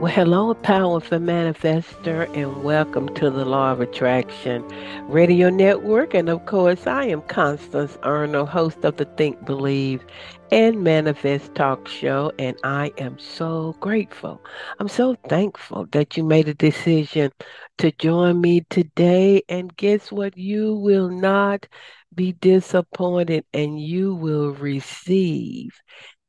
Well, 0.00 0.12
hello, 0.12 0.54
powerful 0.54 1.18
manifester, 1.18 2.28
and 2.36 2.62
welcome 2.62 3.08
to 3.14 3.30
the 3.30 3.44
Law 3.44 3.72
of 3.72 3.80
Attraction 3.80 4.64
Radio 5.08 5.48
Network. 5.48 6.14
And 6.14 6.28
of 6.28 6.44
course, 6.46 6.86
I 6.86 7.04
am 7.06 7.22
Constance 7.22 7.96
Arnold, 8.02 8.48
host 8.50 8.84
of 8.84 8.96
the 8.96 9.06
Think, 9.06 9.44
Believe, 9.44 10.04
and 10.50 10.82
Manifest 10.82 11.54
Talk 11.54 11.88
Show. 11.88 12.32
And 12.38 12.56
I 12.64 12.92
am 12.98 13.18
so 13.18 13.76
grateful. 13.80 14.42
I'm 14.78 14.88
so 14.88 15.16
thankful 15.28 15.86
that 15.92 16.16
you 16.16 16.24
made 16.24 16.48
a 16.48 16.54
decision 16.54 17.30
to 17.78 17.90
join 17.92 18.40
me 18.40 18.62
today. 18.68 19.42
And 19.48 19.74
guess 19.76 20.12
what? 20.12 20.36
You 20.36 20.74
will 20.76 21.08
not 21.08 21.66
be 22.14 22.32
disappointed, 22.32 23.44
and 23.54 23.80
you 23.80 24.14
will 24.14 24.50
receive 24.54 25.70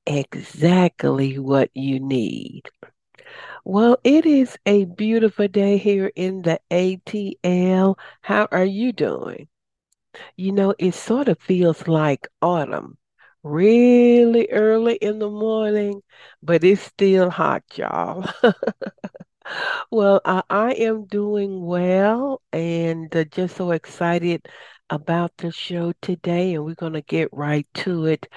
exactly 0.06 1.40
what 1.40 1.70
you 1.74 2.00
need. 2.00 2.64
Well, 3.66 3.98
it 4.06 4.26
is 4.26 4.58
a 4.66 4.86
beautiful 4.86 5.48
day 5.50 5.78
here 5.78 6.10
in 6.16 6.44
the 6.44 6.60
ATL. 6.72 7.98
How 8.22 8.48
are 8.52 8.64
you 8.66 8.94
doing? 8.94 9.50
You 10.38 10.52
know, 10.54 10.76
it 10.80 10.94
sort 10.94 11.28
of 11.30 11.40
feels 11.40 11.88
like 11.88 12.28
autumn, 12.42 12.98
really 13.44 14.50
early 14.52 14.96
in 14.96 15.20
the 15.20 15.30
morning, 15.30 16.02
but 16.44 16.64
it's 16.64 16.82
still 16.84 17.30
hot, 17.32 17.64
y'all. 17.78 18.30
well, 19.92 20.22
I, 20.26 20.44
I 20.50 20.72
am 20.74 21.06
doing 21.06 21.66
well 21.66 22.42
and 22.52 23.14
uh, 23.16 23.24
just 23.26 23.56
so 23.58 23.72
excited 23.72 24.48
about 24.90 25.36
the 25.38 25.52
show 25.52 25.94
today, 26.02 26.54
and 26.56 26.66
we're 26.66 26.76
going 26.76 26.94
to 26.94 27.02
get 27.02 27.30
right 27.32 27.68
to 27.76 28.06
it. 28.06 28.28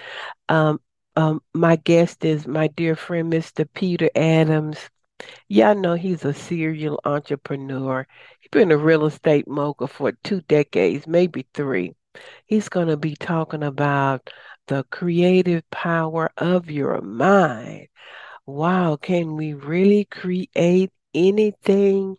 Um, 0.48 0.80
um, 1.16 1.42
my 1.54 1.76
guest 1.76 2.24
is 2.24 2.46
my 2.46 2.68
dear 2.68 2.96
friend, 2.96 3.30
Mr. 3.30 3.64
Peter 3.66 4.10
Adams. 4.16 4.78
Yeah, 5.48 5.70
I 5.70 5.74
know 5.74 5.94
he's 5.94 6.24
a 6.24 6.32
serial 6.32 7.00
entrepreneur. 7.04 8.06
He's 8.40 8.50
been 8.50 8.70
a 8.72 8.76
real 8.76 9.04
estate 9.06 9.48
mogul 9.48 9.86
for 9.88 10.12
two 10.12 10.40
decades, 10.42 11.06
maybe 11.06 11.46
three. 11.54 11.94
He's 12.46 12.68
going 12.68 12.88
to 12.88 12.96
be 12.96 13.14
talking 13.16 13.62
about 13.62 14.30
the 14.68 14.84
creative 14.90 15.68
power 15.70 16.30
of 16.36 16.70
your 16.70 17.00
mind. 17.02 17.88
Wow, 18.46 18.96
can 18.96 19.36
we 19.36 19.54
really 19.54 20.04
create 20.06 20.92
anything 21.14 22.16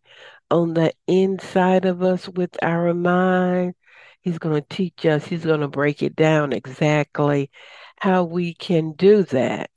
on 0.52 0.74
the 0.76 0.94
inside 1.08 1.86
of 1.86 2.04
us 2.04 2.30
with 2.30 2.58
our 2.64 2.94
mind? 2.94 3.76
He's 4.22 4.40
going 4.40 4.62
to 4.62 4.76
teach 4.76 5.06
us, 5.06 5.26
he's 5.26 5.46
going 5.46 5.62
to 5.62 5.68
break 5.70 6.04
it 6.04 6.16
down 6.16 6.54
exactly 6.54 7.52
how 8.00 8.24
we 8.26 8.54
can 8.56 8.94
do 8.94 9.24
that. 9.26 9.70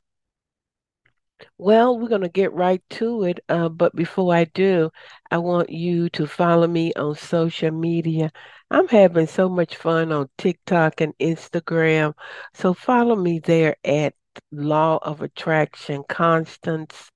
Well, 1.58 1.98
we're 1.98 2.08
going 2.08 2.22
to 2.22 2.28
get 2.28 2.52
right 2.52 2.82
to 2.90 3.24
it. 3.24 3.40
Uh, 3.48 3.68
but 3.68 3.94
before 3.94 4.34
I 4.34 4.44
do, 4.44 4.90
I 5.30 5.38
want 5.38 5.70
you 5.70 6.08
to 6.10 6.26
follow 6.26 6.66
me 6.66 6.92
on 6.94 7.14
social 7.16 7.70
media. 7.70 8.30
I'm 8.70 8.88
having 8.88 9.26
so 9.26 9.48
much 9.48 9.76
fun 9.76 10.12
on 10.12 10.28
TikTok 10.38 11.00
and 11.00 11.14
Instagram. 11.18 12.14
So 12.54 12.74
follow 12.74 13.16
me 13.16 13.38
there 13.38 13.76
at 13.84 14.14
Law 14.50 14.98
of 15.02 15.22
Attraction 15.22 16.04
Constance. 16.08 17.10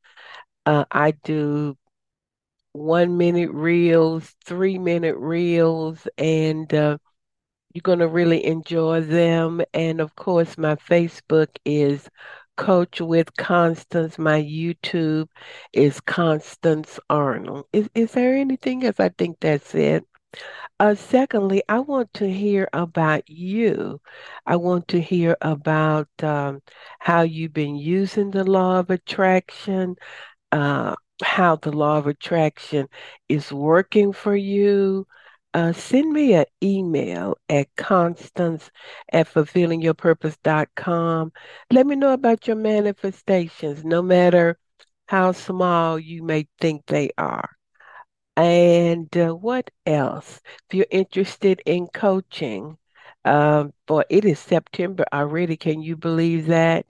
Uh, 0.66 0.84
I 0.90 1.12
do 1.24 1.76
one 2.72 3.16
minute 3.16 3.50
reels, 3.52 4.34
three 4.44 4.78
minute 4.78 5.16
reels, 5.16 6.06
and 6.18 6.72
uh, 6.74 6.98
you're 7.72 7.82
going 7.82 8.00
to 8.00 8.08
really 8.08 8.44
enjoy 8.44 9.00
them. 9.00 9.62
And 9.72 10.00
of 10.00 10.14
course, 10.16 10.58
my 10.58 10.76
Facebook 10.76 11.48
is 11.64 12.08
Coach 12.56 13.00
with 13.00 13.34
Constance. 13.36 14.18
My 14.18 14.40
YouTube 14.42 15.28
is 15.72 16.00
Constance 16.00 16.98
Arnold. 17.10 17.66
Is, 17.72 17.88
is 17.94 18.12
there 18.12 18.34
anything 18.36 18.84
else? 18.84 19.00
I 19.00 19.10
think 19.10 19.38
that's 19.40 19.74
it. 19.74 20.04
Uh, 20.78 20.94
secondly, 20.94 21.62
I 21.68 21.80
want 21.80 22.12
to 22.14 22.30
hear 22.30 22.68
about 22.72 23.28
you. 23.28 24.00
I 24.46 24.56
want 24.56 24.88
to 24.88 25.00
hear 25.00 25.36
about 25.40 26.08
um, 26.22 26.60
how 26.98 27.22
you've 27.22 27.54
been 27.54 27.76
using 27.76 28.30
the 28.30 28.44
law 28.44 28.80
of 28.80 28.90
attraction, 28.90 29.96
uh, 30.52 30.94
how 31.22 31.56
the 31.56 31.72
law 31.72 31.98
of 31.98 32.06
attraction 32.06 32.88
is 33.28 33.50
working 33.52 34.12
for 34.12 34.36
you, 34.36 35.06
uh, 35.56 35.72
send 35.72 36.12
me 36.12 36.34
an 36.34 36.46
email 36.62 37.36
at 37.50 37.68
constance 37.76 38.70
at 39.12 39.28
fulfillingyourpurpose.com. 39.28 41.32
Let 41.72 41.86
me 41.88 41.96
know 41.96 42.14
about 42.14 42.46
your 42.48 42.56
manifestations, 42.56 43.84
no 43.84 44.02
matter 44.02 44.58
how 45.08 45.32
small 45.32 45.98
you 45.98 46.22
may 46.24 46.48
think 46.60 46.86
they 46.86 47.10
are. 47.18 47.50
And 48.36 49.14
uh, 49.16 49.32
what 49.34 49.70
else? 49.86 50.40
If 50.68 50.74
you're 50.76 50.86
interested 50.90 51.62
in 51.66 51.86
coaching, 51.88 52.76
um, 53.24 53.72
boy, 53.86 54.02
it 54.10 54.24
is 54.26 54.38
September 54.40 55.04
already. 55.12 55.56
Can 55.56 55.82
you 55.82 55.96
believe 55.96 56.46
that? 56.48 56.86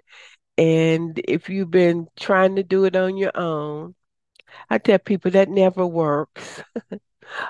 And 0.59 1.21
if 1.29 1.51
you've 1.51 1.73
been 1.73 2.09
trying 2.17 2.57
to 2.57 2.65
do 2.65 2.87
it 2.87 2.97
on 2.97 3.19
your 3.19 3.33
own, 3.37 3.97
I 4.71 4.79
tell 4.79 5.01
people 5.01 5.33
that 5.33 5.51
never 5.51 5.87
works. 5.87 6.63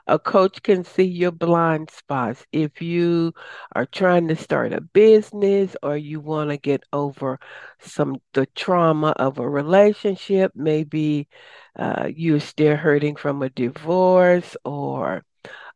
A 0.06 0.19
coach 0.19 0.62
can 0.62 0.84
see 0.84 1.04
your 1.04 1.32
blind 1.32 1.91
spots. 1.91 2.47
If 2.53 2.81
you 2.82 3.32
are 3.75 3.87
trying 3.87 4.28
to 4.28 4.37
start 4.37 4.72
a 4.72 4.81
business 4.81 5.76
or 5.82 5.97
you 5.97 6.20
want 6.20 6.50
to 6.50 6.56
get 6.56 6.82
over 6.92 7.38
some 7.81 8.16
the 8.34 8.47
trauma 8.54 9.10
of 9.10 9.38
a 9.38 9.48
relationship, 9.48 10.53
maybe 10.54 11.28
uh, 11.76 12.09
you're 12.14 12.41
still 12.41 12.76
hurting 12.76 13.16
from 13.16 13.42
a 13.42 13.50
divorce 13.50 14.56
or 14.64 15.25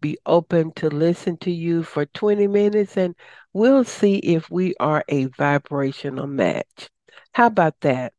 be 0.00 0.18
open 0.26 0.72
to 0.72 0.88
listen 0.90 1.36
to 1.38 1.50
you 1.50 1.82
for 1.82 2.06
20 2.06 2.46
minutes 2.48 2.96
and 2.96 3.14
we'll 3.52 3.84
see 3.84 4.16
if 4.18 4.50
we 4.50 4.74
are 4.80 5.04
a 5.08 5.26
vibrational 5.26 6.26
match. 6.26 6.90
How 7.34 7.46
about 7.46 7.80
that? 7.82 8.12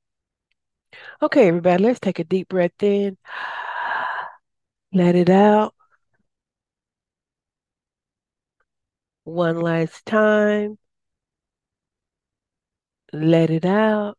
Okay, 1.22 1.48
everybody, 1.48 1.84
let's 1.84 2.00
take 2.00 2.20
a 2.20 2.24
deep 2.24 2.50
breath 2.50 2.82
in. 2.82 3.18
Let 4.94 5.16
it 5.16 5.30
out. 5.30 5.74
One 9.26 9.60
last 9.60 10.06
time. 10.06 10.78
Let 13.14 13.50
it 13.50 13.64
out. 13.66 14.18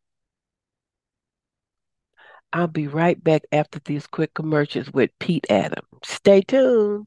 I'll 2.55 2.69
be 2.69 2.87
right 2.87 3.23
back 3.23 3.43
after 3.51 3.81
these 3.85 4.07
quick 4.07 4.33
commercials 4.35 4.93
with 4.93 5.11
Pete 5.19 5.45
Adams. 5.51 5.89
Stay 6.05 6.41
tuned. 6.41 7.05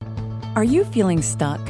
Are 0.57 0.63
you 0.63 0.83
feeling 0.83 1.21
stuck? 1.21 1.61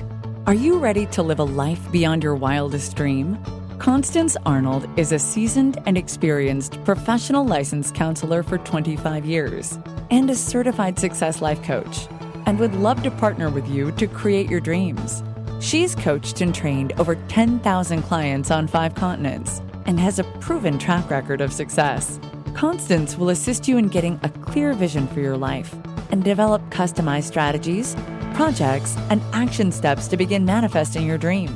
Are 0.47 0.56
you 0.56 0.79
ready 0.79 1.06
to 1.07 1.21
live 1.21 1.38
a 1.38 1.44
life 1.44 1.91
beyond 1.91 2.24
your 2.24 2.33
wildest 2.33 2.95
dream? 2.95 3.38
Constance 3.77 4.35
Arnold 4.47 4.89
is 4.97 5.12
a 5.12 5.19
seasoned 5.19 5.77
and 5.85 5.95
experienced 5.95 6.83
professional 6.85 7.45
licensed 7.45 7.94
counselor 7.94 8.41
for 8.41 8.57
25 8.57 9.25
years. 9.25 9.77
and 10.09 10.29
a 10.29 10.35
certified 10.35 10.97
success 10.97 11.41
life 11.41 11.62
coach, 11.63 12.07
and 12.45 12.57
would 12.59 12.74
love 12.74 13.03
to 13.03 13.12
partner 13.12 13.50
with 13.50 13.68
you 13.68 13.91
to 13.91 14.07
create 14.07 14.50
your 14.50 14.62
dreams. 14.62 15.21
She's 15.59 15.95
coached 15.95 16.39
and 16.39 16.56
trained 16.56 16.94
over 16.94 17.15
10,000 17.27 18.01
clients 18.03 18.50
on 18.50 18.68
five 18.68 18.95
continents 18.95 19.62
and 19.85 20.00
has 20.00 20.18
a 20.18 20.24
proven 20.39 20.79
track 20.79 21.09
record 21.09 21.41
of 21.41 21.51
success. 21.51 22.21
Constance 22.54 23.18
will 23.18 23.30
assist 23.30 23.68
you 23.68 23.78
in 23.78 23.88
getting 23.88 24.20
a 24.24 24.30
clear 24.30 24.74
vision 24.74 25.08
for 25.08 25.20
your 25.20 25.38
life 25.38 25.76
and 26.12 26.24
develop 26.24 26.62
customized 26.70 27.24
strategies, 27.24 27.96
projects, 28.34 28.96
and 29.10 29.22
action 29.34 29.72
steps 29.72 30.08
to 30.08 30.18
begin 30.18 30.46
manifesting 30.46 31.06
your 31.06 31.18
dream. 31.18 31.50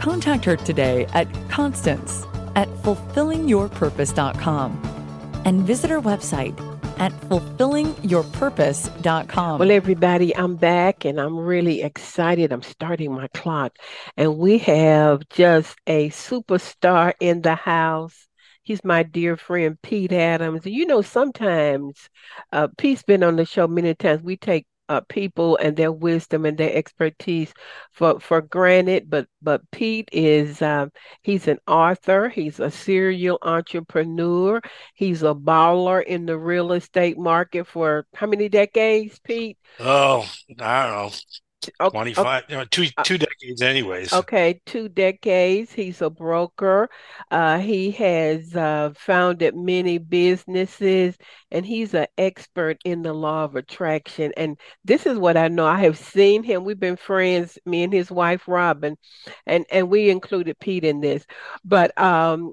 Contact 0.00 0.44
her 0.44 0.56
today 0.56 1.06
at 1.14 1.28
Constance 1.48 2.24
at 2.56 2.68
fulfillingyourpurpose.com 2.82 5.42
and 5.44 5.62
visit 5.62 5.90
her 5.90 6.00
website 6.00 6.58
at 6.98 7.12
fulfillingyourpurpose.com. 7.12 9.58
Well, 9.58 9.70
everybody, 9.70 10.34
I'm 10.36 10.56
back 10.56 11.04
and 11.04 11.20
I'm 11.20 11.38
really 11.38 11.82
excited. 11.82 12.52
I'm 12.52 12.62
starting 12.62 13.12
my 13.12 13.28
clock, 13.28 13.76
and 14.16 14.38
we 14.38 14.58
have 14.58 15.28
just 15.28 15.76
a 15.86 16.10
superstar 16.10 17.14
in 17.20 17.42
the 17.42 17.54
house. 17.54 18.26
He's 18.64 18.84
my 18.84 19.02
dear 19.04 19.36
friend 19.36 19.80
Pete 19.82 20.12
Adams. 20.12 20.66
You 20.66 20.86
know, 20.86 21.02
sometimes 21.02 22.08
uh, 22.52 22.68
Pete's 22.78 23.02
been 23.02 23.22
on 23.22 23.36
the 23.36 23.44
show 23.44 23.68
many 23.68 23.94
times. 23.94 24.22
We 24.22 24.36
take 24.36 24.66
uh, 24.88 25.00
people 25.08 25.56
and 25.58 25.76
their 25.76 25.92
wisdom 25.92 26.44
and 26.44 26.58
their 26.58 26.74
expertise 26.74 27.52
for 27.92 28.20
for 28.20 28.42
granted. 28.42 29.08
But 29.10 29.28
but 29.42 29.62
Pete 29.70 30.08
is 30.12 30.62
um, 30.62 30.90
he's 31.22 31.48
an 31.48 31.58
author. 31.66 32.28
He's 32.28 32.60
a 32.60 32.70
serial 32.70 33.38
entrepreneur. 33.42 34.60
He's 34.94 35.22
a 35.22 35.34
baller 35.34 36.04
in 36.04 36.26
the 36.26 36.38
real 36.38 36.72
estate 36.72 37.18
market 37.18 37.66
for 37.66 38.06
how 38.14 38.26
many 38.26 38.48
decades, 38.48 39.18
Pete? 39.20 39.58
Oh, 39.78 40.26
I 40.58 40.86
don't 40.86 40.92
know. 40.92 41.10
25 41.90 42.44
okay. 42.50 42.64
two 42.70 42.86
uh, 42.96 43.02
two 43.02 43.18
decades 43.18 43.62
anyways. 43.62 44.12
okay 44.12 44.60
two 44.66 44.88
decades 44.88 45.72
he's 45.72 46.02
a 46.02 46.10
broker. 46.10 46.88
Uh, 47.30 47.58
he 47.58 47.90
has 47.90 48.54
uh, 48.54 48.92
founded 48.96 49.56
many 49.56 49.98
businesses 49.98 51.16
and 51.50 51.64
he's 51.64 51.94
an 51.94 52.06
expert 52.18 52.78
in 52.84 53.02
the 53.02 53.12
law 53.12 53.44
of 53.44 53.56
attraction. 53.56 54.32
And 54.36 54.58
this 54.84 55.06
is 55.06 55.18
what 55.18 55.36
i 55.36 55.48
know 55.48 55.66
i 55.66 55.80
have 55.80 55.98
seen 55.98 56.42
him 56.42 56.64
we've 56.64 56.80
been 56.80 56.96
friends 56.96 57.58
me 57.66 57.82
and 57.82 57.92
his 57.92 58.10
wife 58.10 58.46
robin 58.46 58.96
and 59.46 59.64
and 59.70 59.88
we 59.88 60.10
included 60.10 60.58
pete 60.58 60.84
in 60.84 61.00
this. 61.00 61.26
But 61.64 61.96
um 62.00 62.52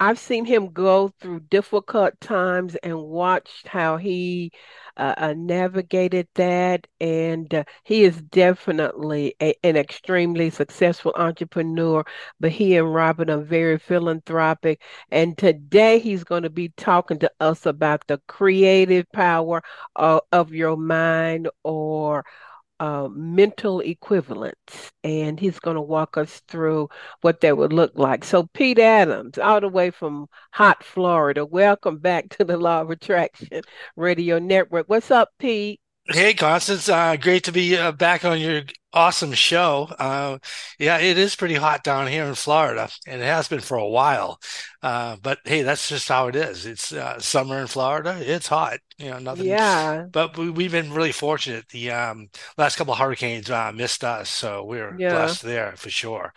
I've 0.00 0.18
seen 0.18 0.44
him 0.44 0.72
go 0.72 1.08
through 1.20 1.40
difficult 1.40 2.20
times 2.20 2.76
and 2.76 3.02
watched 3.02 3.66
how 3.66 3.96
he 3.96 4.52
uh, 4.96 5.14
uh, 5.16 5.34
navigated 5.36 6.28
that. 6.34 6.86
And 7.00 7.52
uh, 7.52 7.64
he 7.84 8.04
is 8.04 8.22
definitely 8.22 9.34
a, 9.42 9.54
an 9.64 9.76
extremely 9.76 10.50
successful 10.50 11.12
entrepreneur. 11.16 12.04
But 12.38 12.52
he 12.52 12.76
and 12.76 12.94
Robin 12.94 13.28
are 13.30 13.42
very 13.42 13.78
philanthropic. 13.78 14.82
And 15.10 15.36
today 15.36 15.98
he's 15.98 16.22
going 16.24 16.44
to 16.44 16.50
be 16.50 16.68
talking 16.76 17.18
to 17.20 17.30
us 17.40 17.66
about 17.66 18.06
the 18.06 18.20
creative 18.28 19.10
power 19.12 19.62
of, 19.96 20.20
of 20.30 20.52
your 20.52 20.76
mind 20.76 21.48
or 21.64 22.24
uh, 22.80 23.08
mental 23.12 23.80
equivalents, 23.80 24.92
and 25.04 25.38
he's 25.38 25.58
going 25.58 25.76
to 25.76 25.80
walk 25.80 26.16
us 26.16 26.42
through 26.48 26.88
what 27.22 27.40
that 27.40 27.56
would 27.56 27.72
look 27.72 27.92
like. 27.96 28.24
So, 28.24 28.48
Pete 28.54 28.78
Adams, 28.78 29.38
all 29.38 29.60
the 29.60 29.68
way 29.68 29.90
from 29.90 30.28
hot 30.52 30.84
Florida, 30.84 31.44
welcome 31.44 31.98
back 31.98 32.28
to 32.30 32.44
the 32.44 32.56
Law 32.56 32.82
of 32.82 32.90
Attraction 32.90 33.62
Radio 33.96 34.38
Network. 34.38 34.88
What's 34.88 35.10
up, 35.10 35.30
Pete? 35.38 35.80
Hey, 36.10 36.32
Constance. 36.32 36.88
Uh, 36.88 37.16
great 37.16 37.44
to 37.44 37.52
be 37.52 37.76
uh, 37.76 37.92
back 37.92 38.24
on 38.24 38.40
your 38.40 38.62
awesome 38.92 39.32
show. 39.32 39.88
Uh, 39.98 40.38
yeah, 40.78 40.98
it 40.98 41.18
is 41.18 41.36
pretty 41.36 41.54
hot 41.54 41.84
down 41.84 42.06
here 42.06 42.24
in 42.24 42.34
Florida, 42.34 42.88
and 43.06 43.20
it 43.20 43.24
has 43.24 43.48
been 43.48 43.60
for 43.60 43.76
a 43.76 43.88
while. 43.88 44.40
Uh, 44.82 45.16
but 45.22 45.38
hey, 45.44 45.62
that's 45.62 45.88
just 45.88 46.08
how 46.08 46.28
it 46.28 46.36
is. 46.36 46.66
It's 46.66 46.92
uh, 46.92 47.18
summer 47.18 47.58
in 47.58 47.66
Florida. 47.66 48.18
It's 48.20 48.48
hot. 48.48 48.78
You 48.98 49.10
know, 49.10 49.18
nothing. 49.18 49.46
Yeah. 49.46 50.06
But 50.10 50.36
we, 50.36 50.64
have 50.64 50.72
been 50.72 50.92
really 50.92 51.12
fortunate. 51.12 51.68
The 51.68 51.90
um, 51.90 52.28
last 52.56 52.76
couple 52.76 52.92
of 52.92 52.98
hurricanes 52.98 53.50
uh, 53.50 53.72
missed 53.72 54.04
us, 54.04 54.28
so 54.28 54.64
we 54.64 54.80
are 54.80 54.94
yeah. 54.98 55.10
blessed 55.10 55.42
there 55.42 55.72
for 55.76 55.90
sure. 55.90 56.32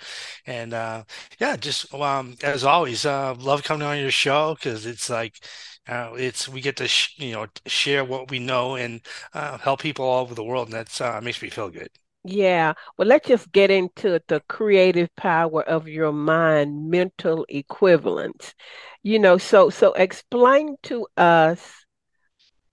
And 0.45 0.71
yeah, 0.71 1.55
just 1.59 1.93
um, 1.93 2.35
as 2.43 2.63
always, 2.63 3.05
love 3.05 3.63
coming 3.63 3.87
on 3.87 3.99
your 3.99 4.11
show 4.11 4.55
because 4.55 4.85
it's 4.85 5.09
like 5.09 5.39
uh, 5.87 6.13
it's 6.15 6.47
we 6.47 6.61
get 6.61 6.77
to 6.77 6.87
sh- 6.87 7.15
you 7.17 7.33
know 7.33 7.47
share 7.65 8.05
what 8.05 8.29
we 8.29 8.39
know 8.39 8.75
and 8.75 9.01
uh, 9.33 9.57
help 9.57 9.81
people 9.81 10.05
all 10.05 10.21
over 10.21 10.35
the 10.35 10.43
world, 10.43 10.67
and 10.67 10.73
that's 10.73 11.01
uh, 11.01 11.19
makes 11.21 11.41
me 11.41 11.49
feel 11.49 11.69
good. 11.69 11.89
Yeah. 12.23 12.73
Well, 12.97 13.07
let's 13.07 13.27
just 13.27 13.51
get 13.51 13.71
into 13.71 14.21
the 14.27 14.41
creative 14.47 15.13
power 15.15 15.63
of 15.63 15.87
your 15.87 16.11
mind, 16.11 16.89
mental 16.89 17.45
equivalence. 17.49 18.53
You 19.01 19.17
know, 19.17 19.37
so 19.37 19.69
so 19.69 19.93
explain 19.93 20.75
to 20.83 21.07
us 21.17 21.85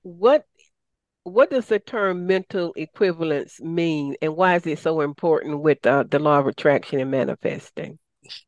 what 0.02 0.44
what 1.22 1.50
does 1.50 1.66
the 1.66 1.78
term 1.78 2.26
mental 2.26 2.72
equivalence 2.76 3.60
mean 3.60 4.16
and 4.22 4.34
why 4.36 4.56
is 4.56 4.66
it 4.66 4.78
so 4.78 5.00
important 5.00 5.60
with 5.60 5.84
uh, 5.86 6.04
the 6.08 6.18
law 6.18 6.38
of 6.38 6.46
attraction 6.46 7.00
and 7.00 7.10
manifesting? 7.10 7.98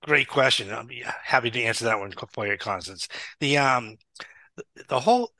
Great 0.02 0.28
question. 0.28 0.68
Be 0.86 1.02
happy 1.24 1.50
to 1.50 1.62
answer 1.62 1.86
that 1.86 1.98
one 1.98 2.12
for 2.32 2.46
you, 2.46 2.58
Constance. 2.58 3.08
The 3.40 3.56
um 3.56 3.96
the 4.88 5.00
whole 5.00 5.30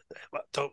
the, 0.53 0.69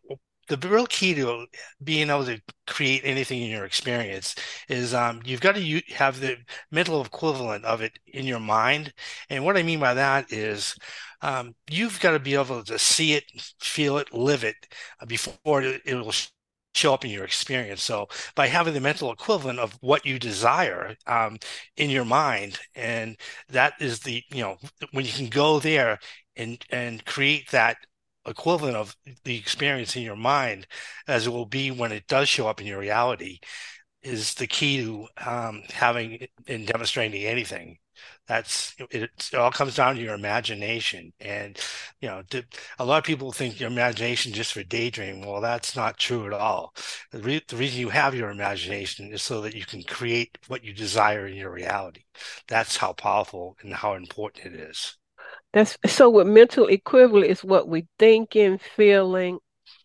the 0.47 0.57
real 0.69 0.85
key 0.87 1.13
to 1.15 1.45
being 1.83 2.09
able 2.09 2.25
to 2.25 2.39
create 2.65 3.01
anything 3.03 3.41
in 3.41 3.49
your 3.49 3.65
experience 3.65 4.35
is 4.69 4.93
um, 4.93 5.21
you've 5.25 5.41
got 5.41 5.55
to 5.55 5.81
have 5.95 6.19
the 6.19 6.37
mental 6.71 7.03
equivalent 7.03 7.65
of 7.65 7.81
it 7.81 7.99
in 8.07 8.25
your 8.25 8.39
mind. 8.39 8.93
And 9.29 9.43
what 9.45 9.57
I 9.57 9.63
mean 9.63 9.79
by 9.79 9.93
that 9.93 10.31
is 10.31 10.75
um, 11.21 11.55
you've 11.69 11.99
got 11.99 12.11
to 12.11 12.19
be 12.19 12.35
able 12.35 12.63
to 12.63 12.79
see 12.79 13.13
it, 13.13 13.23
feel 13.59 13.97
it, 13.97 14.13
live 14.13 14.43
it 14.43 14.55
before 15.07 15.61
it, 15.61 15.81
it 15.85 15.95
will 15.95 16.13
show 16.75 16.93
up 16.93 17.03
in 17.03 17.11
your 17.11 17.23
experience. 17.25 17.83
So 17.83 18.07
by 18.35 18.47
having 18.47 18.73
the 18.73 18.81
mental 18.81 19.11
equivalent 19.11 19.59
of 19.59 19.77
what 19.81 20.05
you 20.05 20.19
desire 20.19 20.95
um, 21.07 21.37
in 21.75 21.89
your 21.89 22.05
mind, 22.05 22.59
and 22.75 23.17
that 23.49 23.73
is 23.79 23.99
the 24.01 24.23
you 24.29 24.41
know 24.41 24.57
when 24.91 25.05
you 25.05 25.11
can 25.11 25.27
go 25.27 25.59
there 25.59 25.99
and 26.35 26.63
and 26.69 27.03
create 27.05 27.49
that 27.51 27.77
equivalent 28.27 28.75
of 28.75 28.95
the 29.23 29.37
experience 29.37 29.95
in 29.95 30.03
your 30.03 30.15
mind 30.15 30.67
as 31.07 31.27
it 31.27 31.31
will 31.31 31.45
be 31.45 31.71
when 31.71 31.91
it 31.91 32.07
does 32.07 32.29
show 32.29 32.47
up 32.47 32.61
in 32.61 32.67
your 32.67 32.79
reality 32.79 33.39
is 34.03 34.35
the 34.35 34.47
key 34.47 34.77
to 34.83 35.07
um, 35.25 35.63
having 35.69 36.27
and 36.47 36.67
demonstrating 36.67 37.23
anything. 37.23 37.77
That's 38.27 38.75
it, 38.91 39.09
it, 39.11 39.35
all 39.35 39.51
comes 39.51 39.75
down 39.75 39.95
to 39.95 40.01
your 40.01 40.13
imagination. 40.13 41.13
And 41.19 41.57
you 42.01 42.07
know 42.09 42.23
a 42.79 42.85
lot 42.85 42.99
of 42.99 43.03
people 43.03 43.31
think 43.31 43.59
your 43.59 43.69
imagination 43.69 44.33
just 44.33 44.53
for 44.53 44.63
daydreaming. 44.63 45.25
Well 45.25 45.41
that's 45.41 45.75
not 45.75 45.97
true 45.97 46.25
at 46.27 46.33
all. 46.33 46.73
The, 47.11 47.19
re- 47.19 47.41
the 47.47 47.55
reason 47.57 47.79
you 47.79 47.89
have 47.89 48.15
your 48.15 48.29
imagination 48.29 49.11
is 49.11 49.23
so 49.23 49.41
that 49.41 49.55
you 49.55 49.65
can 49.65 49.83
create 49.83 50.37
what 50.47 50.63
you 50.63 50.73
desire 50.73 51.27
in 51.27 51.35
your 51.35 51.51
reality. 51.51 52.03
That's 52.47 52.77
how 52.77 52.93
powerful 52.93 53.57
and 53.61 53.73
how 53.73 53.95
important 53.95 54.53
it 54.53 54.59
is 54.59 54.96
that's 55.53 55.77
so 55.85 56.09
with 56.09 56.27
mental 56.27 56.67
equivalent 56.67 57.27
is 57.27 57.43
what 57.43 57.67
we 57.67 57.87
thinking, 57.97 58.57
feeling, 58.57 59.39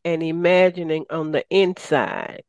and 0.05 0.23
imagining 0.23 1.05
on 1.11 1.33
the 1.33 1.45
inside. 1.51 2.45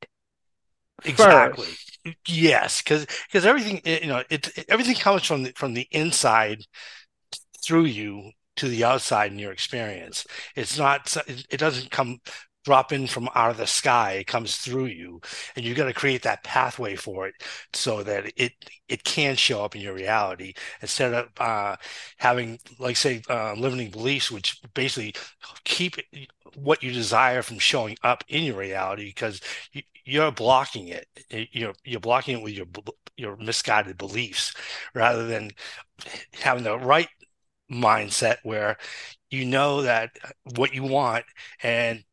Exactly. 1.06 1.66
First. 1.66 2.18
Yes, 2.28 2.82
because 2.82 3.06
because 3.28 3.46
everything 3.46 3.82
eh, 3.86 4.00
you 4.02 4.08
know 4.08 4.24
it, 4.30 4.58
it, 4.58 4.66
everything 4.70 4.96
comes 4.96 5.24
from 5.24 5.44
the, 5.44 5.54
from 5.56 5.74
the 5.74 5.88
inside 5.92 6.66
through 7.64 7.86
you 7.86 8.32
to 8.58 8.68
the 8.68 8.84
outside 8.84 9.32
in 9.32 9.40
your 9.40 9.52
experience. 9.52 10.26
It's 10.56 10.78
not 10.78 11.16
it 11.28 11.58
doesn't 11.58 11.92
come 11.92 12.20
drop 12.64 12.92
in 12.92 13.08
from 13.08 13.30
out 13.36 13.52
of 13.52 13.58
the 13.58 13.68
sky 13.68 14.14
it 14.14 14.28
comes 14.28 14.58
through 14.58 14.86
you 14.86 15.20
and 15.56 15.66
you 15.66 15.74
got 15.76 15.86
to 15.86 15.94
create 15.94 16.22
that 16.24 16.44
pathway 16.44 16.96
for 16.96 17.28
it 17.28 17.36
so 17.74 18.04
that 18.04 18.32
it 18.38 18.54
it 18.88 19.04
can 19.04 19.36
show 19.36 19.64
up 19.64 19.76
in 19.76 19.82
your 19.82 19.94
reality 19.94 20.54
instead 20.82 21.14
of 21.14 21.30
uh, 21.40 21.76
having 22.18 22.58
like 22.80 22.96
say 22.96 23.22
uh, 23.30 23.54
limiting 23.54 23.90
beliefs 23.92 24.32
which 24.32 24.62
basically 24.74 25.14
keep 25.64 25.96
what 26.56 26.84
you 26.84 26.92
desire 26.92 27.42
from 27.42 27.60
showing 27.60 27.98
up 28.04 28.24
in 28.28 28.44
your 28.44 28.58
reality 28.58 29.06
because 29.06 29.42
you, 29.72 29.82
you're 30.06 30.32
blocking 30.32 30.90
it. 30.90 31.08
You're 31.52 31.74
you're 31.84 32.00
blocking 32.00 32.40
it 32.40 32.44
with 32.44 32.54
your 32.54 32.68
your 33.18 33.38
misguided 33.38 33.98
beliefs 33.98 34.54
rather 34.94 35.26
than 35.26 35.52
having 36.34 36.64
the 36.64 36.78
right 36.78 37.08
mindset 37.72 38.38
where 38.44 38.78
you 39.30 39.46
know 39.46 39.82
that 39.84 40.12
what 40.56 40.74
you 40.74 40.84
want 40.84 41.26
and 41.64 42.04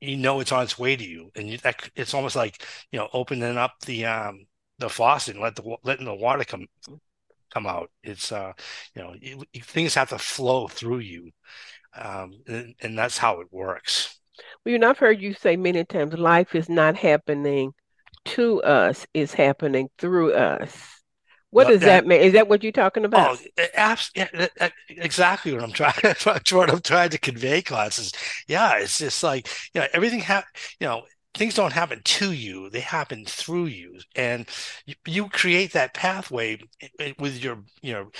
you 0.00 0.16
know 0.16 0.40
it's 0.40 0.52
on 0.52 0.62
its 0.62 0.78
way 0.78 0.96
to 0.96 1.04
you, 1.04 1.30
and 1.34 1.48
you, 1.48 1.58
that, 1.58 1.88
it's 1.94 2.14
almost 2.14 2.36
like 2.36 2.64
you 2.90 2.98
know 2.98 3.08
opening 3.12 3.56
up 3.56 3.72
the 3.86 4.06
um 4.06 4.46
the 4.78 4.88
faucet 4.88 5.34
and 5.34 5.42
let 5.42 5.56
the 5.56 5.76
letting 5.84 6.06
the 6.06 6.14
water 6.14 6.44
come 6.44 6.66
come 7.52 7.66
out. 7.66 7.90
It's 8.02 8.32
uh 8.32 8.52
you 8.94 9.02
know 9.02 9.14
you, 9.20 9.44
things 9.62 9.94
have 9.94 10.10
to 10.10 10.18
flow 10.18 10.68
through 10.68 11.00
you, 11.00 11.30
um 11.94 12.32
and, 12.46 12.74
and 12.80 12.98
that's 12.98 13.18
how 13.18 13.40
it 13.40 13.48
works. 13.50 14.18
Well, 14.64 14.72
you 14.72 14.78
know, 14.78 14.90
I've 14.90 14.98
heard 14.98 15.20
you 15.20 15.34
say 15.34 15.56
many 15.56 15.84
times 15.84 16.14
life 16.14 16.54
is 16.54 16.68
not 16.68 16.96
happening 16.96 17.72
to 18.26 18.62
us, 18.62 19.06
it's 19.14 19.32
happening 19.34 19.88
through 19.98 20.32
us. 20.34 20.99
What 21.50 21.66
does 21.66 21.80
that 21.80 21.86
that 21.86 22.06
mean? 22.06 22.20
Is 22.20 22.32
that 22.34 22.48
what 22.48 22.62
you're 22.62 22.72
talking 22.72 23.04
oh, 23.04 23.06
about? 23.06 23.40
abs 23.74 24.10
that- 24.14 24.52
that- 24.56 24.72
exactly 24.88 25.52
what 25.52 25.62
I'm 25.62 25.72
trying 25.72 25.94
what 26.24 26.70
I'm 26.70 26.80
trying 26.80 27.10
to 27.10 27.18
convey, 27.18 27.62
classes. 27.62 28.12
Yeah, 28.46 28.78
it's 28.78 28.98
just 28.98 29.22
like 29.22 29.48
you 29.74 29.80
know 29.80 29.86
everything 29.92 30.20
ha 30.20 30.44
you 30.78 30.86
know 30.86 31.02
things 31.34 31.54
don't 31.54 31.72
happen 31.72 32.00
to 32.04 32.32
you; 32.32 32.70
they 32.70 32.80
happen 32.80 33.24
through 33.24 33.66
you, 33.66 33.98
and 34.14 34.48
you, 34.86 34.94
you 35.06 35.28
create 35.28 35.72
that 35.72 35.94
pathway 35.94 36.58
eh, 36.80 36.88
eh, 37.00 37.12
with 37.18 37.42
your 37.42 37.62
you 37.82 37.92
know 37.92 38.10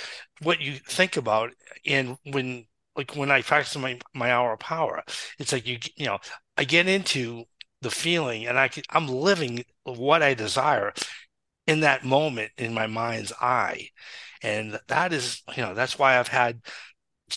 what 0.41 0.61
you 0.61 0.73
think 0.73 1.17
about. 1.17 1.51
And 1.85 2.17
when 2.31 2.65
like 2.95 3.15
when 3.15 3.31
I 3.31 3.41
practice 3.41 3.77
my 3.77 3.99
my 4.13 4.31
hour 4.31 4.53
of 4.53 4.59
power, 4.59 5.03
it's 5.39 5.53
like 5.53 5.67
you 5.67 5.77
you 5.95 6.05
know 6.05 6.19
I 6.57 6.65
get 6.65 6.87
into 6.87 7.45
the 7.81 7.91
feeling 7.91 8.45
and 8.47 8.59
I 8.59 8.67
can, 8.67 8.83
I'm 8.91 9.07
living 9.07 9.63
what 9.83 10.21
I 10.21 10.33
desire 10.35 10.93
in 11.67 11.81
that 11.81 12.03
moment 12.03 12.51
in 12.57 12.73
my 12.73 12.87
mind's 12.87 13.33
eye. 13.41 13.89
And 14.41 14.79
that 14.87 15.13
is, 15.13 15.41
you 15.55 15.63
know, 15.63 15.73
that's 15.73 15.99
why 15.99 16.17
I've 16.17 16.27
had 16.27 16.61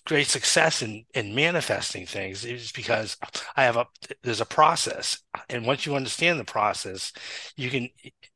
great 0.07 0.27
success 0.27 0.83
in 0.83 1.05
in 1.15 1.35
manifesting 1.35 2.07
things 2.07 2.45
is 2.45 2.73
because 2.73 3.17
I 3.57 3.65
have 3.65 3.77
a 3.77 3.87
there's 4.23 4.41
a 4.41 4.47
process. 4.47 5.23
And 5.49 5.67
once 5.67 5.87
you 5.87 5.95
understand 5.95 6.41
the 6.41 6.45
process, 6.45 7.13
you 7.57 7.71
can 7.71 7.89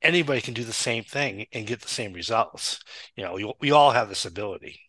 anybody 0.02 0.40
can 0.40 0.54
do 0.54 0.64
the 0.64 0.72
same 0.72 1.04
thing 1.04 1.46
and 1.52 1.66
get 1.66 1.80
the 1.80 1.88
same 1.88 2.12
results. 2.12 2.80
You 3.16 3.24
know, 3.24 3.34
we, 3.34 3.52
we 3.60 3.70
all 3.72 3.90
have 3.90 4.08
this 4.08 4.26
ability. 4.26 4.80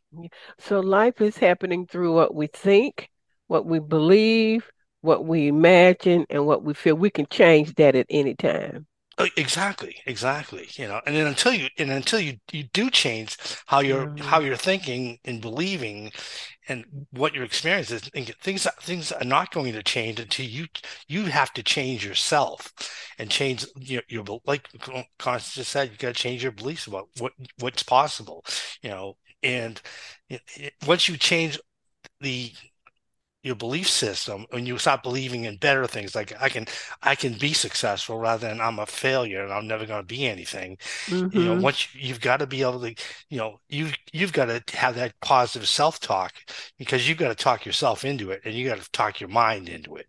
So 0.60 0.80
life 0.80 1.22
is 1.22 1.38
happening 1.38 1.86
through 1.88 2.14
what 2.14 2.34
we 2.34 2.48
think, 2.48 3.10
what 3.48 3.66
we 3.66 3.80
believe, 3.80 4.70
what 5.02 5.26
we 5.26 5.48
imagine, 5.48 6.26
and 6.30 6.46
what 6.46 6.64
we 6.64 6.74
feel. 6.74 6.96
We 6.96 7.10
can 7.10 7.28
change 7.28 7.76
that 7.76 7.96
at 7.96 8.08
any 8.10 8.36
time. 8.36 8.88
Uh, 9.20 9.28
Exactly, 9.36 9.98
exactly. 10.06 10.70
You 10.76 10.88
know, 10.88 11.02
and 11.06 11.16
then 11.16 11.28
until 11.28 11.54
you 11.54 11.68
and 11.78 11.92
until 11.92 12.20
you 12.22 12.38
you 12.54 12.64
do 12.64 12.90
change 12.90 13.38
how 13.68 13.82
you're 13.82 14.10
how 14.20 14.40
Mhm. 14.40 14.46
you're 14.46 14.56
thinking 14.58 15.20
and 15.26 15.42
believing 15.42 16.12
and 16.70 16.86
what 17.12 17.34
your 17.34 17.46
experience 17.46 17.92
is, 17.92 18.04
things 18.44 18.68
things 18.82 19.12
are 19.14 19.26
not 19.26 19.52
going 19.52 19.74
to 19.74 19.84
change 19.84 20.20
until 20.20 20.46
you 20.46 20.68
you 21.08 21.26
have 21.26 21.54
to 21.54 21.64
change 21.64 22.06
yourself 22.06 22.74
and 23.20 23.32
change 23.32 23.66
your 23.78 24.04
your 24.10 24.26
like 24.46 24.70
Constance 25.20 25.56
just 25.56 25.72
said, 25.72 25.92
you 25.92 25.98
got 25.98 26.10
to 26.16 26.22
change 26.24 26.44
your 26.44 26.54
beliefs 26.54 26.88
about 26.88 27.10
what 27.20 27.34
what's 27.60 27.84
possible, 27.84 28.46
you 28.84 28.90
know, 28.92 29.18
and 29.44 29.82
once 30.88 31.08
you 31.08 31.18
change 31.18 31.60
the 32.22 32.54
your 33.44 33.56
belief 33.56 33.88
system 33.90 34.46
when 34.52 34.66
you 34.66 34.78
start 34.78 35.02
believing 35.04 35.46
in 35.46 35.58
better 35.58 35.88
things 35.88 36.14
like 36.16 36.34
I 36.42 36.50
can 36.50 36.66
I 37.02 37.16
can 37.16 37.34
be 37.38 37.54
successful 37.54 38.18
rather 38.20 38.48
than 38.48 38.60
I'm 38.62 38.80
a 38.80 38.86
failure 38.86 39.44
and 39.44 39.54
I'm 39.54 39.68
never 39.68 39.86
going 39.86 40.02
to 40.02 40.06
be 40.08 40.28
anything. 40.28 40.78
You 41.32 41.46
know, 41.46 41.56
hmm 41.56 41.64
once 41.64 41.94
you, 41.96 42.10
you've 42.10 42.22
got 42.22 42.38
to 42.38 42.48
be 42.48 42.62
able 42.64 42.82
to, 42.82 42.96
you 43.30 43.38
know, 43.38 43.60
you 43.70 43.92
you've 44.14 44.34
got 44.34 44.46
to 44.48 44.64
have 44.78 44.96
that 44.96 45.20
positive 45.22 45.68
self-talk 45.70 46.34
because 46.78 47.08
you've 47.10 47.18
got 47.20 47.30
to 47.30 47.36
talk 47.36 47.66
yourself 47.66 48.06
into 48.06 48.32
it 48.32 48.42
and 48.46 48.56
you 48.56 48.68
got 48.70 48.82
to 48.82 48.92
talk 48.92 49.20
your 49.22 49.30
mind 49.30 49.70
into 49.70 49.96
it. 49.96 50.08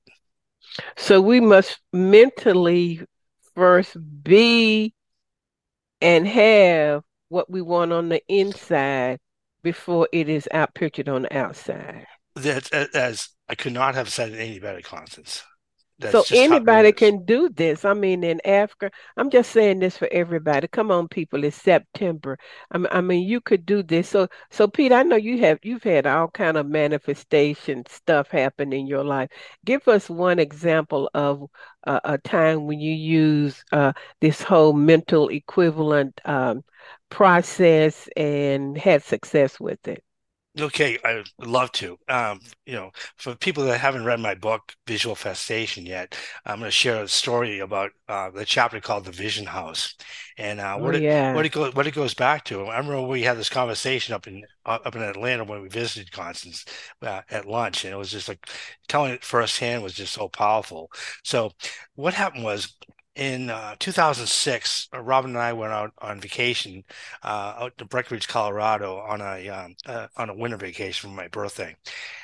So 0.97 1.21
we 1.21 1.41
must 1.41 1.81
mentally 1.93 3.01
first 3.55 3.97
be 4.23 4.95
and 6.03 6.27
have 6.27 7.03
what 7.29 7.51
we 7.51 7.63
want 7.63 7.93
on 7.93 8.09
the 8.09 8.23
inside 8.29 9.19
before 9.63 10.09
it 10.13 10.29
is 10.29 10.49
out 10.53 10.75
pictured 10.75 11.09
on 11.09 11.23
the 11.23 11.37
outside. 11.37 12.07
That 12.37 12.73
as 12.73 13.29
I 13.49 13.55
could 13.55 13.73
not 13.73 13.95
have 13.95 14.09
said 14.09 14.33
it 14.33 14.39
any 14.39 14.59
better, 14.59 14.81
Constance. 14.81 15.43
That's 16.01 16.29
So 16.29 16.37
anybody 16.39 16.93
can 16.93 17.27
do 17.27 17.51
this. 17.51 17.85
I 17.85 17.93
mean, 17.93 18.25
in 18.25 18.41
Africa, 18.47 18.91
I'm 19.19 19.29
just 19.29 19.51
saying 19.51 19.81
this 19.81 19.99
for 19.99 20.09
everybody. 20.11 20.67
Come 20.69 20.91
on, 20.91 21.09
people, 21.09 21.45
it's 21.45 21.57
September. 21.61 22.39
I 22.71 23.03
mean, 23.03 23.29
you 23.29 23.43
could 23.43 23.67
do 23.67 23.83
this. 23.83 24.09
So, 24.09 24.29
so 24.51 24.67
Pete, 24.67 24.93
I 24.93 25.03
know 25.03 25.17
you 25.17 25.39
have 25.41 25.59
you've 25.63 25.83
had 25.83 26.07
all 26.07 26.29
kind 26.29 26.57
of 26.57 26.67
manifestation 26.67 27.85
stuff 27.87 28.31
happen 28.31 28.73
in 28.73 28.87
your 28.87 29.05
life. 29.05 29.29
Give 29.67 29.87
us 29.89 30.09
one 30.09 30.39
example 30.39 31.11
of 31.13 31.45
a, 31.85 32.01
a 32.05 32.19
time 32.19 32.67
when 32.67 32.81
you 32.81 32.95
use 32.95 33.63
uh, 33.73 33.93
this 34.23 34.41
whole 34.43 34.73
mental 34.73 35.29
equivalent 35.29 36.19
um, 36.25 36.63
process 37.11 38.09
and 38.17 38.79
had 38.79 39.03
success 39.03 39.61
with 39.61 39.87
it. 39.87 40.03
Okay, 40.59 40.99
I 41.04 41.14
would 41.14 41.30
love 41.47 41.71
to. 41.73 41.97
Um, 42.09 42.40
you 42.66 42.73
know, 42.75 42.90
for 43.16 43.37
people 43.37 43.62
that 43.64 43.78
haven't 43.78 44.04
read 44.04 44.19
my 44.19 44.35
book, 44.35 44.75
Visualfestation, 44.85 45.87
yet, 45.87 46.16
I'm 46.45 46.59
going 46.59 46.66
to 46.66 46.73
share 46.73 47.00
a 47.04 47.09
story 47.09 47.61
about 47.61 47.92
uh, 48.09 48.30
the 48.30 48.45
chapter 48.45 48.80
called 48.80 49.04
The 49.04 49.12
Vision 49.12 49.47
House, 49.47 49.95
and 50.37 50.59
uh, 50.59 50.76
Oh 50.76 50.80
what 50.80 50.97
it 50.97 51.04
what 51.30 51.47
it 51.47 51.52
goes 51.52 51.73
what 51.75 51.87
it 51.87 51.95
goes 51.95 52.14
back 52.14 52.45
to. 52.47 52.64
I 52.66 52.78
remember 52.78 53.02
we 53.02 53.23
had 53.23 53.38
this 53.38 53.49
conversation 53.49 54.12
up 54.12 54.26
in 54.26 54.42
uh, 54.66 54.80
up 54.85 54.97
in 54.97 55.02
Atlanta 55.02 55.45
when 55.45 55.62
we 55.62 55.69
visited 55.69 56.11
Constance 56.11 56.64
uh, 57.00 57.21
at 57.30 57.47
lunch, 57.47 57.85
and 57.85 57.95
it 57.95 57.97
was 57.97 58.11
just 58.11 58.26
like 58.28 58.45
telling 58.88 59.12
it 59.12 59.23
firsthand 59.25 59.85
was 59.85 59.95
just 59.95 60.12
so 60.14 60.28
powerful. 60.28 60.90
So, 61.23 61.52
what 61.95 62.14
happened 62.14 62.42
was. 62.42 62.75
In 63.21 63.50
uh, 63.50 63.77
2006, 63.79 64.89
uh, 64.95 65.00
Robin 65.00 65.33
and 65.33 65.39
I 65.39 65.53
went 65.53 65.75
out 65.75 65.93
on 65.99 66.21
vacation 66.23 66.85
uh, 67.23 67.55
out 67.59 67.77
to 67.77 67.85
Breckenridge, 67.85 68.27
Colorado, 68.27 68.99
on 68.99 69.21
a 69.21 69.49
um, 69.50 69.77
uh, 69.87 70.09
on 70.17 70.31
a 70.31 70.35
winter 70.35 70.57
vacation 70.57 71.11
for 71.11 71.15
my 71.15 71.29
birthday. 71.29 71.77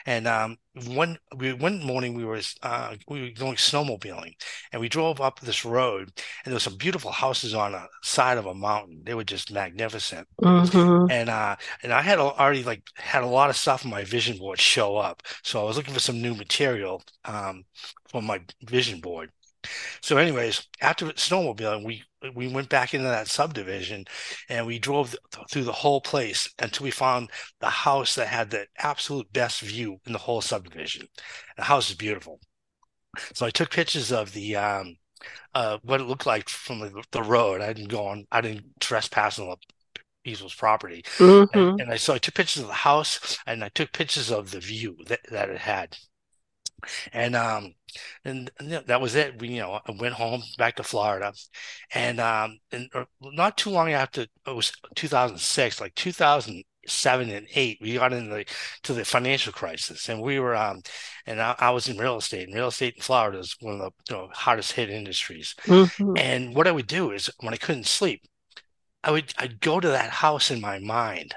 And 0.06 0.26
um, 0.26 0.58
one 0.86 1.18
we 1.36 1.52
one 1.52 1.84
morning 1.84 2.14
we 2.14 2.24
were 2.24 2.40
uh, 2.62 2.96
we 3.08 3.22
were 3.22 3.30
going 3.30 3.56
snowmobiling, 3.56 4.34
and 4.72 4.80
we 4.80 4.88
drove 4.88 5.20
up 5.20 5.40
this 5.40 5.66
road, 5.66 6.04
and 6.44 6.46
there 6.46 6.54
were 6.54 6.60
some 6.60 6.78
beautiful 6.78 7.12
houses 7.12 7.54
on 7.54 7.72
the 7.72 7.88
side 8.02 8.38
of 8.38 8.46
a 8.46 8.54
mountain. 8.54 9.02
They 9.04 9.14
were 9.14 9.24
just 9.24 9.52
magnificent. 9.52 10.28
hmm 10.42 11.06
And 11.08 11.30
uh, 11.30 11.56
and 11.82 11.92
I 11.92 12.02
had 12.02 12.18
already 12.18 12.64
like 12.64 12.82
had 12.96 13.22
a 13.22 13.26
lot 13.26 13.50
of 13.50 13.56
stuff 13.56 13.84
on 13.84 13.90
my 13.92 14.04
vision 14.04 14.38
board 14.38 14.60
show 14.60 14.96
up, 14.96 15.22
so 15.42 15.60
I 15.62 15.64
was 15.64 15.76
looking 15.76 15.94
for 15.94 16.00
some 16.00 16.22
new 16.22 16.34
material 16.34 17.02
um, 17.24 17.64
for 18.08 18.22
my 18.22 18.40
vision 18.62 19.00
board. 19.00 19.30
So, 20.02 20.16
anyways, 20.16 20.66
after 20.80 21.06
snowmobiling, 21.12 21.84
we 21.84 22.02
we 22.34 22.48
went 22.48 22.68
back 22.68 22.94
into 22.94 23.06
that 23.08 23.28
subdivision 23.28 24.04
and 24.48 24.66
we 24.66 24.78
drove 24.78 25.10
th- 25.32 25.46
through 25.50 25.64
the 25.64 25.72
whole 25.72 26.00
place 26.00 26.48
until 26.58 26.84
we 26.84 26.90
found 26.90 27.30
the 27.60 27.70
house 27.70 28.14
that 28.16 28.28
had 28.28 28.50
the 28.50 28.66
absolute 28.78 29.32
best 29.32 29.60
view 29.60 30.00
in 30.06 30.12
the 30.12 30.18
whole 30.18 30.40
subdivision. 30.40 31.06
The 31.56 31.64
house 31.64 31.90
is 31.90 31.96
beautiful. 31.96 32.40
So 33.34 33.46
I 33.46 33.50
took 33.50 33.70
pictures 33.70 34.10
of 34.12 34.32
the 34.32 34.56
um 34.56 34.96
uh 35.54 35.78
what 35.82 36.00
it 36.00 36.04
looked 36.06 36.26
like 36.26 36.48
from 36.48 36.80
the, 36.80 37.04
the 37.12 37.22
road. 37.22 37.60
I 37.62 37.72
didn't 37.72 37.90
go 37.90 38.06
on, 38.08 38.26
I 38.32 38.40
didn't 38.42 38.80
trespass 38.80 39.38
on 39.38 39.48
the 39.48 39.56
people's 40.24 40.54
property. 40.54 41.04
And, 41.54 41.66
hmm 41.66 41.76
and 41.78 41.92
I 41.92 41.96
so 41.98 42.14
I 42.14 42.18
took 42.18 42.34
pictures 42.34 42.62
of 42.62 42.68
the 42.68 42.74
house 42.74 43.38
and 43.46 43.64
I 43.64 43.70
took 43.70 43.92
pictures 43.92 44.30
of 44.32 44.50
the 44.52 44.60
view 44.60 44.96
that, 45.08 45.20
that 45.30 45.50
it 45.50 45.58
had. 45.60 45.96
And 47.12 47.34
um 47.36 47.74
and, 48.24 48.50
and 48.58 48.72
that 48.72 49.00
was 49.00 49.14
it. 49.14 49.40
We, 49.40 49.48
you 49.48 49.60
know, 49.60 49.80
I 49.86 49.92
went 49.98 50.14
home 50.14 50.42
back 50.58 50.76
to 50.76 50.82
Florida, 50.82 51.32
and 51.94 52.20
um 52.20 52.58
and 52.72 52.88
uh, 52.94 53.04
not 53.22 53.58
too 53.58 53.70
long 53.70 53.92
after 53.92 54.22
it 54.22 54.30
was 54.46 54.72
2006, 54.94 55.80
like 55.80 55.94
2007 55.94 57.30
and 57.30 57.46
eight, 57.54 57.78
we 57.80 57.94
got 57.94 58.12
into 58.12 58.30
the 58.34 58.44
to 58.84 58.94
the 58.94 59.04
financial 59.04 59.52
crisis, 59.52 60.08
and 60.08 60.20
we 60.22 60.38
were 60.40 60.56
um 60.56 60.82
and 61.26 61.40
I, 61.40 61.54
I 61.58 61.70
was 61.70 61.88
in 61.88 61.98
real 61.98 62.18
estate, 62.18 62.46
and 62.48 62.54
real 62.56 62.68
estate 62.68 62.96
in 62.96 63.02
Florida 63.02 63.38
is 63.38 63.56
one 63.60 63.74
of 63.74 63.80
the 63.80 64.14
you 64.14 64.16
know, 64.20 64.30
hardest 64.32 64.72
hit 64.72 64.90
industries. 64.90 65.54
hmm 65.66 66.16
And 66.16 66.54
what 66.56 66.66
I 66.68 66.72
would 66.72 66.86
do 66.86 67.12
is 67.12 67.30
when 67.40 67.54
I 67.54 67.58
couldn't 67.58 67.86
sleep, 67.86 68.22
I 69.04 69.10
would 69.10 69.32
I'd 69.38 69.60
go 69.60 69.80
to 69.80 69.88
that 69.88 70.10
house 70.10 70.50
in 70.50 70.60
my 70.60 70.78
mind, 70.78 71.34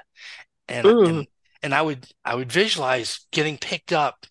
and 0.68 0.92
mm 0.92 1.00
and 1.04 1.28
and 1.62 1.74
I 1.74 1.82
would 1.82 2.08
I 2.24 2.34
would 2.36 2.52
visualize 2.52 3.26
getting 3.32 3.58
picked 3.58 3.92
up 3.92 4.26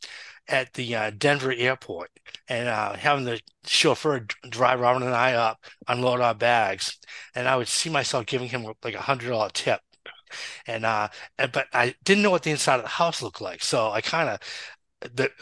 at 0.49 0.73
the 0.73 0.95
uh, 0.95 1.11
Denver 1.17 1.53
airport 1.53 2.11
and 2.47 2.67
uh, 2.67 2.93
having 2.95 3.25
the 3.25 3.39
chauffeur 3.65 4.25
drive 4.49 4.79
Robin 4.79 5.03
and 5.03 5.15
I 5.15 5.33
up, 5.33 5.63
unload 5.87 6.21
our 6.21 6.35
bags, 6.35 6.97
and 7.35 7.47
I 7.47 7.55
would 7.55 7.67
see 7.67 7.89
myself 7.89 8.25
giving 8.25 8.49
him 8.49 8.65
like 8.83 8.95
a 8.95 9.01
hundred 9.01 9.29
dollar 9.29 9.49
tip. 9.53 9.81
And 10.67 10.85
uh, 10.85 11.09
and- 11.37 11.51
but 11.51 11.67
I 11.73 11.95
didn't 12.03 12.23
know 12.23 12.31
what 12.31 12.43
the 12.43 12.51
inside 12.51 12.77
of 12.77 12.83
the 12.83 12.89
house 12.89 13.21
looked 13.21 13.41
like, 13.41 13.63
so 13.63 13.91
I 13.91 14.01
kind 14.01 14.29
of 14.29 14.39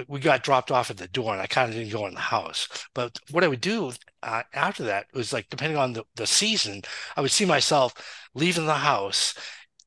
we 0.07 0.19
got 0.19 0.43
dropped 0.43 0.71
off 0.71 0.91
at 0.91 0.97
the 0.97 1.07
door, 1.07 1.33
and 1.33 1.41
I 1.41 1.47
kind 1.47 1.69
of 1.69 1.75
didn't 1.75 1.91
go 1.91 2.05
in 2.07 2.13
the 2.13 2.19
house. 2.19 2.67
But 2.93 3.17
what 3.31 3.43
I 3.43 3.47
would 3.47 3.61
do 3.61 3.91
uh, 4.23 4.43
after 4.53 4.83
that 4.83 5.07
was 5.13 5.33
like 5.33 5.49
depending 5.49 5.77
on 5.77 5.93
the 5.93 6.03
the 6.15 6.27
season, 6.27 6.81
I 7.15 7.21
would 7.21 7.31
see 7.31 7.45
myself 7.45 7.93
leaving 8.35 8.65
the 8.67 8.75
house 8.75 9.33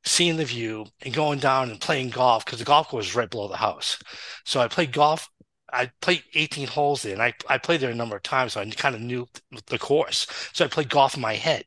seeing 0.03 0.37
the 0.37 0.45
view 0.45 0.85
and 1.01 1.13
going 1.13 1.39
down 1.39 1.69
and 1.69 1.79
playing 1.79 2.09
golf 2.09 2.45
because 2.45 2.59
the 2.59 2.65
golf 2.65 2.87
course 2.89 3.07
is 3.07 3.15
right 3.15 3.29
below 3.29 3.47
the 3.47 3.57
house. 3.57 3.97
So 4.45 4.59
I 4.61 4.67
played 4.67 4.91
golf. 4.91 5.29
I 5.73 5.91
played 6.01 6.23
18 6.33 6.67
holes 6.67 7.01
there 7.03 7.13
and 7.13 7.21
I, 7.21 7.33
I 7.47 7.57
played 7.57 7.79
there 7.81 7.91
a 7.91 7.95
number 7.95 8.15
of 8.15 8.23
times. 8.23 8.53
So 8.53 8.61
I 8.61 8.69
kind 8.69 8.95
of 8.95 9.01
knew 9.01 9.27
the 9.67 9.79
course. 9.79 10.27
So 10.53 10.65
I 10.65 10.67
played 10.67 10.89
golf 10.89 11.15
in 11.15 11.21
my 11.21 11.35
head. 11.35 11.65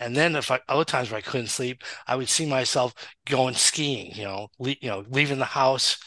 And 0.00 0.16
then 0.16 0.36
if 0.36 0.50
I, 0.50 0.60
other 0.68 0.84
times 0.84 1.10
where 1.10 1.18
I 1.18 1.22
couldn't 1.22 1.48
sleep, 1.48 1.82
I 2.06 2.16
would 2.16 2.28
see 2.28 2.46
myself 2.46 2.94
going 3.26 3.54
skiing, 3.54 4.14
you 4.14 4.24
know, 4.24 4.48
le 4.58 4.74
you 4.80 4.88
know, 4.88 5.04
leaving 5.10 5.38
the 5.38 5.44
house 5.44 5.98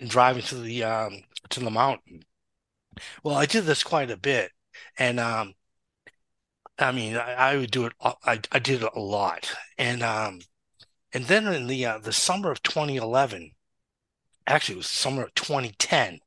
and 0.00 0.10
driving 0.10 0.42
to 0.44 0.56
the, 0.56 0.84
um, 0.84 1.22
to 1.50 1.60
the 1.60 1.70
mountain. 1.70 2.24
Well, 3.22 3.34
I 3.36 3.46
did 3.46 3.64
this 3.64 3.82
quite 3.82 4.10
a 4.10 4.16
bit, 4.16 4.52
and 4.98 5.18
um, 5.20 5.54
I 6.78 6.92
mean, 6.92 7.16
I, 7.16 7.32
I 7.34 7.56
would 7.56 7.70
do 7.70 7.86
it. 7.86 7.92
I 8.00 8.40
I 8.52 8.58
did 8.58 8.82
it 8.82 8.90
a 8.94 9.00
lot, 9.00 9.54
and 9.78 10.02
um, 10.02 10.40
and 11.14 11.24
then 11.26 11.46
in 11.46 11.68
the 11.68 11.86
uh, 11.86 11.98
the 11.98 12.12
summer 12.12 12.50
of 12.50 12.62
2011, 12.62 13.52
actually, 14.46 14.74
it 14.74 14.78
was 14.78 14.90
summer 14.90 15.22
of 15.22 15.34
2010. 15.34 16.18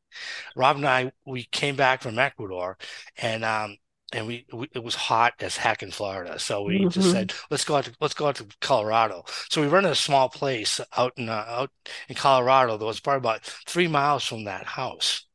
Rob 0.56 0.78
and 0.78 0.88
I 0.88 1.12
we 1.26 1.44
came 1.52 1.76
back 1.76 2.02
from 2.02 2.18
Ecuador, 2.18 2.78
and 3.18 3.44
um, 3.44 3.78
and 4.14 4.26
we, 4.26 4.46
we, 4.54 4.70
it 4.74 4.84
was 4.84 4.96
hot 4.96 5.34
as 5.42 5.58
heck 5.58 5.84
in 5.84 5.92
Florida. 5.92 6.40
So 6.40 6.64
we 6.64 6.80
mm-hmm. 6.80 6.90
just 6.90 7.12
said, 7.12 7.34
let's 7.52 7.66
go 7.66 7.76
out 7.76 7.86
to, 7.86 7.94
let's 8.00 8.14
go 8.14 8.28
out 8.28 8.36
to 8.36 8.48
Colorado. 8.62 9.26
So 9.50 9.62
we 9.62 9.68
rented 9.68 9.92
a 9.92 9.96
small 9.96 10.30
place 10.30 10.80
out 10.96 11.14
in 11.18 11.30
uh, 11.30 11.46
out 11.48 11.72
in 12.08 12.16
Colorado 12.16 12.78
that 12.78 12.86
was 12.86 13.00
probably 13.00 13.20
about 13.20 13.44
three 13.44 13.88
miles 13.88 14.24
from 14.24 14.46
that 14.46 14.66
house. 14.66 15.26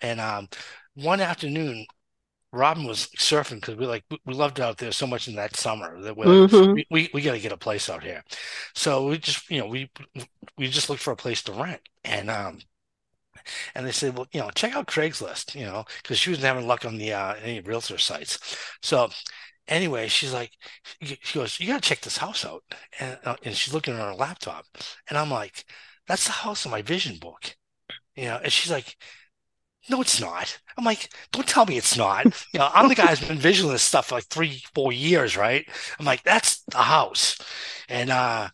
And 0.00 0.20
um, 0.20 0.48
one 0.94 1.20
afternoon, 1.20 1.86
Robin 2.52 2.84
was 2.84 3.08
surfing 3.18 3.56
because 3.56 3.76
we 3.76 3.86
like 3.86 4.04
we 4.24 4.34
loved 4.34 4.58
it 4.58 4.62
out 4.62 4.78
there 4.78 4.92
so 4.92 5.06
much 5.06 5.28
in 5.28 5.34
that 5.34 5.56
summer 5.56 6.00
that 6.00 6.16
we're 6.16 6.26
like, 6.26 6.50
mm-hmm. 6.50 6.72
we, 6.72 6.86
we, 6.90 7.10
we 7.12 7.22
got 7.22 7.32
to 7.32 7.40
get 7.40 7.52
a 7.52 7.56
place 7.56 7.90
out 7.90 8.02
here. 8.02 8.22
So 8.74 9.08
we 9.08 9.18
just 9.18 9.50
you 9.50 9.60
know 9.60 9.66
we 9.66 9.90
we 10.56 10.68
just 10.68 10.88
looked 10.88 11.02
for 11.02 11.12
a 11.12 11.16
place 11.16 11.42
to 11.44 11.52
rent 11.52 11.80
and 12.04 12.30
um 12.30 12.58
and 13.74 13.86
they 13.86 13.92
said, 13.92 14.16
well, 14.16 14.26
you 14.32 14.40
know, 14.40 14.50
check 14.54 14.74
out 14.74 14.86
Craigslist, 14.86 15.54
you 15.54 15.64
know, 15.66 15.84
because 16.02 16.18
she 16.18 16.30
wasn't 16.30 16.46
having 16.46 16.66
luck 16.66 16.84
on 16.84 16.98
the 16.98 17.12
uh, 17.12 17.34
any 17.34 17.60
realtor 17.60 17.98
sites. 17.98 18.38
So 18.82 19.08
anyway, 19.68 20.08
she's 20.08 20.32
like, 20.32 20.52
she 21.00 21.38
goes, 21.38 21.60
you 21.60 21.68
got 21.68 21.82
to 21.82 21.88
check 21.88 22.00
this 22.00 22.16
house 22.18 22.44
out. 22.44 22.62
And, 22.98 23.18
uh, 23.24 23.36
and 23.42 23.54
she's 23.54 23.74
looking 23.74 23.94
on 23.94 24.00
her 24.00 24.14
laptop. 24.14 24.64
And 25.08 25.18
I'm 25.18 25.30
like, 25.30 25.64
that's 26.08 26.26
the 26.26 26.32
house 26.32 26.64
in 26.64 26.70
my 26.70 26.82
vision 26.82 27.18
book. 27.18 27.56
You 28.14 28.26
know, 28.26 28.40
and 28.42 28.52
she's 28.52 28.70
like, 28.70 28.96
no, 29.88 30.00
it's 30.00 30.20
not. 30.20 30.58
I'm 30.76 30.84
like, 30.84 31.10
don't 31.32 31.46
tell 31.46 31.66
me 31.66 31.78
it's 31.78 31.96
not. 31.96 32.24
You 32.52 32.60
know, 32.60 32.68
I'm 32.72 32.88
the 32.88 32.94
guy 32.94 33.06
who's 33.06 33.26
been 33.26 33.38
visualizing 33.38 33.72
this 33.72 33.82
stuff 33.82 34.08
for 34.08 34.16
like 34.16 34.24
three, 34.24 34.62
four 34.74 34.92
years, 34.92 35.36
right? 35.36 35.66
I'm 35.98 36.06
like, 36.06 36.22
that's 36.22 36.62
the 36.64 36.78
house. 36.78 37.38
And 37.88 38.10
uh 38.10 38.48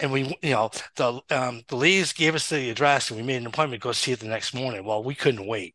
and 0.00 0.12
we, 0.12 0.36
you 0.42 0.50
know, 0.50 0.70
the 0.96 1.20
um, 1.30 1.62
the 1.68 1.76
ladies 1.76 2.12
gave 2.12 2.34
us 2.34 2.48
the 2.48 2.70
address, 2.70 3.10
and 3.10 3.18
we 3.18 3.26
made 3.26 3.36
an 3.36 3.46
appointment 3.46 3.82
to 3.82 3.86
go 3.86 3.92
see 3.92 4.12
it 4.12 4.20
the 4.20 4.26
next 4.26 4.54
morning. 4.54 4.84
Well, 4.84 5.02
we 5.02 5.14
couldn't 5.14 5.46
wait, 5.46 5.74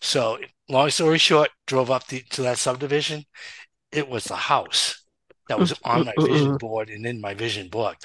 so 0.00 0.38
long 0.68 0.90
story 0.90 1.18
short, 1.18 1.50
drove 1.66 1.90
up 1.90 2.06
the, 2.06 2.20
to 2.30 2.42
that 2.42 2.58
subdivision. 2.58 3.24
It 3.90 4.08
was 4.08 4.24
the 4.24 4.36
house 4.36 5.04
that 5.48 5.58
was 5.58 5.74
on 5.84 6.06
my 6.06 6.14
vision 6.18 6.56
board 6.60 6.88
and 6.88 7.04
in 7.04 7.20
my 7.20 7.34
vision 7.34 7.68
book. 7.68 7.96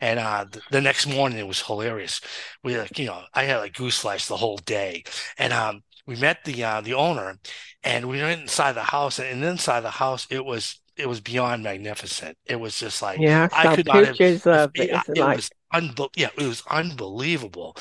And 0.00 0.18
uh, 0.20 0.46
the, 0.50 0.62
the, 0.70 0.80
next 0.80 1.06
morning, 1.06 1.38
it 1.38 1.46
was 1.46 1.60
hilarious. 1.60 2.20
We 2.62 2.78
like, 2.78 2.98
you 2.98 3.06
know, 3.06 3.22
I 3.34 3.44
had 3.44 3.58
like 3.58 3.74
goose 3.74 3.98
flesh 3.98 4.26
the 4.26 4.36
whole 4.36 4.58
day, 4.58 5.04
and 5.38 5.52
um, 5.52 5.82
we 6.06 6.16
met 6.16 6.44
the 6.44 6.62
uh, 6.62 6.80
the 6.80 6.94
owner, 6.94 7.38
and 7.82 8.08
we 8.08 8.20
went 8.20 8.42
inside 8.42 8.72
the 8.72 8.82
house, 8.82 9.18
and 9.18 9.44
inside 9.44 9.80
the 9.80 9.90
house, 9.90 10.26
it 10.30 10.44
was 10.44 10.80
it 10.96 11.08
was 11.08 11.20
beyond 11.20 11.62
magnificent. 11.62 12.36
It 12.46 12.56
was 12.56 12.78
just 12.78 13.02
like 13.02 13.18
yeah, 13.18 13.48
I, 13.52 13.74
could 13.74 13.86
not 13.86 14.04
have, 14.04 14.20
of 14.46 14.70
it. 14.74 14.90
It, 14.90 15.00
it 15.08 15.18
like... 15.18 15.36
was 15.36 15.50
unbe- 15.72 16.10
yeah, 16.16 16.28
it 16.38 16.46
was 16.46 16.62
unbelievable. 16.70 17.76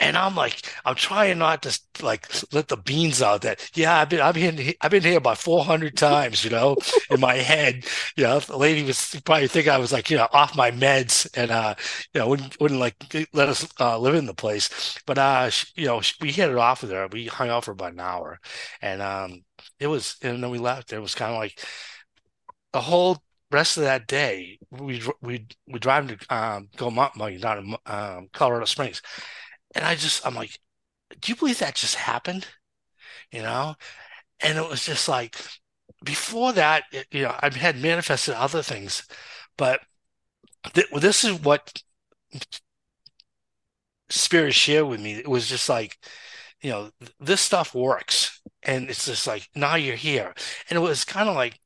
And 0.00 0.16
I'm 0.16 0.34
like, 0.34 0.62
I'm 0.84 0.94
trying 0.94 1.38
not 1.38 1.62
to 1.62 1.78
like 2.02 2.26
let 2.52 2.68
the 2.68 2.76
beans 2.78 3.20
out 3.20 3.42
that 3.42 3.70
yeah, 3.74 3.98
I've 3.98 4.08
been 4.08 4.20
I've 4.20 4.34
been 4.34 4.72
I've 4.80 4.90
been 4.90 5.02
here 5.02 5.18
about 5.18 5.38
400 5.38 5.96
times, 5.96 6.42
you 6.44 6.50
know, 6.50 6.76
in 7.10 7.20
my 7.20 7.34
head. 7.36 7.84
You 8.16 8.24
know, 8.24 8.40
the 8.40 8.56
lady 8.56 8.82
was 8.82 9.20
probably 9.24 9.48
think 9.48 9.68
I 9.68 9.78
was 9.78 9.92
like 9.92 10.10
you 10.10 10.16
know 10.16 10.28
off 10.32 10.56
my 10.56 10.70
meds 10.70 11.28
and 11.36 11.50
uh 11.50 11.74
you 12.14 12.20
know 12.20 12.28
wouldn't 12.28 12.58
wouldn't 12.60 12.80
like 12.80 12.96
let 13.32 13.48
us 13.48 13.68
uh, 13.78 13.98
live 13.98 14.14
in 14.14 14.26
the 14.26 14.34
place. 14.34 14.98
But 15.06 15.18
uh 15.18 15.50
she, 15.50 15.66
you 15.76 15.86
know 15.86 16.00
she, 16.00 16.14
we 16.20 16.32
hit 16.32 16.50
it 16.50 16.56
off 16.56 16.82
with 16.82 16.90
her. 16.92 17.06
We 17.08 17.26
hung 17.26 17.50
out 17.50 17.64
for 17.66 17.72
about 17.72 17.92
an 17.92 18.00
hour, 18.00 18.40
and 18.82 19.02
um 19.02 19.44
it 19.78 19.86
was 19.88 20.16
and 20.22 20.42
then 20.42 20.50
we 20.50 20.58
left. 20.58 20.92
It 20.92 21.00
was 21.00 21.14
kind 21.14 21.32
of 21.32 21.38
like 21.38 21.62
the 22.72 22.80
whole 22.80 23.18
rest 23.50 23.76
of 23.76 23.84
that 23.84 24.06
day, 24.06 24.58
we 24.70 25.02
we 25.20 25.46
we 25.66 25.78
drive 25.78 26.06
to 26.08 26.34
um, 26.34 26.68
go 26.76 26.90
biking 26.90 27.40
down 27.40 27.58
in 27.58 27.76
um, 27.92 28.28
Colorado 28.32 28.64
Springs, 28.64 29.02
and 29.74 29.84
I 29.84 29.94
just 29.94 30.26
I'm 30.26 30.34
like, 30.34 30.58
do 31.20 31.32
you 31.32 31.36
believe 31.36 31.60
that 31.60 31.74
just 31.76 31.96
happened? 31.96 32.48
You 33.32 33.42
know, 33.42 33.76
and 34.40 34.58
it 34.58 34.68
was 34.68 34.84
just 34.86 35.08
like 35.08 35.36
before 36.04 36.52
that, 36.54 36.84
it, 36.92 37.06
you 37.12 37.24
know, 37.24 37.36
I 37.40 37.50
had 37.56 37.78
manifested 37.80 38.34
other 38.34 38.62
things, 38.62 39.06
but 39.58 39.80
th- 40.74 40.88
this 41.00 41.24
is 41.24 41.40
what 41.40 41.82
spirit 44.08 44.54
shared 44.54 44.86
with 44.86 45.00
me. 45.00 45.14
It 45.14 45.28
was 45.28 45.48
just 45.48 45.68
like, 45.68 45.98
you 46.62 46.70
know, 46.70 46.90
this 47.20 47.40
stuff 47.40 47.74
works, 47.74 48.40
and 48.62 48.90
it's 48.90 49.06
just 49.06 49.26
like 49.26 49.48
now 49.54 49.76
you're 49.76 49.96
here, 49.96 50.34
and 50.68 50.76
it 50.76 50.80
was 50.80 51.04
kind 51.04 51.28
of 51.28 51.34
like 51.36 51.60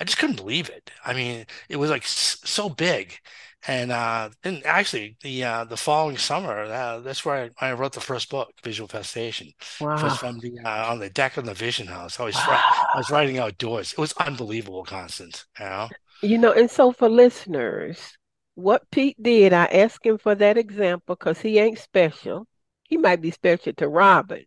I 0.00 0.04
just 0.04 0.18
couldn't 0.18 0.36
believe 0.36 0.70
it. 0.70 0.90
I 1.04 1.14
mean, 1.14 1.46
it 1.68 1.76
was 1.76 1.90
like 1.90 2.04
so 2.06 2.68
big. 2.70 3.18
And 3.66 3.92
uh, 3.92 4.30
and 4.42 4.64
actually, 4.66 5.16
the 5.22 5.44
uh, 5.44 5.64
the 5.64 5.76
following 5.76 6.18
summer, 6.18 6.64
uh, 6.64 7.00
that's 7.00 7.24
where 7.24 7.50
I, 7.60 7.68
I, 7.68 7.72
wrote 7.72 7.92
the 7.92 8.00
first 8.00 8.30
book, 8.30 8.52
Visualfestation. 8.62 9.54
Wow! 9.80 9.96
Just 9.96 10.20
from 10.20 10.38
the 10.40 10.58
uh, 10.64 10.90
on 10.90 10.98
the 10.98 11.10
deck 11.10 11.36
of 11.36 11.46
the 11.46 11.54
Vision 11.54 11.86
House. 11.86 12.20
I 12.20 12.24
was 12.24 12.34
wow. 12.34 12.60
I 12.94 12.98
was 12.98 13.10
writing 13.10 13.38
outdoors. 13.38 13.92
It 13.92 13.98
was 13.98 14.12
unbelievable, 14.14 14.84
Constance. 14.84 15.46
You 15.58 15.64
know. 15.64 15.88
You 16.22 16.38
know, 16.38 16.52
and 16.52 16.70
so 16.70 16.92
for 16.92 17.08
listeners, 17.08 18.16
what 18.54 18.90
Pete 18.90 19.20
did, 19.22 19.52
I 19.52 19.64
asked 19.66 20.06
him 20.06 20.18
for 20.18 20.34
that 20.34 20.56
example 20.56 21.16
because 21.16 21.40
he 21.40 21.58
ain't 21.58 21.78
special. 21.78 22.46
He 22.84 22.96
might 22.96 23.20
be 23.20 23.30
special 23.30 23.72
to 23.74 23.88
Robin, 23.88 24.44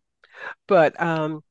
but 0.68 1.00
um, 1.02 1.42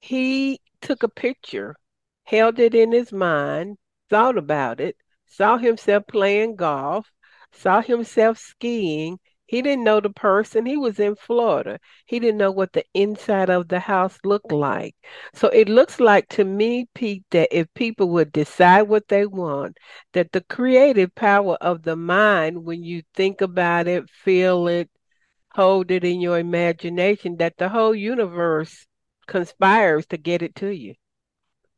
he 0.00 0.58
took 0.80 1.02
a 1.02 1.08
picture 1.08 1.76
held 2.24 2.58
it 2.58 2.74
in 2.74 2.92
his 2.92 3.12
mind, 3.12 3.76
thought 4.08 4.38
about 4.38 4.80
it, 4.80 4.96
saw 5.32 5.56
himself 5.56 6.06
playing 6.06 6.56
golf, 6.56 7.10
saw 7.52 7.80
himself 7.80 8.38
skiing. 8.38 9.18
He 9.46 9.62
didn't 9.62 9.84
know 9.84 10.00
the 10.00 10.10
person. 10.10 10.66
He 10.66 10.76
was 10.76 10.98
in 10.98 11.16
Florida. 11.16 11.78
He 12.06 12.20
didn't 12.20 12.38
know 12.38 12.50
what 12.50 12.72
the 12.72 12.84
inside 12.94 13.50
of 13.50 13.68
the 13.68 13.80
house 13.80 14.18
looked 14.24 14.52
like. 14.52 14.94
So 15.34 15.48
it 15.48 15.68
looks 15.68 16.00
like 16.00 16.28
to 16.30 16.44
me, 16.44 16.88
Pete, 16.94 17.24
that 17.30 17.48
if 17.50 17.66
people 17.74 18.08
would 18.10 18.32
decide 18.32 18.82
what 18.82 19.08
they 19.08 19.26
want, 19.26 19.78
that 20.12 20.32
the 20.32 20.42
creative 20.42 21.14
power 21.14 21.56
of 21.60 21.82
the 21.82 21.96
mind, 21.96 22.64
when 22.64 22.82
you 22.82 23.02
think 23.14 23.40
about 23.40 23.88
it, 23.88 24.08
feel 24.10 24.68
it, 24.68 24.90
hold 25.54 25.90
it 25.90 26.04
in 26.04 26.20
your 26.20 26.38
imagination, 26.38 27.36
that 27.38 27.56
the 27.58 27.68
whole 27.68 27.94
universe 27.94 28.86
conspires 29.26 30.06
to 30.06 30.16
get 30.16 30.42
it 30.42 30.54
to 30.56 30.68
you. 30.74 30.94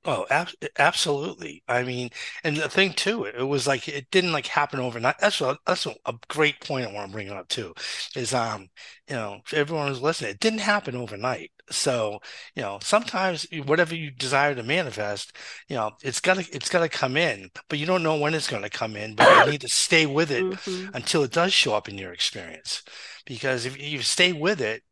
Oh, 0.07 0.27
ab- 0.29 0.49
absolutely. 0.79 1.63
I 1.67 1.83
mean, 1.83 2.11
and 2.43 2.57
the 2.59 2.69
thing 2.69 2.93
too, 2.93 3.25
it, 3.25 3.37
it 3.37 3.45
was 3.45 3.67
like 3.67 3.89
it 3.89 4.11
didn't 4.11 4.33
like 4.33 4.47
happen 4.47 4.79
overnight. 4.79 5.17
That's 5.19 5.41
a 5.41 5.57
that's 5.67 5.87
a, 5.87 5.95
great 6.29 6.61
point 6.61 6.87
I 6.87 6.93
want 6.93 7.09
to 7.09 7.13
bring 7.13 7.31
up 7.31 7.49
too. 7.49 7.73
Is 8.15 8.35
um, 8.35 8.69
you 9.09 9.15
know, 9.15 9.41
for 9.47 9.57
everyone 9.57 9.89
who's 9.89 10.03
listening, 10.03 10.33
it 10.33 10.41
didn't 10.41 10.59
happen 10.61 10.95
overnight. 10.95 11.53
So, 11.71 12.19
you 12.55 12.61
know, 12.63 12.79
sometimes 12.83 13.47
whatever 13.65 13.95
you 13.95 14.11
desire 14.11 14.55
to 14.55 14.63
manifest, 14.63 15.35
you 15.69 15.77
know, 15.77 15.93
it's 16.03 16.21
gotta 16.21 16.47
it's 16.53 16.69
gotta 16.69 16.91
come 16.91 17.17
in, 17.17 17.51
but 17.71 17.79
you 17.79 17.87
don't 17.87 18.03
know 18.03 18.17
when 18.19 18.35
it's 18.35 18.49
gonna 18.49 18.69
come 18.69 18.97
in. 18.97 19.15
But 19.15 19.47
you 19.47 19.53
need 19.53 19.63
to 19.63 19.69
stay 19.69 20.05
with 20.05 20.31
it 20.31 20.45
mm-hmm. 20.45 20.95
until 20.95 21.23
it 21.23 21.33
does 21.33 21.55
show 21.55 21.75
up 21.75 21.89
in 21.89 21.97
your 21.97 22.13
experience. 22.13 22.83
Because 23.25 23.65
if 23.65 23.81
you 23.81 24.03
stay 24.03 24.35
with 24.35 24.61
it, 24.61 24.83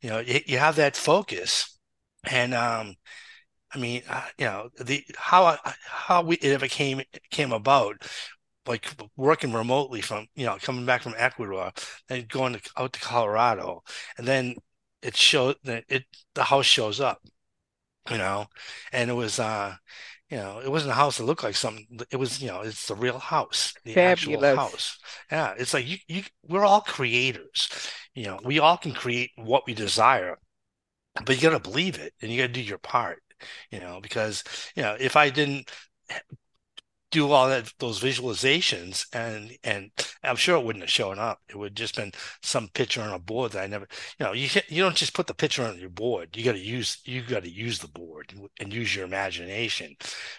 you 0.00 0.08
know, 0.08 0.20
you, 0.20 0.40
you 0.46 0.58
have 0.58 0.76
that 0.76 0.96
focus, 0.96 1.78
and 2.30 2.54
um 2.54 2.96
I 3.74 3.78
mean, 3.78 4.02
uh, 4.08 4.26
you 4.38 4.44
know, 4.46 4.70
the 4.80 5.04
how 5.16 5.56
how 5.86 6.22
we 6.22 6.36
it 6.36 6.52
ever 6.52 6.68
came 6.68 7.02
came 7.30 7.52
about, 7.52 7.96
like 8.66 8.94
working 9.16 9.52
remotely 9.52 10.00
from 10.00 10.26
you 10.34 10.46
know 10.46 10.58
coming 10.60 10.86
back 10.86 11.02
from 11.02 11.14
Ecuador, 11.16 11.72
and 12.08 12.28
going 12.28 12.54
to, 12.54 12.60
out 12.76 12.92
to 12.92 13.00
Colorado, 13.00 13.82
and 14.18 14.26
then 14.26 14.56
it 15.02 15.16
showed 15.16 15.56
that 15.64 15.84
it 15.88 16.04
the 16.34 16.44
house 16.44 16.66
shows 16.66 17.00
up, 17.00 17.18
you 18.10 18.18
know, 18.18 18.46
and 18.92 19.10
it 19.10 19.14
was 19.14 19.38
uh, 19.38 19.74
you 20.30 20.36
know, 20.36 20.60
it 20.60 20.70
wasn't 20.70 20.92
a 20.92 20.94
house 20.94 21.18
that 21.18 21.24
looked 21.24 21.44
like 21.44 21.56
something. 21.56 21.86
It 22.10 22.16
was 22.16 22.40
you 22.42 22.48
know, 22.48 22.60
it's 22.62 22.86
the 22.88 22.94
real 22.94 23.18
house, 23.18 23.74
the 23.84 23.94
Fabulous. 23.94 24.42
actual 24.42 24.56
house. 24.56 24.98
Yeah, 25.30 25.54
it's 25.56 25.74
like 25.74 25.86
you 25.86 25.98
you 26.08 26.22
we're 26.48 26.64
all 26.64 26.80
creators, 26.82 27.70
you 28.14 28.24
know, 28.26 28.38
we 28.44 28.58
all 28.58 28.76
can 28.76 28.92
create 28.92 29.30
what 29.36 29.66
we 29.66 29.74
desire 29.74 30.38
but 31.26 31.36
you 31.36 31.42
got 31.42 31.62
to 31.62 31.70
believe 31.70 31.98
it 31.98 32.14
and 32.22 32.30
you 32.30 32.40
got 32.40 32.46
to 32.46 32.52
do 32.52 32.62
your 32.62 32.78
part 32.78 33.21
you 33.70 33.80
know, 33.80 34.00
because 34.00 34.44
you 34.76 34.82
know 34.82 34.96
if 34.98 35.16
I 35.16 35.30
didn't 35.30 35.70
do 37.12 37.30
all 37.30 37.46
that 37.46 37.70
those 37.78 38.00
visualizations 38.00 39.04
and 39.12 39.52
and 39.62 39.90
I'm 40.24 40.36
sure 40.36 40.56
it 40.56 40.64
wouldn't 40.64 40.82
have 40.82 40.90
shown 40.90 41.18
up. 41.18 41.40
It 41.48 41.56
would 41.56 41.76
just 41.76 41.94
been 41.94 42.12
some 42.42 42.68
picture 42.68 43.02
on 43.02 43.12
a 43.12 43.18
board 43.18 43.52
that 43.52 43.62
I 43.62 43.66
never 43.66 43.86
you 44.18 44.24
know 44.26 44.32
you 44.32 44.48
you 44.68 44.82
don't 44.82 44.96
just 44.96 45.12
put 45.12 45.26
the 45.26 45.34
picture 45.34 45.62
on 45.62 45.78
your 45.78 45.90
board. 45.90 46.34
You 46.34 46.42
got 46.42 46.52
to 46.52 46.58
use 46.58 46.98
you 47.04 47.20
got 47.20 47.44
to 47.44 47.50
use 47.50 47.78
the 47.78 47.88
board 47.88 48.32
and 48.58 48.72
use 48.72 48.96
your 48.96 49.04
imagination 49.04 49.94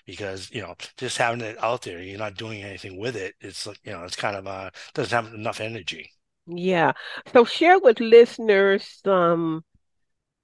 because 0.08 0.50
you 0.52 0.62
know 0.64 0.74
just 0.98 1.18
having 1.18 1.42
it 1.42 1.64
out 1.64 1.84
there 1.84 2.02
you're 2.02 2.18
not 2.18 2.36
doing 2.36 2.64
anything 2.64 2.98
with 3.00 3.16
it. 3.16 3.36
It's 3.40 3.68
like 3.68 3.80
you 3.84 3.92
know 3.92 4.04
it's 4.04 4.16
kind 4.16 4.36
of 4.36 4.48
uh 4.48 4.72
doesn't 4.96 5.26
have 5.26 5.32
enough 5.34 5.62
energy. 5.62 6.10
Yeah. 6.48 6.94
So 7.34 7.46
share 7.46 7.80
with 7.80 8.00
listeners 8.00 9.00
um 9.06 9.64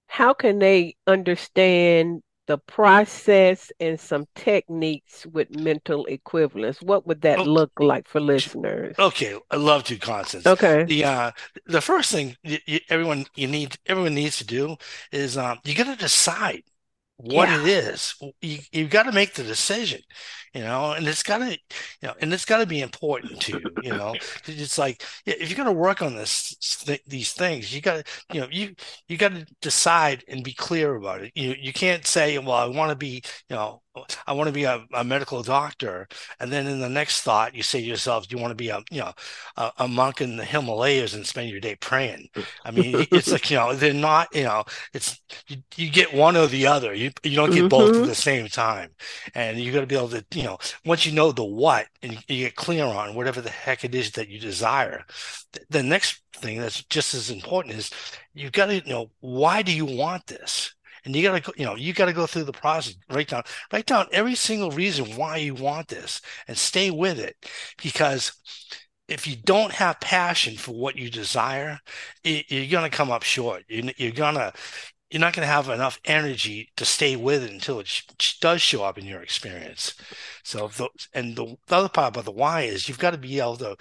how 0.05 0.33
can 0.33 0.59
they 0.59 0.95
understand 1.07 2.21
the 2.49 2.57
process 2.57 3.71
and 3.79 3.99
some 3.99 4.25
techniques 4.33 5.23
with 5.27 5.55
mental 5.55 6.07
equivalence. 6.07 6.81
What 6.81 7.05
would 7.05 7.21
that 7.21 7.37
okay. 7.37 7.47
look 7.47 7.71
like 7.79 8.07
for 8.07 8.19
listeners? 8.19 8.95
Okay, 8.97 9.37
I 9.51 9.55
love 9.55 9.83
to, 9.83 9.97
Constance. 9.97 10.47
Okay. 10.47 10.83
The 10.83 11.05
uh, 11.05 11.31
the 11.67 11.79
first 11.79 12.11
thing 12.11 12.35
you, 12.41 12.57
you, 12.65 12.79
everyone 12.89 13.27
you 13.35 13.47
need 13.47 13.77
everyone 13.85 14.15
needs 14.15 14.39
to 14.39 14.45
do 14.45 14.77
is 15.11 15.37
um, 15.37 15.59
you 15.63 15.75
got 15.75 15.85
to 15.85 15.95
decide 15.95 16.63
what 17.19 17.49
yeah. 17.49 17.61
it 17.61 17.67
is. 17.67 18.15
You 18.41 18.59
you 18.71 18.87
got 18.87 19.03
to 19.03 19.11
make 19.11 19.33
the 19.33 19.43
decision 19.43 20.01
you 20.53 20.61
know, 20.61 20.93
and 20.93 21.07
it's 21.07 21.23
gotta, 21.23 21.51
you 21.51 21.57
know, 22.07 22.13
and 22.19 22.33
it's 22.33 22.45
gotta 22.45 22.65
be 22.65 22.81
important 22.81 23.41
to 23.41 23.59
you, 23.59 23.71
you 23.83 23.89
know. 23.91 24.15
It's 24.47 24.77
like 24.77 25.03
if 25.25 25.49
you're 25.49 25.57
gonna 25.57 25.71
work 25.71 26.01
on 26.01 26.15
this 26.15 26.55
th- 26.85 27.03
these 27.07 27.33
things, 27.33 27.73
you 27.73 27.81
gotta, 27.81 28.03
you 28.33 28.41
know, 28.41 28.47
you 28.49 28.73
you 29.07 29.17
gotta 29.17 29.45
decide 29.61 30.23
and 30.27 30.43
be 30.43 30.53
clear 30.53 30.95
about 30.95 31.21
it. 31.21 31.31
You 31.35 31.55
you 31.59 31.71
can't 31.73 32.05
say, 32.05 32.37
well, 32.39 32.51
I 32.51 32.65
want 32.65 32.89
to 32.89 32.95
be, 32.95 33.21
you 33.49 33.55
know, 33.55 33.81
I 34.27 34.33
want 34.33 34.47
to 34.47 34.53
be 34.53 34.65
a, 34.65 34.85
a, 34.93 35.03
medical 35.03 35.41
doctor, 35.41 36.07
and 36.39 36.51
then 36.51 36.67
in 36.67 36.79
the 36.79 36.89
next 36.89 37.21
thought, 37.21 37.55
you 37.55 37.63
say 37.63 37.81
to 37.81 37.85
yourself, 37.85 38.27
"Do 38.27 38.35
you 38.35 38.41
want 38.41 38.51
to 38.51 38.55
be 38.55 38.69
a 38.69 38.81
you 38.91 38.99
know 38.99 39.13
a, 39.57 39.71
a, 39.79 39.87
monk 39.87 40.21
in 40.21 40.37
the 40.37 40.45
Himalayas 40.45 41.15
and 41.15 41.25
spend 41.25 41.49
your 41.49 41.59
day 41.59 41.75
praying?" 41.75 42.29
I 42.63 42.71
mean, 42.71 43.07
it's 43.11 43.31
like 43.31 43.49
you 43.49 43.57
know 43.57 43.73
they're 43.73 43.93
not 43.93 44.33
you 44.33 44.43
know 44.43 44.63
it's 44.93 45.19
you, 45.47 45.57
you 45.75 45.89
get 45.89 46.13
one 46.13 46.37
or 46.37 46.45
the 46.47 46.67
other. 46.67 46.93
You 46.93 47.11
you 47.23 47.35
don't 47.35 47.49
get 47.49 47.61
mm-hmm. 47.61 47.67
both 47.67 47.89
at 47.89 47.95
mm-hmm. 47.95 48.05
the 48.05 48.15
same 48.15 48.47
time, 48.47 48.91
and 49.33 49.59
you 49.59 49.71
got 49.71 49.81
to 49.81 49.87
be 49.87 49.95
able 49.95 50.09
to 50.09 50.23
you 50.33 50.43
know 50.43 50.59
once 50.85 51.05
you 51.05 51.11
know 51.11 51.31
the 51.31 51.43
what 51.43 51.87
and 52.03 52.13
you, 52.13 52.19
you 52.27 52.45
get 52.45 52.55
clear 52.55 52.85
on 52.85 53.15
whatever 53.15 53.41
the 53.41 53.49
heck 53.49 53.83
it 53.83 53.95
is 53.95 54.11
that 54.11 54.29
you 54.29 54.39
desire. 54.39 55.03
The, 55.53 55.61
the 55.69 55.83
next 55.83 56.21
thing 56.33 56.59
that's 56.59 56.83
just 56.85 57.13
as 57.13 57.31
important 57.31 57.75
is 57.75 57.89
you've 58.33 58.51
got 58.51 58.67
to 58.67 58.87
know 58.87 59.09
why 59.19 59.61
do 59.61 59.75
you 59.75 59.85
want 59.85 60.27
this 60.27 60.73
and 61.09 61.15
you 61.15 61.23
got 61.23 61.43
to 61.43 61.53
you 61.57 61.65
know 61.65 61.75
you 61.75 61.91
got 61.91 62.05
to 62.05 62.13
go 62.13 62.27
through 62.27 62.43
the 62.43 62.51
process 62.51 62.95
write 63.09 63.29
down 63.29 63.41
write 63.73 63.87
down 63.87 64.05
every 64.11 64.35
single 64.35 64.69
reason 64.69 65.05
why 65.15 65.37
you 65.37 65.55
want 65.55 65.87
this 65.87 66.21
and 66.47 66.55
stay 66.55 66.91
with 66.91 67.19
it 67.19 67.35
because 67.81 68.31
if 69.07 69.25
you 69.25 69.35
don't 69.43 69.71
have 69.71 69.99
passion 69.99 70.55
for 70.55 70.73
what 70.73 70.95
you 70.95 71.09
desire 71.09 71.79
you're 72.23 72.69
going 72.69 72.89
to 72.89 72.95
come 72.95 73.09
up 73.09 73.23
short 73.23 73.63
you're 73.67 74.11
going 74.11 74.35
to 74.35 74.53
you're 75.09 75.19
not 75.19 75.33
going 75.33 75.47
to 75.47 75.51
have 75.51 75.69
enough 75.69 75.99
energy 76.05 76.69
to 76.77 76.85
stay 76.85 77.15
with 77.15 77.43
it 77.43 77.49
until 77.49 77.79
it 77.79 77.87
sh- 77.87 78.37
does 78.39 78.61
show 78.61 78.83
up 78.83 78.95
in 78.95 79.07
your 79.07 79.23
experience. 79.23 79.95
So, 80.43 80.67
the, 80.67 80.87
and 81.15 81.35
the, 81.35 81.55
the, 81.65 81.75
other 81.77 81.89
part 81.89 82.09
about 82.09 82.25
the 82.25 82.31
why 82.31 82.61
is 82.61 82.87
you've 82.87 82.99
got 82.99 83.11
to 83.11 83.17
be 83.17 83.39
able 83.39 83.57
to 83.57 83.75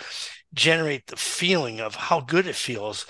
generate 0.55 1.07
the 1.07 1.19
feeling 1.19 1.81
of 1.81 1.95
how 1.95 2.21
good 2.21 2.47
it 2.47 2.55
feels 2.55 3.05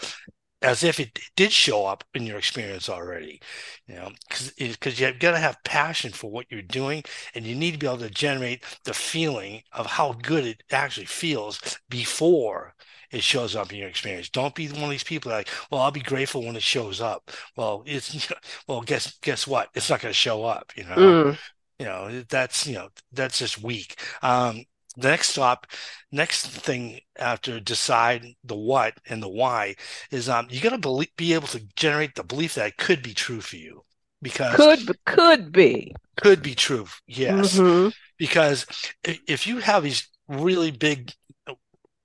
as 0.62 0.82
if 0.82 0.98
it 0.98 1.18
did 1.36 1.52
show 1.52 1.86
up 1.86 2.04
in 2.14 2.26
your 2.26 2.38
experience 2.38 2.88
already 2.88 3.40
you 3.86 3.94
know 3.94 4.10
because 4.28 5.00
you've 5.00 5.18
got 5.18 5.30
to 5.32 5.38
have 5.38 5.56
passion 5.64 6.10
for 6.12 6.30
what 6.30 6.46
you're 6.50 6.62
doing 6.62 7.02
and 7.34 7.46
you 7.46 7.54
need 7.54 7.72
to 7.72 7.78
be 7.78 7.86
able 7.86 7.98
to 7.98 8.10
generate 8.10 8.62
the 8.84 8.94
feeling 8.94 9.62
of 9.72 9.86
how 9.86 10.12
good 10.22 10.44
it 10.44 10.62
actually 10.70 11.06
feels 11.06 11.60
before 11.88 12.74
it 13.10 13.22
shows 13.22 13.56
up 13.56 13.72
in 13.72 13.78
your 13.78 13.88
experience. 13.88 14.28
Don't 14.28 14.54
be 14.54 14.68
one 14.68 14.84
of 14.84 14.90
these 14.90 15.04
people 15.04 15.30
like 15.32 15.48
well 15.70 15.80
i'll 15.80 15.90
be 15.90 16.00
grateful 16.00 16.44
when 16.44 16.56
it 16.56 16.62
shows 16.62 17.00
up. 17.00 17.30
Well 17.56 17.82
it's 17.86 18.30
well 18.68 18.82
guess 18.82 19.18
guess 19.22 19.46
what? 19.46 19.68
It's 19.74 19.90
not 19.90 20.00
going 20.00 20.10
to 20.10 20.16
show 20.16 20.44
up 20.44 20.72
you 20.76 20.84
know? 20.84 20.96
Mm. 20.96 21.38
you 21.78 21.86
know 21.86 22.22
that's 22.28 22.66
you 22.66 22.74
know 22.74 22.88
that's 23.12 23.38
just 23.38 23.62
weak. 23.62 24.00
Um 24.22 24.64
the 24.98 25.08
next 25.08 25.30
stop, 25.30 25.66
next 26.10 26.46
thing 26.48 27.00
after 27.18 27.60
decide 27.60 28.26
the 28.44 28.56
what 28.56 28.94
and 29.08 29.22
the 29.22 29.28
why 29.28 29.74
is 30.10 30.28
um 30.28 30.46
you 30.50 30.60
got 30.60 30.80
to 30.80 31.06
be 31.16 31.34
able 31.34 31.46
to 31.46 31.60
generate 31.76 32.14
the 32.14 32.24
belief 32.24 32.54
that 32.54 32.68
it 32.68 32.76
could 32.76 33.02
be 33.02 33.14
true 33.14 33.40
for 33.40 33.56
you 33.56 33.82
because 34.22 34.56
could 34.56 35.04
could 35.04 35.52
be 35.52 35.94
could 36.16 36.42
be 36.42 36.54
true 36.54 36.86
yes 37.06 37.58
mm-hmm. 37.58 37.90
because 38.18 38.66
if 39.04 39.46
you 39.46 39.58
have 39.58 39.82
these 39.82 40.08
really 40.28 40.70
big 40.70 41.12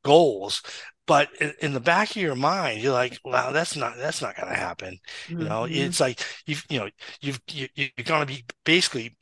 goals 0.04 0.62
but 1.06 1.30
in, 1.40 1.54
in, 1.62 1.74
the 1.74 1.80
back 1.80 2.12
of 2.12 2.18
your 2.18 2.36
mind 2.36 2.82
you're 2.82 2.94
like 2.94 3.18
wow 3.24 3.52
that's 3.52 3.76
not 3.76 3.98
that's 3.98 4.22
not 4.22 4.36
going 4.36 4.50
to 4.50 4.60
happen 4.60 5.00
mm-hmm. 5.28 5.42
you 5.42 5.48
know 5.48 5.62
mm-hmm. 5.62 5.74
it's 5.74 6.00
like 6.00 6.24
you've 6.46 6.66
you 6.70 6.80
know 6.80 6.90
you've 7.22 7.40
you, 7.50 7.68
you're 7.76 7.90
going 8.04 8.22
to 8.22 8.26
be 8.26 8.44
basically 8.66 9.16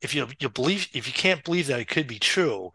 if 0.00 0.14
you 0.14 0.26
you 0.38 0.48
believe 0.48 0.88
if 0.94 1.06
you 1.06 1.12
can't 1.12 1.44
believe 1.44 1.66
that 1.66 1.80
it 1.80 1.88
could 1.88 2.06
be 2.06 2.18
true 2.18 2.70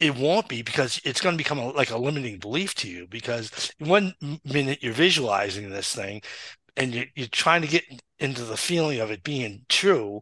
it 0.00 0.16
won't 0.16 0.48
be 0.48 0.62
because 0.62 1.00
it's 1.04 1.20
going 1.20 1.34
to 1.34 1.38
become 1.38 1.58
a, 1.58 1.68
like 1.70 1.90
a 1.90 1.98
limiting 1.98 2.38
belief 2.38 2.74
to 2.76 2.88
you 2.88 3.06
because 3.08 3.72
one 3.78 4.14
minute 4.44 4.82
you're 4.82 4.92
visualizing 4.92 5.70
this 5.70 5.94
thing 5.94 6.20
and 6.76 6.94
you're, 6.94 7.06
you're 7.14 7.28
trying 7.28 7.62
to 7.62 7.68
get 7.68 7.84
into 8.18 8.44
the 8.44 8.56
feeling 8.56 9.00
of 9.00 9.10
it 9.10 9.22
being 9.22 9.64
true 9.68 10.20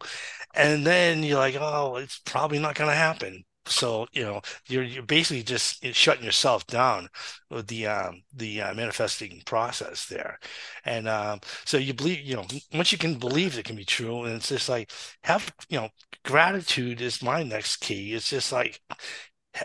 and 0.54 0.86
then 0.86 1.22
you're 1.22 1.38
like 1.38 1.56
oh 1.58 1.96
it's 1.96 2.18
probably 2.20 2.58
not 2.58 2.74
going 2.74 2.90
to 2.90 2.96
happen. 2.96 3.44
So 3.66 4.06
you 4.12 4.24
know 4.24 4.40
you're 4.68 4.82
you're 4.82 5.04
basically 5.04 5.44
just 5.44 5.84
shutting 5.94 6.24
yourself 6.24 6.66
down 6.66 7.08
with 7.48 7.68
the 7.68 7.86
um, 7.86 8.22
the 8.34 8.60
uh, 8.60 8.74
manifesting 8.74 9.40
process 9.46 10.06
there. 10.06 10.38
And 10.84 11.06
um, 11.08 11.40
so 11.64 11.76
you 11.76 11.94
believe 11.94 12.20
you 12.20 12.34
know 12.36 12.46
once 12.74 12.90
you 12.90 12.98
can 12.98 13.14
believe 13.18 13.56
it 13.56 13.64
can 13.64 13.76
be 13.76 13.84
true 13.84 14.24
and 14.24 14.34
it's 14.34 14.48
just 14.48 14.68
like 14.68 14.90
have 15.24 15.52
you 15.68 15.78
know 15.78 15.90
gratitude 16.24 17.00
is 17.00 17.22
my 17.22 17.42
next 17.44 17.76
key. 17.76 18.14
It's 18.14 18.30
just 18.30 18.50
like 18.52 18.80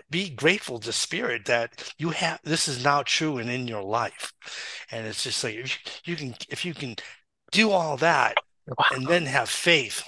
be 0.10 0.30
grateful 0.30 0.80
to 0.80 0.92
spirit 0.92 1.46
that 1.46 1.94
you 1.98 2.10
have 2.10 2.40
this 2.44 2.68
is 2.68 2.84
now 2.84 3.04
true 3.04 3.38
and 3.38 3.50
in 3.50 3.68
your 3.68 3.84
life. 3.84 4.34
And 4.92 5.08
it's 5.08 5.24
just 5.24 5.44
like 5.44 5.56
if 5.56 6.02
you, 6.06 6.16
can 6.16 6.36
if 6.50 6.66
you 6.66 6.74
can 6.74 6.96
do 7.52 7.72
all 7.72 7.98
that 7.98 8.36
wow. 8.68 8.86
and 8.92 9.08
then 9.08 9.26
have 9.26 9.50
faith 9.50 10.08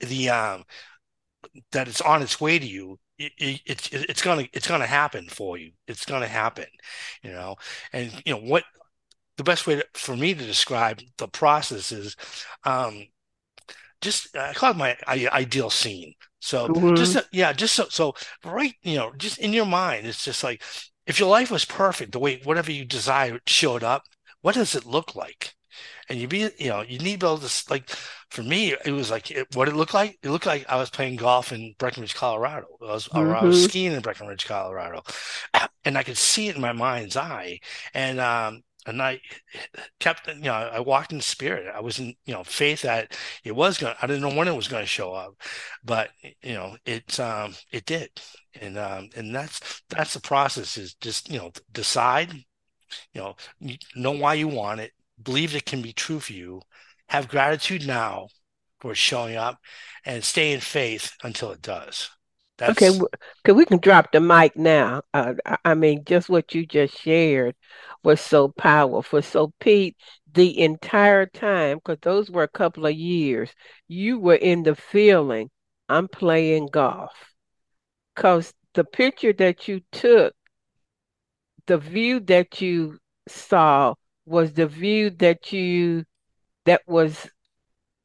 the 0.00 0.28
um 0.28 0.64
that 1.72 1.88
it's 1.88 2.00
on 2.00 2.22
its 2.22 2.40
way 2.40 2.58
to 2.58 2.66
you 2.66 2.98
it, 3.18 3.32
it, 3.38 3.60
it's 3.66 3.88
it's 3.92 4.22
gonna 4.22 4.46
it's 4.52 4.68
gonna 4.68 4.86
happen 4.86 5.28
for 5.28 5.58
you. 5.58 5.72
It's 5.86 6.04
gonna 6.04 6.28
happen 6.28 6.66
you 7.22 7.32
know? 7.32 7.56
And 7.92 8.12
you 8.24 8.34
know 8.34 8.40
what 8.40 8.64
the 9.36 9.44
best 9.44 9.66
way 9.66 9.76
to, 9.76 9.86
for 9.94 10.16
me 10.16 10.34
to 10.34 10.44
describe 10.46 11.00
the 11.18 11.28
process 11.28 11.92
is 11.92 12.16
um 12.64 13.06
just 14.00 14.36
I 14.36 14.52
call 14.52 14.70
it 14.70 14.76
my 14.76 14.96
ideal 15.06 15.70
scene 15.70 16.14
so 16.40 16.68
mm-hmm. 16.68 16.94
just 16.94 17.16
yeah, 17.32 17.52
just 17.52 17.74
so 17.74 17.86
so 17.88 18.14
right, 18.44 18.74
you 18.82 18.96
know, 18.96 19.12
just 19.16 19.38
in 19.38 19.52
your 19.52 19.66
mind, 19.66 20.06
it's 20.06 20.24
just 20.24 20.44
like 20.44 20.62
if 21.06 21.18
your 21.18 21.28
life 21.28 21.50
was 21.50 21.64
perfect, 21.64 22.12
the 22.12 22.18
way 22.18 22.40
whatever 22.44 22.70
you 22.70 22.84
desire 22.84 23.40
showed 23.46 23.82
up, 23.82 24.04
what 24.42 24.54
does 24.54 24.74
it 24.74 24.84
look 24.84 25.16
like? 25.16 25.54
And 26.08 26.18
you 26.18 26.28
be, 26.28 26.50
you 26.58 26.68
know, 26.68 26.82
you 26.82 26.98
need 26.98 27.20
to 27.20 27.26
be 27.26 27.26
able 27.26 27.38
to 27.38 27.64
like. 27.70 27.90
For 28.30 28.42
me, 28.42 28.74
it 28.84 28.90
was 28.92 29.10
like 29.10 29.30
it, 29.30 29.46
what 29.54 29.68
it 29.68 29.74
looked 29.74 29.94
like. 29.94 30.18
It 30.22 30.28
looked 30.28 30.44
like 30.44 30.66
I 30.68 30.76
was 30.76 30.90
playing 30.90 31.16
golf 31.16 31.50
in 31.50 31.74
Breckenridge, 31.78 32.14
Colorado. 32.14 32.66
I 32.82 32.92
was, 32.92 33.08
mm-hmm. 33.08 33.34
I 33.34 33.42
was 33.42 33.56
mm-hmm. 33.56 33.68
skiing 33.68 33.92
in 33.92 34.02
Breckenridge, 34.02 34.46
Colorado, 34.46 35.02
and 35.86 35.96
I 35.96 36.02
could 36.02 36.18
see 36.18 36.48
it 36.48 36.56
in 36.56 36.60
my 36.60 36.72
mind's 36.72 37.16
eye. 37.16 37.60
And 37.94 38.20
um, 38.20 38.62
and 38.88 39.02
I 39.02 39.20
kept, 40.00 40.28
you 40.28 40.34
know, 40.40 40.52
I 40.52 40.80
walked 40.80 41.12
in 41.12 41.20
spirit. 41.20 41.72
I 41.74 41.80
was 41.80 41.98
in, 41.98 42.14
you 42.24 42.32
know, 42.34 42.42
faith 42.44 42.82
that 42.82 43.16
it 43.44 43.54
was 43.54 43.78
going. 43.78 43.94
I 44.00 44.06
didn't 44.06 44.22
know 44.22 44.34
when 44.34 44.48
it 44.48 44.56
was 44.56 44.68
going 44.68 44.82
to 44.82 44.88
show 44.88 45.12
up, 45.12 45.34
but 45.84 46.10
you 46.42 46.54
know, 46.54 46.76
it 46.86 47.20
um, 47.20 47.54
it 47.72 47.84
did, 47.86 48.10
and 48.60 48.78
um, 48.78 49.10
and 49.16 49.34
that's 49.34 49.82
that's 49.90 50.14
the 50.14 50.20
process. 50.20 50.76
Is 50.78 50.94
just 50.94 51.30
you 51.30 51.38
know, 51.38 51.52
decide, 51.72 52.32
you 52.32 52.44
know, 53.20 53.36
know 53.94 54.12
why 54.12 54.34
you 54.34 54.48
want 54.48 54.80
it, 54.80 54.92
believe 55.22 55.54
it 55.54 55.66
can 55.66 55.82
be 55.82 55.92
true 55.92 56.20
for 56.20 56.32
you, 56.32 56.62
have 57.08 57.28
gratitude 57.28 57.86
now 57.86 58.28
for 58.80 58.94
showing 58.94 59.36
up, 59.36 59.58
and 60.04 60.24
stay 60.24 60.52
in 60.52 60.60
faith 60.60 61.12
until 61.22 61.50
it 61.52 61.62
does. 61.62 62.10
That's... 62.58 62.82
Okay, 62.82 62.98
because 63.42 63.56
we 63.56 63.64
can 63.64 63.78
drop 63.78 64.10
the 64.10 64.20
mic 64.20 64.56
now. 64.56 65.02
Uh, 65.14 65.34
I 65.64 65.74
mean, 65.74 66.04
just 66.04 66.28
what 66.28 66.54
you 66.54 66.66
just 66.66 66.98
shared 66.98 67.54
was 68.02 68.20
so 68.20 68.48
powerful. 68.48 69.22
So, 69.22 69.52
Pete, 69.60 69.96
the 70.32 70.58
entire 70.60 71.26
time, 71.26 71.78
because 71.78 71.98
those 72.02 72.30
were 72.30 72.42
a 72.42 72.48
couple 72.48 72.84
of 72.86 72.94
years, 72.94 73.50
you 73.86 74.18
were 74.18 74.34
in 74.34 74.64
the 74.64 74.74
feeling, 74.74 75.50
I'm 75.88 76.08
playing 76.08 76.68
golf. 76.72 77.12
Because 78.14 78.52
the 78.74 78.84
picture 78.84 79.32
that 79.34 79.68
you 79.68 79.80
took, 79.92 80.34
the 81.66 81.78
view 81.78 82.18
that 82.20 82.60
you 82.60 82.98
saw 83.28 83.94
was 84.26 84.52
the 84.52 84.66
view 84.66 85.10
that 85.10 85.52
you, 85.52 86.04
that 86.64 86.82
was 86.88 87.30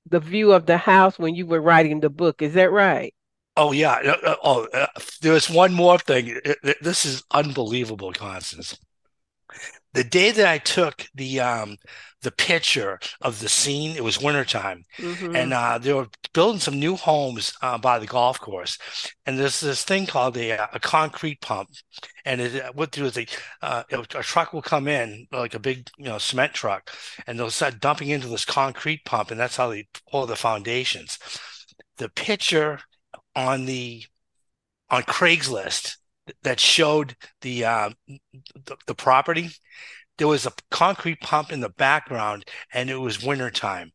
the 0.10 0.20
view 0.20 0.54
of 0.54 0.68
the 0.68 0.78
house 0.78 1.18
when 1.18 1.34
you 1.34 1.48
were 1.48 1.62
writing 1.62 2.02
the 2.02 2.10
book. 2.12 2.44
Is 2.44 2.54
that 2.54 2.72
right? 2.72 3.16
Oh 3.56 3.72
yeah. 3.72 3.94
Uh, 4.04 4.18
uh, 4.32 4.36
oh, 4.44 4.68
uh, 4.74 4.88
there's 5.22 5.50
one 5.50 5.74
more 5.74 6.00
thing. 6.00 6.39
This 6.82 7.06
is 7.06 7.24
unbelievable, 7.32 8.12
Constance 8.13 8.78
the 9.94 10.04
day 10.04 10.32
that 10.32 10.48
I 10.48 10.58
took 10.58 11.06
the 11.13 11.39
um 11.39 11.78
the 12.22 12.32
picture 12.32 13.00
of 13.22 13.42
the 13.42 13.50
scene, 13.50 13.98
it 13.98 14.04
was 14.04 14.22
wintertime, 14.22 14.86
Mhm. 14.98 15.36
and 15.36 15.54
uh, 15.54 15.78
they 15.78 15.92
were 15.92 16.08
building 16.34 16.62
some 16.62 16.80
new 16.80 16.96
homes 16.96 17.54
uh, 17.62 17.78
by 17.78 18.00
the 18.00 18.06
golf 18.06 18.39
course, 18.39 18.78
and 19.26 19.38
there's 19.38 19.60
this 19.60 19.84
thing 19.84 20.06
called 20.06 20.38
a, 20.38 20.52
a 20.74 20.80
concrete 20.80 21.42
pump, 21.42 21.70
and 22.24 22.39
it, 22.39 22.63
uh, 22.63 22.72
what 22.74 22.92
do 22.92 23.06
is 23.06 23.18
a 23.18 23.28
uh, 23.62 23.84
a 23.92 24.24
truck 24.24 24.54
will 24.54 24.62
come 24.62 24.88
in 24.88 25.28
like 25.34 25.54
a 25.54 25.60
big 25.60 25.89
you 25.98 26.06
know 26.06 26.18
cement 26.18 26.54
truck, 26.54 26.89
and 27.28 27.38
they'll 27.38 27.50
start 27.52 27.80
dumping 27.82 28.10
into 28.10 28.28
this 28.30 28.46
concrete 28.46 29.04
pump, 29.06 29.30
and 29.32 29.39
that's 29.39 29.58
how 29.58 29.70
they 29.70 29.86
pour 30.10 30.26
the 30.26 30.36
foundations. 30.38 31.20
The 31.98 32.10
picture 32.10 32.80
on 33.36 33.65
the 33.65 34.04
on 34.89 35.04
Craigslist 35.04 35.98
that 36.43 36.60
showed 36.60 37.15
the 37.41 37.65
uh, 37.65 37.89
the, 38.65 38.78
the 38.88 38.96
property 38.96 39.50
there 40.17 40.28
was 40.28 40.46
a 40.46 40.54
concrete 40.69 41.19
pump 41.22 41.52
in 41.52 41.60
the 41.60 41.69
background 41.69 42.46
and 42.74 42.89
it 42.89 42.96
was 42.98 43.24
wintertime. 43.24 43.91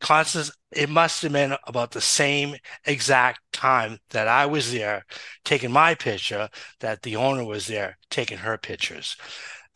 Constance, 0.00 0.50
it 0.72 0.88
must 0.88 1.22
have 1.22 1.32
been 1.32 1.56
about 1.66 1.92
the 1.92 2.00
same 2.00 2.56
exact 2.84 3.40
time 3.52 3.98
that 4.10 4.26
I 4.26 4.46
was 4.46 4.72
there 4.72 5.04
taking 5.44 5.70
my 5.70 5.94
picture, 5.94 6.48
that 6.80 7.02
the 7.02 7.16
owner 7.16 7.44
was 7.44 7.66
there 7.68 7.98
taking 8.10 8.38
her 8.38 8.58
pictures. 8.58 9.16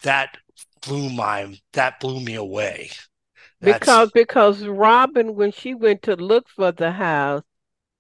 That 0.03 0.37
blew 0.87 1.11
my 1.11 1.59
that 1.73 2.01
blew 2.01 2.21
me 2.21 2.35
away. 2.35 2.91
That's- 3.61 3.81
Because 3.81 4.11
because 4.13 4.65
Robin, 4.67 5.35
when 5.35 5.53
she 5.53 5.75
went 5.75 6.03
to 6.03 6.17
look 6.17 6.49
for 6.49 6.73
the 6.73 6.93
house, 6.93 7.43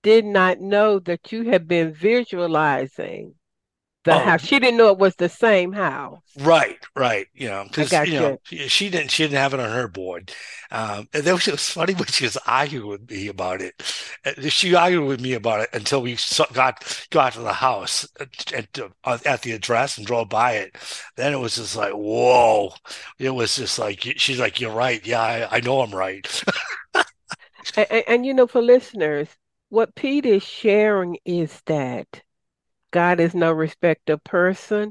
did 0.07 0.25
not 0.25 0.61
know 0.61 0.99
that 1.01 1.33
you 1.33 1.45
had 1.51 1.69
been 1.69 1.93
visualizing 1.95 3.35
the 4.05 4.15
Oh. 4.15 4.21
house. 4.21 4.43
She 4.43 4.59
didn't 4.61 4.79
know 4.79 4.91
it 4.91 4.99
was 4.99 5.17
the 5.17 5.29
same 5.31 5.73
house. 5.75 6.23
Right, 6.39 6.79
right. 6.95 7.27
You 7.33 7.49
know, 7.49 7.65
because 7.65 7.99
got 7.99 8.11
you 8.11 8.21
know 8.21 8.39
she 8.43 8.69
she 8.69 8.91
didn't 8.91 9.11
she 9.11 9.23
didn't 9.23 9.39
have 9.39 9.55
it 9.55 9.61
on 9.61 9.71
her 9.71 9.89
board. 9.89 10.33
Um, 10.71 11.09
and 11.15 11.25
then 11.25 11.35
it 11.37 11.51
was 11.51 11.71
funny 11.71 11.95
when 11.97 12.05
she 12.09 12.25
was 12.25 12.37
arguing 12.47 12.89
with 12.89 13.11
me 13.11 13.29
about 13.29 13.63
it. 13.63 13.75
Uh, 14.23 14.33
She 14.51 14.75
argued 14.75 15.07
with 15.07 15.23
me 15.23 15.33
about 15.33 15.61
it 15.63 15.71
until 15.73 16.03
we 16.03 16.19
got 16.53 17.07
got 17.11 17.33
to 17.33 17.41
the 17.41 17.55
house 17.55 18.07
at, 18.21 18.53
at, 18.53 18.79
at 19.27 19.43
the 19.43 19.53
address 19.53 19.97
and 19.97 20.07
drove 20.07 20.29
by 20.29 20.53
it. 20.57 20.77
Then 21.17 21.33
it 21.33 21.39
was 21.39 21.57
just 21.57 21.75
like, 21.75 21.93
whoa! 21.95 22.75
It 23.19 23.31
was 23.31 23.57
just 23.57 23.79
like 23.79 24.01
she's 24.19 24.39
like, 24.39 24.61
"You're 24.61 24.73
right. 24.75 25.05
Yeah, 25.07 25.23
I, 25.23 25.57
I 25.57 25.61
know 25.61 25.81
I'm 25.81 25.95
right." 25.95 26.27
And, 27.75 27.87
and, 27.91 28.05
and 28.09 28.27
you 28.27 28.35
know, 28.35 28.47
for 28.47 28.61
listeners, 28.61 29.37
what 29.77 29.95
Pete 29.95 30.25
is 30.25 30.43
sharing 30.43 31.19
is 31.27 31.61
that 31.67 32.23
God 32.93 33.21
is 33.21 33.35
no 33.35 33.53
respecter 33.53 34.17
person. 34.17 34.91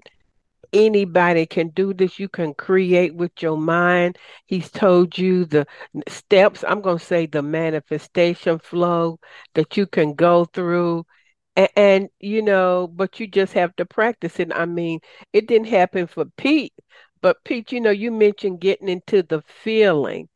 Anybody 0.74 1.48
can 1.48 1.70
do 1.70 1.92
this. 1.92 2.20
You 2.20 2.30
can 2.30 2.54
create 2.54 3.16
with 3.16 3.32
your 3.42 3.58
mind. 3.58 4.20
He's 4.46 4.70
told 4.70 5.18
you 5.18 5.46
the 5.46 5.66
steps, 6.08 6.64
I'm 6.68 6.82
going 6.82 7.00
to 7.00 7.04
say 7.04 7.26
the 7.26 7.42
manifestation 7.42 8.60
flow 8.60 9.18
that 9.56 9.76
you 9.76 9.88
can 9.88 10.14
go 10.14 10.46
through. 10.46 11.08
And, 11.56 11.70
and, 11.76 12.10
you 12.20 12.44
know, 12.44 12.88
but 12.88 13.20
you 13.20 13.26
just 13.26 13.54
have 13.54 13.76
to 13.78 13.88
practice 13.88 14.40
it. 14.40 14.52
I 14.54 14.68
mean, 14.68 15.00
it 15.34 15.48
didn't 15.48 15.70
happen 15.70 16.06
for 16.06 16.26
Pete, 16.38 16.76
but 17.24 17.44
Pete, 17.44 17.72
you 17.72 17.82
know, 17.82 17.90
you 17.90 18.12
mentioned 18.12 18.62
getting 18.62 18.90
into 18.90 19.24
the 19.24 19.42
feeling. 19.64 20.30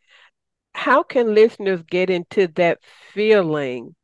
How 0.73 1.03
can 1.03 1.35
listeners 1.35 1.83
get 1.83 2.09
into 2.09 2.47
that 2.55 2.79
feeling 3.13 3.95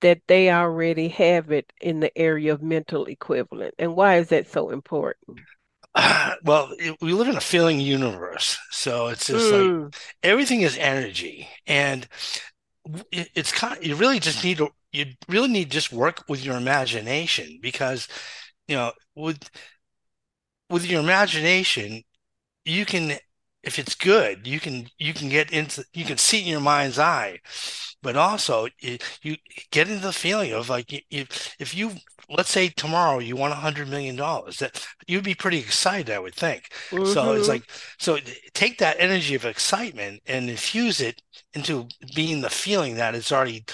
that 0.00 0.22
they 0.28 0.50
already 0.50 1.08
have 1.08 1.50
it 1.52 1.72
in 1.80 2.00
the 2.00 2.16
area 2.18 2.52
of 2.52 2.62
mental 2.62 3.06
equivalent? 3.06 3.74
And 3.78 3.96
why 3.96 4.16
is 4.18 4.28
that 4.30 4.48
so 4.48 4.70
important? 4.70 5.46
well, 6.44 6.72
it, 6.78 6.96
we 7.00 7.12
live 7.12 7.28
in 7.28 7.36
a 7.36 7.40
feeling 7.40 7.80
universe, 7.80 8.58
so 8.70 9.08
it's 9.08 9.26
just 9.26 9.50
like 9.52 9.72
Mm, 9.72 9.92
everything 10.22 10.62
is 10.62 10.76
energy 10.78 11.48
and 11.66 12.08
it, 13.12 13.28
it's 13.34 13.52
kind 13.52 13.76
of, 13.78 13.84
you 13.84 13.94
really 13.94 14.18
just 14.20 14.44
need 14.44 14.58
to 14.58 14.68
you 14.92 15.06
really 15.28 15.48
need 15.48 15.64
to 15.64 15.70
just 15.70 15.92
work 15.92 16.24
with 16.28 16.44
your 16.44 16.56
imagination 16.56 17.58
because 17.60 18.08
you 18.68 18.76
know 18.76 18.92
with 19.14 19.50
with 20.70 20.86
your 20.86 21.00
imagination 21.00 22.02
you 22.64 22.86
can 22.86 23.12
if 23.68 23.78
it's 23.78 23.94
good 23.94 24.46
you 24.46 24.60
can 24.60 24.88
you 24.98 25.14
can 25.14 25.28
get 25.30 25.52
into 25.52 25.84
you 25.94 26.04
can 26.04 26.18
see 26.18 26.40
it 26.40 26.42
in 26.44 26.48
your 26.48 26.60
mind's 26.60 26.98
eye 26.98 27.38
but 28.02 28.16
also 28.16 28.68
you, 28.80 28.98
you 29.22 29.36
get 29.70 29.88
into 29.88 30.02
the 30.02 30.12
feeling 30.12 30.52
of 30.52 30.68
like 30.68 30.92
you, 30.92 31.00
you, 31.10 31.26
if 31.58 31.74
you 31.74 31.92
let's 32.30 32.50
say 32.50 32.68
tomorrow 32.68 33.18
you 33.18 33.36
won 33.36 33.52
a 33.52 33.56
hundred 33.56 33.88
million 33.88 34.16
dollars 34.16 34.58
that 34.58 34.86
you'd 35.06 35.24
be 35.24 35.34
pretty 35.34 35.58
excited 35.58 36.10
I 36.14 36.18
would 36.18 36.34
think 36.34 36.72
so 37.02 37.32
it's 37.32 37.48
mhm. 37.48 37.48
like, 37.48 37.70
so 37.98 38.18
take 38.54 38.78
that 38.78 38.96
energy 38.98 39.34
of 39.34 39.44
excitement 39.44 40.22
and 40.26 40.50
infuse 40.50 41.00
it 41.00 41.22
into 41.54 41.88
being 42.14 42.40
the 42.42 42.50
feeling 42.50 42.96
that 42.96 43.14
it's 43.14 43.32
already 43.32 43.64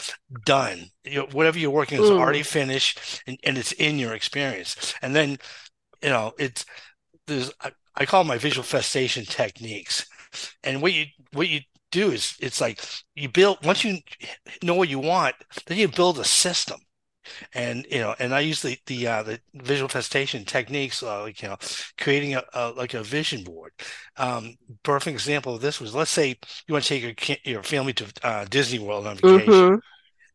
done. 0.45 0.87
You 1.05 1.21
know, 1.21 1.29
whatever 1.33 1.59
you're 1.59 1.71
working 1.71 1.99
is 2.01 2.11
Mm. 2.11 2.19
already 2.19 2.43
finished 2.43 3.23
and, 3.27 3.39
and 3.45 3.59
it's 3.59 3.73
in 3.73 3.99
your 3.99 4.15
experience. 4.15 4.95
And 5.03 5.17
then, 5.17 5.39
you 6.03 6.11
know, 6.11 6.33
it's 6.39 6.65
there's 7.27 7.53
I, 7.97 8.07
call 8.07 8.25
my 8.25 8.39
visual 8.39 8.65
festation 8.65 9.29
techniques. 9.29 10.07
And 10.65 10.83
what 10.83 10.93
you 10.93 11.07
what 11.33 11.49
you 11.49 11.61
do 11.93 12.11
is 12.11 12.37
it's 12.41 12.61
like 12.61 12.81
you 13.15 13.29
build 13.29 13.65
once 13.65 13.85
you 13.85 13.99
know 14.63 14.75
what 14.75 14.89
you 14.89 14.99
want, 14.99 15.37
then 15.67 15.79
you 15.79 15.89
build 15.89 16.19
a 16.19 16.25
system 16.25 16.81
and 17.55 17.87
you 17.91 17.99
know 18.01 18.15
and 18.19 18.35
i 18.35 18.41
use 18.41 18.63
the 18.63 18.79
the 18.87 19.07
uh 19.07 19.23
the 19.23 19.41
visualization 19.55 20.45
techniques 20.45 21.03
uh, 21.03 21.23
like 21.23 21.43
you 21.43 21.49
know 21.49 21.57
creating 21.99 22.35
a, 22.35 22.43
a 22.55 22.71
like 22.73 22.95
a 22.95 23.03
vision 23.03 23.43
board 23.45 23.73
um 24.17 24.55
perfect 24.83 25.15
example 25.15 25.55
of 25.55 25.61
this 25.61 25.81
was 25.81 25.95
let's 25.95 26.11
say 26.11 26.37
you 26.67 26.73
want 26.73 26.85
to 26.85 26.89
take 27.01 27.29
your 27.29 27.37
your 27.55 27.63
family 27.63 27.93
to 27.93 28.07
uh, 28.23 28.45
disney 28.51 28.79
world 28.79 29.07
on 29.07 29.17
vacation 29.17 29.71
Mhm. 29.71 29.81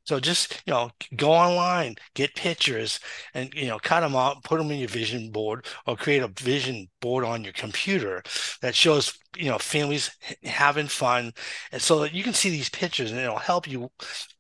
So 0.10 0.20
just 0.20 0.64
you 0.66 0.74
know 0.74 0.90
go 1.16 1.32
online 1.32 1.94
get 2.16 2.34
pictures 2.34 3.00
and 3.36 3.54
you 3.54 3.68
know 3.68 3.78
cut 3.78 4.02
them 4.02 4.16
out 4.16 4.44
put 4.44 4.58
them 4.58 4.72
in 4.72 4.80
your 4.80 4.90
vision 4.90 5.30
board 5.32 5.66
or 5.86 5.96
create 5.96 6.24
a 6.24 6.28
vision 6.40 6.88
board 7.00 7.24
on 7.24 7.44
your 7.44 7.54
computer 7.54 8.24
that 8.64 8.74
shows 8.74 9.20
you 9.38 9.50
know 9.50 9.60
families 9.60 10.10
having 10.44 10.88
fun. 10.88 11.32
And 11.72 11.82
so 11.82 12.00
that 12.00 12.14
you 12.14 12.24
can 12.24 12.34
see 12.34 12.50
these 12.50 12.70
pictures 12.70 13.12
and 13.12 13.20
it'll 13.20 13.38
help 13.38 13.68
you 13.68 13.92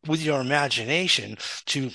with 0.08 0.22
your 0.22 0.42
imagination 0.42 1.38
to 1.68 1.92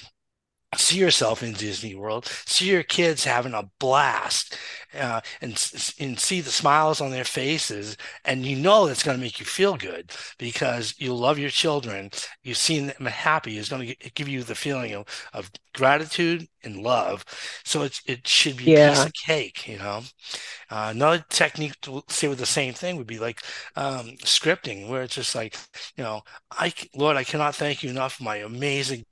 see 0.77 0.99
yourself 0.99 1.43
in 1.43 1.53
Disney 1.53 1.95
World, 1.95 2.27
see 2.47 2.71
your 2.71 2.83
kids 2.83 3.25
having 3.25 3.55
a 3.55 3.69
blast, 3.79 4.57
uh, 4.99 5.21
and 5.41 5.53
and 5.99 6.19
see 6.19 6.41
the 6.41 6.51
smiles 6.51 7.01
on 7.01 7.11
their 7.11 7.25
faces, 7.25 7.97
and 8.25 8.45
you 8.47 8.57
know 8.57 8.87
that's 8.87 9.03
going 9.03 9.17
to 9.17 9.23
make 9.23 9.41
you 9.41 9.47
feel 9.47 9.77
good 9.77 10.13
because 10.39 10.95
you 10.99 11.15
love 11.15 11.39
your 11.39 11.51
children. 11.51 12.11
You've 12.43 12.57
seen 12.57 12.89
them 12.89 13.07
happy. 13.07 13.59
It's 13.59 13.69
going 13.69 13.87
to 13.89 14.11
give 14.13 14.29
you 14.29 14.43
the 14.43 14.55
feeling 14.55 14.95
of, 14.95 15.07
of 15.33 15.51
gratitude 15.75 16.47
and 16.63 16.83
love. 16.83 17.25
So 17.65 17.83
it's 17.83 18.01
it 18.07 18.27
should 18.29 18.57
be 18.57 18.69
a 18.69 18.75
piece 18.75 19.05
of 19.05 19.13
cake, 19.13 19.69
you 19.69 19.79
know. 19.79 20.03
Uh, 20.71 20.89
another 20.95 21.25
technique 21.29 21.81
to 21.83 22.03
say 22.09 22.29
with 22.29 22.39
the 22.39 22.47
same 22.47 22.75
thing 22.75 22.97
would 22.97 23.07
be 23.07 23.19
like 23.19 23.41
um, 23.77 24.11
scripting, 24.25 24.89
where 24.89 25.03
it's 25.03 25.15
just 25.15 25.35
like, 25.35 25.57
you 25.97 26.05
know, 26.05 26.23
I 26.51 26.73
Lord, 26.95 27.17
I 27.17 27.25
cannot 27.25 27.55
thank 27.55 27.83
you 27.83 27.91
enough 27.91 28.15
for 28.15 28.25
my 28.25 28.37
amazing 28.37 29.05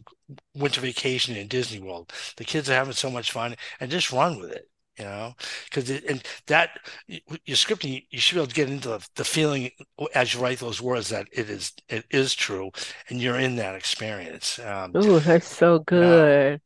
winter 0.54 0.80
vacation 0.80 1.36
in 1.36 1.48
Disney 1.48 1.80
World. 1.80 2.12
The 2.36 2.44
kids 2.44 2.68
are 2.70 2.74
having 2.74 2.92
so 2.94 3.10
much 3.10 3.32
fun, 3.32 3.54
and 3.80 3.90
just 3.90 4.12
run 4.12 4.38
with 4.40 4.52
it, 4.52 4.68
you 4.98 5.04
know, 5.04 5.34
because 5.64 5.90
and 5.90 6.22
that 6.46 6.70
your 7.06 7.56
scripting, 7.56 8.04
you 8.10 8.18
should 8.18 8.36
be 8.36 8.40
able 8.40 8.48
to 8.48 8.54
get 8.54 8.70
into 8.70 8.88
the, 8.88 9.08
the 9.16 9.24
feeling 9.24 9.70
as 10.14 10.34
you 10.34 10.40
write 10.40 10.58
those 10.58 10.82
words 10.82 11.08
that 11.08 11.26
it 11.32 11.48
is 11.50 11.72
it 11.88 12.04
is 12.10 12.34
true, 12.34 12.70
and 13.08 13.20
you're 13.20 13.38
in 13.38 13.56
that 13.56 13.74
experience. 13.74 14.58
Um, 14.58 14.96
Ooh, 14.96 15.20
that's 15.20 15.46
so 15.48 15.78
good. 15.80 16.60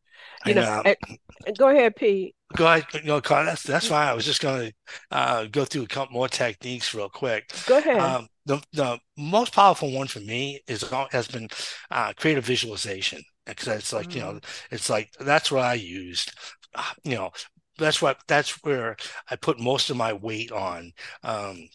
You 0.44 0.54
know, 0.54 0.62
uh, 0.62 0.82
and, 0.84 1.18
and 1.46 1.58
go 1.58 1.68
ahead, 1.68 1.96
Pete. 1.96 2.34
go 2.54 2.66
ahead, 2.66 2.84
you 2.94 3.02
know, 3.04 3.20
Carl, 3.20 3.44
that's 3.44 3.62
that's 3.62 3.88
fine. 3.88 4.08
I 4.08 4.14
was 4.14 4.24
just 4.24 4.40
going 4.40 4.68
to 4.68 4.74
uh, 5.10 5.44
go 5.46 5.64
through 5.64 5.82
a 5.82 5.88
couple 5.88 6.14
more 6.14 6.28
techniques 6.28 6.94
real 6.94 7.08
quick. 7.08 7.52
Go 7.66 7.78
ahead. 7.78 7.98
Um, 7.98 8.28
the 8.44 8.62
the 8.72 8.98
most 9.16 9.52
powerful 9.52 9.92
one 9.92 10.06
for 10.06 10.20
me 10.20 10.60
is 10.68 10.84
has 11.10 11.28
been 11.28 11.48
uh, 11.90 12.12
creative 12.16 12.44
visualization 12.44 13.22
because 13.46 13.68
it's 13.68 13.92
like 13.92 14.14
you 14.14 14.20
know 14.20 14.40
it's 14.70 14.90
like 14.90 15.10
that's 15.20 15.50
what 15.50 15.64
I 15.64 15.74
used. 15.74 16.32
Uh, 16.74 16.82
you 17.04 17.14
know 17.14 17.30
that's 17.78 18.00
what 18.00 18.18
that's 18.26 18.62
where 18.64 18.96
I 19.30 19.36
put 19.36 19.60
most 19.60 19.90
of 19.90 19.96
my 19.96 20.12
weight 20.12 20.52
on 20.52 20.92
um, 21.22 21.68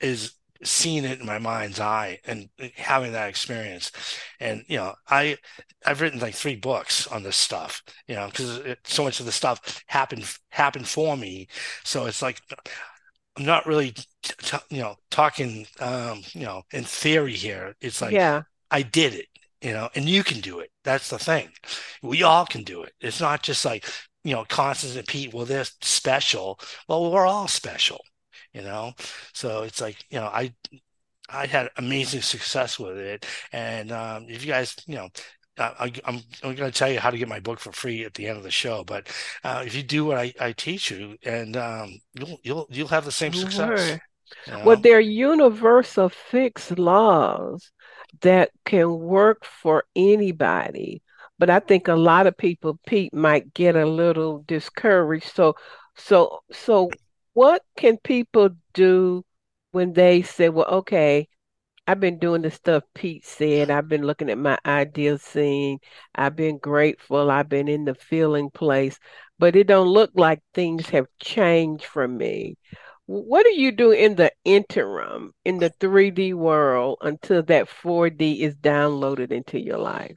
is 0.00 0.34
seeing 0.62 1.04
it 1.04 1.20
in 1.20 1.26
my 1.26 1.38
mind's 1.38 1.80
eye 1.80 2.18
and 2.26 2.48
having 2.76 3.12
that 3.12 3.28
experience. 3.28 3.92
And 4.38 4.64
you 4.68 4.76
know 4.76 4.94
I 5.08 5.36
I've 5.86 6.00
written 6.00 6.20
like 6.20 6.34
three 6.34 6.56
books 6.56 7.06
on 7.06 7.22
this 7.22 7.36
stuff. 7.36 7.82
You 8.06 8.16
know 8.16 8.26
because 8.26 8.60
so 8.84 9.04
much 9.04 9.20
of 9.20 9.26
the 9.26 9.32
stuff 9.32 9.82
happened 9.86 10.24
happened 10.50 10.88
for 10.88 11.16
me. 11.16 11.48
So 11.84 12.06
it's 12.06 12.22
like 12.22 12.40
I'm 13.36 13.44
not 13.44 13.66
really, 13.66 13.94
t- 14.22 14.56
you 14.70 14.80
know, 14.80 14.96
talking, 15.10 15.66
um, 15.78 16.22
you 16.32 16.44
know, 16.44 16.62
in 16.72 16.84
theory 16.84 17.34
here. 17.34 17.74
It's 17.80 18.02
like 18.02 18.12
yeah. 18.12 18.42
I 18.70 18.82
did 18.82 19.14
it, 19.14 19.26
you 19.62 19.72
know, 19.72 19.88
and 19.94 20.08
you 20.08 20.24
can 20.24 20.40
do 20.40 20.60
it. 20.60 20.70
That's 20.84 21.10
the 21.10 21.18
thing. 21.18 21.50
We 22.02 22.22
all 22.22 22.46
can 22.46 22.62
do 22.64 22.82
it. 22.82 22.92
It's 23.00 23.20
not 23.20 23.42
just 23.42 23.64
like, 23.64 23.84
you 24.24 24.34
know, 24.34 24.44
Constance 24.48 24.96
and 24.96 25.06
Pete, 25.06 25.32
well, 25.34 25.44
they're 25.46 25.64
special. 25.82 26.58
Well, 26.88 27.10
we're 27.10 27.26
all 27.26 27.48
special. 27.48 28.00
you 28.52 28.62
know. 28.62 28.92
So 29.34 29.62
it's 29.62 29.80
like 29.80 29.96
you 30.10 30.18
know 30.18 30.26
I 30.26 30.52
I 31.28 31.46
had 31.46 31.70
amazing 31.76 32.22
success 32.22 32.78
with 32.78 32.98
it, 32.98 33.26
and 33.52 33.92
um, 33.92 34.26
if 34.28 34.44
you 34.44 34.52
guys 34.52 34.76
you 34.86 34.96
know 34.96 35.08
I, 35.58 35.92
am 36.06 36.22
I'm 36.42 36.54
going 36.54 36.70
to 36.70 36.78
tell 36.78 36.90
you 36.90 37.00
how 37.00 37.10
to 37.10 37.18
get 37.18 37.28
my 37.28 37.40
book 37.40 37.60
for 37.60 37.72
free 37.72 38.04
at 38.04 38.14
the 38.14 38.26
end 38.28 38.38
of 38.38 38.44
the 38.44 38.50
show. 38.50 38.84
But 38.84 39.08
uh, 39.44 39.62
if 39.66 39.74
you 39.74 39.82
do 39.82 40.04
what 40.04 40.18
I, 40.18 40.32
I 40.40 40.52
teach 40.52 40.90
you, 40.90 41.16
and 41.24 41.56
um, 41.56 41.98
you'll 42.14 42.38
you'll 42.42 42.66
you'll 42.70 42.88
have 42.88 43.04
the 43.04 43.12
same 43.12 43.32
success. 43.32 44.00
You 44.46 44.52
know? 44.52 44.64
Well, 44.64 44.76
there 44.76 44.96
are 44.96 45.00
universal 45.00 46.08
fixed 46.08 46.78
laws 46.78 47.70
that 48.22 48.50
can 48.64 48.98
work 48.98 49.44
for 49.44 49.84
anybody. 49.96 51.02
But 51.38 51.50
I 51.50 51.60
think 51.60 51.88
a 51.88 51.94
lot 51.94 52.26
of 52.26 52.36
people, 52.36 52.78
Pete, 52.86 53.14
might 53.14 53.54
get 53.54 53.76
a 53.76 53.86
little 53.86 54.44
discouraged. 54.46 55.32
So, 55.34 55.54
so, 55.96 56.40
so, 56.52 56.90
what 57.32 57.62
can 57.76 57.96
people 57.98 58.50
do 58.74 59.24
when 59.72 59.92
they 59.94 60.22
say, 60.22 60.48
"Well, 60.48 60.66
okay, 60.66 61.28
I've 61.86 62.00
been 62.00 62.18
doing 62.18 62.42
the 62.42 62.50
stuff 62.50 62.84
Pete 62.94 63.26
said. 63.26 63.70
I've 63.70 63.88
been 63.88 64.02
looking 64.02 64.30
at 64.30 64.38
my 64.38 64.58
ideal 64.64 65.18
scene. 65.18 65.78
I've 66.14 66.36
been 66.36 66.58
grateful. 66.58 67.30
I've 67.30 67.48
been 67.48 67.68
in 67.68 67.84
the 67.84 67.94
feeling 67.94 68.50
place, 68.50 68.98
but 69.38 69.56
it 69.56 69.66
don't 69.66 69.88
look 69.88 70.10
like 70.14 70.40
things 70.54 70.88
have 70.90 71.06
changed 71.20 71.84
for 71.84 72.06
me. 72.06 72.56
What 73.10 73.42
do 73.42 73.60
you 73.60 73.72
do 73.72 73.90
in 73.90 74.14
the 74.14 74.30
interim 74.44 75.32
in 75.44 75.58
the 75.58 75.70
3D 75.80 76.34
world 76.34 76.98
until 77.00 77.42
that 77.42 77.68
4D 77.68 78.38
is 78.38 78.54
downloaded 78.54 79.32
into 79.32 79.58
your 79.58 79.78
life? 79.78 80.16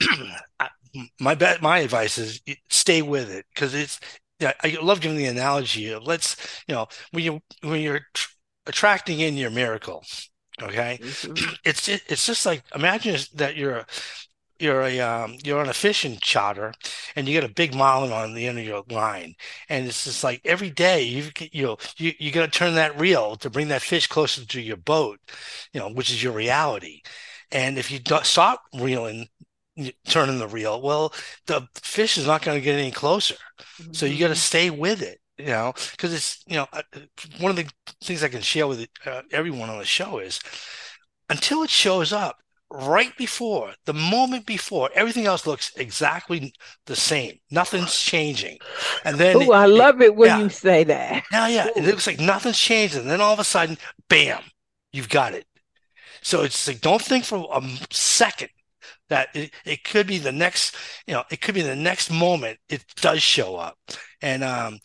my 1.20 1.36
bet, 1.36 1.62
my 1.62 1.78
advice 1.78 2.18
is 2.18 2.40
stay 2.70 3.02
with 3.02 3.30
it 3.30 3.46
because 3.54 3.72
it's. 3.72 4.00
Yeah, 4.40 4.52
I 4.62 4.78
love 4.80 5.00
giving 5.00 5.18
the 5.18 5.26
analogy. 5.26 5.90
Of 5.90 6.04
let's, 6.04 6.36
you 6.68 6.74
know, 6.74 6.86
when 7.10 7.24
you 7.24 7.40
when 7.62 7.80
you're 7.80 8.06
tr- 8.14 8.30
attracting 8.66 9.18
in 9.18 9.36
your 9.36 9.50
miracle, 9.50 10.04
Okay, 10.60 10.98
mm-hmm. 11.00 11.54
it's 11.64 11.86
just, 11.86 12.10
it's 12.10 12.26
just 12.26 12.46
like 12.46 12.62
imagine 12.74 13.16
that 13.34 13.56
you're 13.56 13.76
a 13.78 13.86
you're 14.58 14.82
a 14.82 15.00
um, 15.00 15.36
you're 15.44 15.60
on 15.60 15.68
a 15.68 15.74
fishing 15.74 16.18
charter 16.20 16.72
and 17.16 17.26
you 17.26 17.34
get 17.34 17.48
a 17.48 17.54
big 17.54 17.74
marlin 17.74 18.12
on 18.12 18.34
the 18.34 18.46
end 18.46 18.58
of 18.58 18.64
your 18.64 18.84
line 18.90 19.34
and 19.68 19.86
it's 19.86 20.04
just 20.04 20.24
like 20.24 20.40
every 20.44 20.70
day 20.70 21.02
you 21.02 21.30
you 21.52 21.64
know 21.64 21.76
you 21.96 22.12
you 22.18 22.30
got 22.30 22.50
to 22.50 22.58
turn 22.58 22.74
that 22.74 22.98
reel 22.98 23.36
to 23.36 23.50
bring 23.50 23.68
that 23.68 23.82
fish 23.82 24.06
closer 24.06 24.44
to 24.44 24.60
your 24.60 24.76
boat 24.76 25.18
you 25.72 25.80
know 25.80 25.88
which 25.90 26.10
is 26.10 26.22
your 26.22 26.32
reality 26.32 27.00
and 27.50 27.78
if 27.78 27.90
you 27.90 27.98
don't 27.98 28.26
stop 28.26 28.62
reeling 28.74 29.28
turning 30.06 30.38
the 30.38 30.48
reel 30.48 30.80
well 30.82 31.12
the 31.46 31.66
fish 31.74 32.18
is 32.18 32.26
not 32.26 32.42
going 32.42 32.58
to 32.58 32.64
get 32.64 32.78
any 32.78 32.90
closer 32.90 33.36
mm-hmm. 33.80 33.92
so 33.92 34.06
you 34.06 34.18
got 34.18 34.28
to 34.28 34.34
stay 34.34 34.70
with 34.70 35.02
it 35.02 35.20
you 35.38 35.46
know, 35.46 35.72
because 35.92 36.12
it's 36.12 36.42
you 36.46 36.56
know 36.56 36.66
uh, 36.72 36.82
one 37.38 37.50
of 37.50 37.56
the 37.56 37.70
things 38.02 38.24
I 38.24 38.28
can 38.28 38.42
share 38.42 38.66
with 38.66 38.88
uh, 39.06 39.22
everyone 39.30 39.70
on 39.70 39.78
the 39.78 39.84
show 39.84 40.18
is 40.18 40.40
until 41.30 41.62
it 41.62 41.70
shows 41.70 42.12
up 42.12 42.38
right 42.70 43.16
before 43.16 43.72
the 43.86 43.94
moment 43.94 44.44
before 44.44 44.90
everything 44.94 45.24
else 45.24 45.46
looks 45.46 45.72
exactly 45.76 46.52
the 46.86 46.96
same 46.96 47.38
nothing's 47.50 47.98
changing 47.98 48.58
and 49.04 49.16
then 49.16 49.36
Ooh, 49.36 49.52
i 49.52 49.64
love 49.64 50.02
it 50.02 50.14
when 50.14 50.28
yeah, 50.28 50.38
you 50.38 50.48
say 50.50 50.84
that 50.84 51.24
yeah 51.32 51.48
yeah 51.48 51.66
Ooh. 51.66 51.72
it 51.76 51.84
looks 51.84 52.06
like 52.06 52.20
nothing's 52.20 52.58
changed 52.58 52.96
and 52.96 53.08
then 53.08 53.20
all 53.20 53.32
of 53.32 53.38
a 53.38 53.44
sudden 53.44 53.78
bam 54.08 54.42
you've 54.92 55.08
got 55.08 55.32
it 55.32 55.46
so 56.20 56.42
it's 56.42 56.68
like 56.68 56.80
don't 56.82 57.00
think 57.00 57.24
for 57.24 57.48
a 57.52 57.62
second 57.90 58.50
that 59.08 59.28
it, 59.34 59.50
it 59.64 59.84
could 59.84 60.06
be 60.06 60.18
the 60.18 60.32
next 60.32 60.76
you 61.06 61.14
know 61.14 61.24
it 61.30 61.40
could 61.40 61.54
be 61.54 61.62
the 61.62 61.76
next 61.76 62.10
moment 62.10 62.58
it 62.68 62.84
does 62.96 63.22
show 63.22 63.56
up 63.56 63.78
and 64.20 64.44
um 64.44 64.78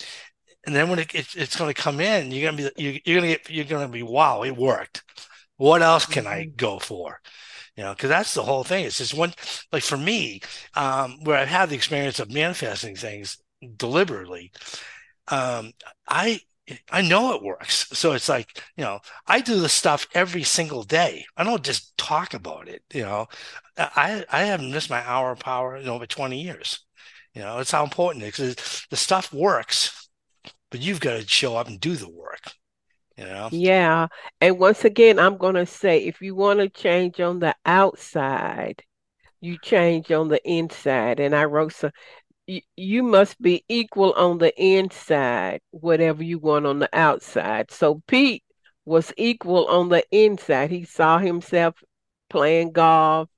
and 0.65 0.75
then 0.75 0.89
when 0.89 0.99
it, 0.99 1.13
it 1.13 1.27
it's 1.35 1.55
going 1.55 1.73
to 1.73 1.81
come 1.81 1.99
in, 1.99 2.31
you're 2.31 2.49
going 2.51 2.57
to 2.57 2.71
be 2.75 2.81
you, 2.81 2.99
you're 3.05 3.19
going 3.19 3.33
to 3.33 3.37
get 3.37 3.49
you're 3.49 3.65
going 3.65 3.85
to 3.85 3.91
be 3.91 4.03
wow, 4.03 4.43
it 4.43 4.55
worked. 4.55 5.03
What 5.57 5.81
else 5.81 6.05
can 6.05 6.25
I 6.25 6.45
mm-hmm. 6.45 6.55
go 6.55 6.79
for? 6.79 7.19
You 7.75 7.83
know, 7.83 7.93
because 7.93 8.09
that's 8.09 8.33
the 8.33 8.43
whole 8.43 8.63
thing. 8.63 8.85
It's 8.85 8.99
just 8.99 9.15
one 9.15 9.33
like 9.71 9.83
for 9.83 9.97
me, 9.97 10.41
um, 10.75 11.17
where 11.23 11.37
I've 11.37 11.47
had 11.47 11.69
the 11.69 11.75
experience 11.75 12.19
of 12.19 12.31
manifesting 12.31 12.95
things 12.95 13.37
deliberately. 13.77 14.51
Um, 15.27 15.73
I 16.07 16.41
I 16.91 17.01
know 17.01 17.33
it 17.33 17.43
works. 17.43 17.87
So 17.93 18.13
it's 18.13 18.29
like, 18.29 18.61
you 18.77 18.83
know, 18.83 18.99
I 19.27 19.41
do 19.41 19.59
the 19.59 19.69
stuff 19.69 20.07
every 20.13 20.43
single 20.43 20.83
day. 20.83 21.25
I 21.35 21.43
don't 21.43 21.63
just 21.63 21.97
talk 21.97 22.33
about 22.33 22.67
it. 22.69 22.83
You 22.93 23.03
know, 23.03 23.27
I 23.77 24.25
I 24.31 24.43
haven't 24.43 24.71
missed 24.71 24.89
my 24.89 25.05
hour 25.07 25.31
of 25.31 25.39
power 25.39 25.75
in 25.77 25.87
over 25.89 26.05
20 26.05 26.41
years. 26.41 26.79
You 27.33 27.41
know, 27.41 27.59
it's 27.59 27.71
how 27.71 27.83
important 27.83 28.23
it 28.25 28.39
is. 28.39 28.85
The 28.89 28.97
stuff 28.97 29.33
works 29.33 29.99
but 30.71 30.81
you've 30.81 30.99
got 30.99 31.13
to 31.19 31.27
show 31.27 31.55
up 31.55 31.67
and 31.67 31.79
do 31.79 31.95
the 31.95 32.09
work 32.09 32.53
you 33.17 33.25
know 33.25 33.49
yeah 33.51 34.07
and 34.41 34.57
once 34.59 34.83
again 34.85 35.19
i'm 35.19 35.37
going 35.37 35.55
to 35.55 35.65
say 35.65 35.99
if 36.05 36.21
you 36.21 36.35
want 36.35 36.59
to 36.59 36.69
change 36.69 37.19
on 37.19 37.39
the 37.39 37.55
outside 37.65 38.83
you 39.41 39.57
change 39.57 40.11
on 40.11 40.29
the 40.29 40.41
inside 40.49 41.19
and 41.19 41.35
i 41.35 41.43
wrote 41.43 41.73
so 41.73 41.89
you, 42.47 42.61
you 42.75 43.03
must 43.03 43.39
be 43.41 43.63
equal 43.69 44.13
on 44.13 44.37
the 44.37 44.53
inside 44.61 45.61
whatever 45.71 46.23
you 46.23 46.39
want 46.39 46.65
on 46.65 46.79
the 46.79 46.89
outside 46.93 47.71
so 47.71 48.01
pete 48.07 48.43
was 48.85 49.13
equal 49.17 49.67
on 49.67 49.89
the 49.89 50.03
inside 50.11 50.71
he 50.71 50.83
saw 50.83 51.17
himself 51.17 51.75
playing 52.29 52.71
golf 52.71 53.29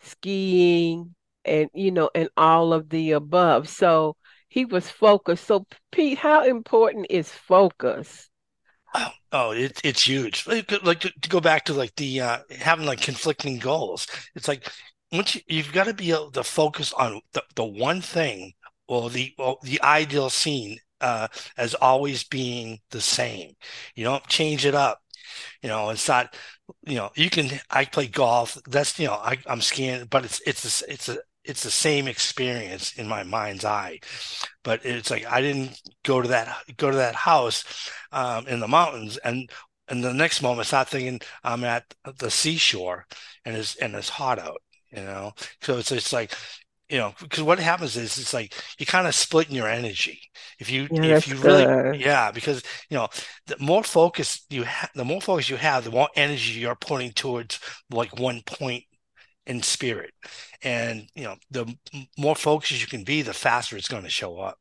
skiing 0.00 1.14
and 1.44 1.68
you 1.74 1.90
know 1.90 2.10
and 2.14 2.28
all 2.36 2.72
of 2.72 2.88
the 2.88 3.12
above 3.12 3.68
so 3.68 4.16
he 4.48 4.64
was 4.64 4.88
focused. 4.88 5.44
So, 5.44 5.66
Pete, 5.92 6.18
how 6.18 6.44
important 6.44 7.06
is 7.10 7.30
focus? 7.30 8.30
Oh, 8.96 9.10
oh 9.32 9.50
it, 9.52 9.80
it's 9.84 10.06
huge. 10.06 10.46
Like, 10.46 10.70
like 10.84 11.00
to 11.00 11.28
go 11.28 11.40
back 11.40 11.64
to 11.66 11.74
like 11.74 11.94
the 11.96 12.20
uh, 12.20 12.38
having 12.58 12.86
like 12.86 13.00
conflicting 13.00 13.58
goals. 13.58 14.06
It's 14.34 14.48
like 14.48 14.68
once 15.12 15.34
you, 15.34 15.40
you've 15.48 15.72
got 15.72 15.84
to 15.84 15.94
be 15.94 16.10
able 16.10 16.30
to 16.32 16.42
focus 16.44 16.92
on 16.92 17.20
the, 17.32 17.42
the 17.56 17.64
one 17.64 18.00
thing 18.00 18.52
or 18.88 19.10
the 19.10 19.34
or 19.38 19.58
the 19.62 19.80
ideal 19.82 20.30
scene 20.30 20.78
uh, 21.00 21.28
as 21.58 21.74
always 21.74 22.24
being 22.24 22.80
the 22.90 23.00
same. 23.00 23.52
You 23.94 24.04
don't 24.04 24.26
change 24.28 24.64
it 24.64 24.74
up. 24.74 25.00
You 25.62 25.68
know, 25.68 25.90
it's 25.90 26.08
not. 26.08 26.34
You 26.86 26.96
know, 26.96 27.10
you 27.16 27.30
can. 27.30 27.50
I 27.70 27.84
play 27.84 28.08
golf. 28.08 28.58
That's 28.68 28.98
you 28.98 29.06
know, 29.08 29.14
I, 29.14 29.38
I'm 29.46 29.60
skiing, 29.60 30.06
but 30.06 30.24
it's 30.24 30.40
it's 30.46 30.82
a, 30.82 30.92
it's 30.92 31.08
a 31.08 31.18
it's 31.46 31.62
the 31.62 31.70
same 31.70 32.08
experience 32.08 32.92
in 32.94 33.08
my 33.08 33.22
mind's 33.22 33.64
eye. 33.64 34.00
But 34.64 34.84
it's 34.84 35.10
like 35.10 35.26
i 35.26 35.40
didn't 35.40 35.80
go 36.04 36.20
to 36.22 36.28
that 36.28 36.56
go 36.76 36.90
to 36.90 36.96
that 36.96 37.14
house 37.14 37.64
um, 38.12 38.46
in 38.48 38.60
the 38.60 38.68
mountains 38.68 39.16
and 39.18 39.50
and 39.88 40.02
the 40.02 40.12
next 40.12 40.42
moment 40.42 40.66
start 40.66 40.88
thinking 40.88 41.20
i'm 41.44 41.62
at 41.62 41.84
the 42.18 42.30
seashore 42.30 43.06
and 43.44 43.56
it's 43.56 43.76
and 43.76 43.94
it's 43.94 44.08
hot 44.08 44.38
out 44.38 44.60
you 44.90 45.02
know? 45.02 45.32
So 45.60 45.78
it's 45.78 45.92
it's 45.92 46.12
like 46.12 46.32
you 46.88 46.98
know 46.98 47.14
because 47.20 47.42
what 47.42 47.58
happens 47.58 47.96
is 47.96 48.16
it's 48.18 48.32
like 48.32 48.54
you 48.78 48.86
kind 48.86 49.06
of 49.06 49.14
split 49.14 49.48
in 49.48 49.54
your 49.54 49.68
energy. 49.68 50.20
If 50.58 50.70
you 50.70 50.88
yeah, 50.90 51.16
if 51.16 51.28
you 51.28 51.36
really 51.36 51.64
good. 51.66 52.00
yeah 52.00 52.30
because 52.30 52.62
you 52.90 52.96
know 52.96 53.08
the 53.46 53.56
more 53.58 53.82
focus 53.82 54.44
you 54.48 54.62
have 54.62 54.90
the 54.94 55.04
more 55.04 55.20
focus 55.20 55.48
you 55.48 55.56
have 55.56 55.84
the 55.84 55.90
more 55.90 56.08
energy 56.16 56.60
you're 56.60 56.76
putting 56.76 57.12
towards 57.12 57.58
like 57.90 58.18
one 58.18 58.42
point 58.46 58.84
in 59.46 59.62
spirit. 59.62 60.12
And, 60.62 61.08
you 61.14 61.24
know, 61.24 61.36
the 61.50 61.74
more 62.18 62.36
focused 62.36 62.80
you 62.80 62.86
can 62.86 63.04
be, 63.04 63.22
the 63.22 63.34
faster 63.34 63.76
it's 63.76 63.88
going 63.88 64.04
to 64.04 64.10
show 64.10 64.38
up. 64.38 64.58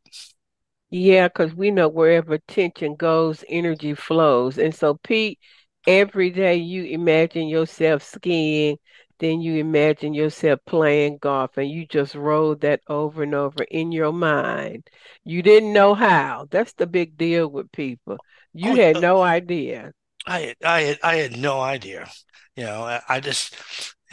Yeah, 0.89 1.28
because 1.28 1.54
we 1.54 1.71
know 1.71 1.89
wherever 1.89 2.36
attention 2.36 2.95
goes, 2.95 3.43
energy 3.50 3.95
flows. 3.95 4.58
And 4.58 4.74
so, 4.74 4.95
Pete, 4.95 5.39
every 5.88 6.30
day 6.30 6.56
you 6.56 6.84
imagine 6.86 7.48
yourself 7.48 8.04
skiing, 8.04 8.78
then 9.19 9.41
you 9.41 9.56
imagine 9.56 10.13
yourself 10.13 10.60
playing 10.65 11.17
golf, 11.17 11.58
and 11.58 11.69
you 11.69 11.88
just 11.88 12.15
rolled 12.15 12.62
that 12.62 12.82
over 12.88 13.24
and 13.24 13.34
over 13.34 13.63
in 13.63 13.91
your 13.91 14.12
mind. 14.12 14.88
You 15.24 15.41
didn't 15.41 15.74
know 15.74 15.93
how. 15.95 16.48
That's 16.52 16.74
the 16.74 16.88
big 16.88 17.17
deal 17.17 17.48
with 17.48 17.71
people. 17.71 18.17
You 18.54 18.71
oh, 18.71 18.76
had 18.76 19.02
no 19.02 19.21
idea. 19.21 19.91
I 20.28 20.39
had, 20.39 20.56
I 20.63 20.82
had, 20.82 21.00
I 21.04 21.15
had 21.15 21.38
no 21.38 21.60
idea. 21.62 22.10
You 22.56 22.65
know, 22.65 22.84
I, 22.84 23.02
I 23.08 23.19
just 23.19 23.56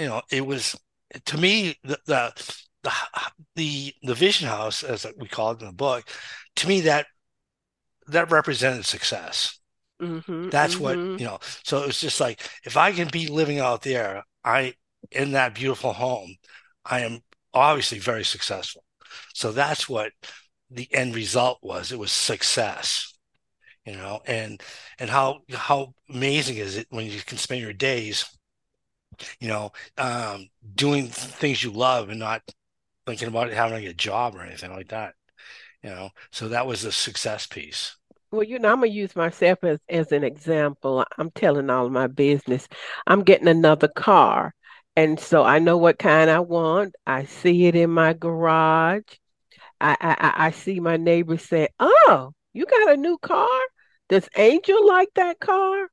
you 0.03 0.09
know, 0.09 0.23
it 0.31 0.45
was 0.45 0.77
to 1.27 1.38
me 1.38 1.77
the 1.85 1.99
the 2.07 2.55
the 2.83 2.93
the, 3.55 3.95
the 4.03 4.15
vision 4.15 4.49
house, 4.49 4.83
as 4.83 5.07
we 5.17 5.29
call 5.29 5.53
it 5.53 5.61
in 5.61 5.69
the 5.69 5.73
book, 5.73 6.05
to 6.57 6.69
me 6.69 6.81
that 6.83 7.07
that 8.09 8.31
represented 8.31 8.85
success. 8.85 9.59
Mm-hmm, 10.01 10.49
That's 10.49 10.75
mm-hmm. 10.75 10.83
what 10.83 11.21
you 11.21 11.27
know. 11.27 11.38
So 11.62 11.83
it 11.83 11.87
was 11.87 12.01
just 12.01 12.21
like 12.21 12.41
if 12.64 12.76
I 12.76 12.91
can 12.91 13.09
be 13.09 13.29
living 13.29 13.61
out 13.61 13.83
there, 13.83 14.24
I 14.45 14.74
in 15.12 15.33
that 15.33 15.55
beautiful 15.55 15.93
home, 15.93 16.35
I 16.85 17.01
am 17.01 17.20
obviously 17.55 18.01
very 18.01 18.24
successful. 18.24 18.83
So 19.35 19.53
that's 19.53 19.89
what 19.89 20.11
the 20.70 20.93
end 20.93 21.14
result 21.14 21.59
was. 21.62 21.93
It 21.93 21.99
was 21.99 22.11
success, 22.11 23.12
you 23.87 23.93
know, 23.93 24.20
and 24.26 24.61
and 24.99 25.09
how 25.09 25.43
how 25.53 25.95
amazing 26.11 26.57
is 26.57 26.76
it 26.76 26.89
when 26.91 27.07
you 27.07 27.20
can 27.20 27.39
spend 27.39 27.61
your 27.61 27.72
days 27.72 28.26
you 29.41 29.49
know, 29.49 29.73
um, 29.99 30.49
doing 30.75 31.09
things 31.09 31.62
you 31.62 31.70
love 31.70 32.09
and 32.11 32.20
not 32.20 32.43
thinking 33.07 33.29
about 33.29 33.51
having 33.53 33.87
a 33.87 33.95
job 33.95 34.35
or 34.35 34.43
anything 34.43 34.73
like 34.73 34.89
that. 34.89 35.14
You 35.83 35.91
know, 35.91 36.11
so 36.31 36.49
that 36.49 36.66
was 36.66 36.85
a 36.85 36.93
success 36.93 37.47
piece. 37.47 37.97
Well, 38.31 38.43
you 38.43 38.59
know, 38.59 38.70
I'm 38.73 38.77
gonna 38.81 38.87
use 38.89 39.14
myself 39.14 39.62
as, 39.62 39.79
as 39.89 40.12
an 40.12 40.25
example. 40.25 41.05
I'm 41.18 41.31
telling 41.33 41.70
all 41.70 41.91
my 41.91 42.07
business. 42.07 42.66
I'm 43.07 43.23
getting 43.25 43.49
another 43.49 43.89
car. 43.89 44.55
And 44.97 45.18
so 45.18 45.43
I 45.45 45.59
know 45.59 45.77
what 45.79 45.99
kind 45.99 46.31
I 46.31 46.41
want. 46.41 46.95
I 47.07 47.25
see 47.25 47.66
it 47.66 47.75
in 47.75 47.91
my 47.91 48.12
garage. 48.14 49.03
I 49.81 49.97
I, 50.01 50.47
I 50.49 50.51
see 50.53 50.81
my 50.81 50.97
neighbors 50.97 51.45
say, 51.45 51.68
"Oh, 51.81 52.33
you 52.55 52.66
got 52.66 52.93
a 52.93 52.97
new 52.97 53.18
car? 53.18 53.49
Does 54.09 54.29
Angel 54.37 54.87
like 54.87 55.09
that 55.16 55.41
car?" 55.41 55.89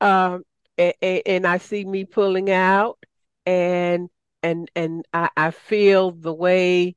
Um, 0.00 0.44
and, 0.78 1.22
and 1.26 1.46
I 1.46 1.58
see 1.58 1.84
me 1.84 2.04
pulling 2.04 2.50
out, 2.50 2.98
and 3.46 4.08
and 4.42 4.70
and 4.74 5.04
I, 5.12 5.30
I 5.36 5.50
feel 5.50 6.12
the 6.12 6.32
way 6.34 6.96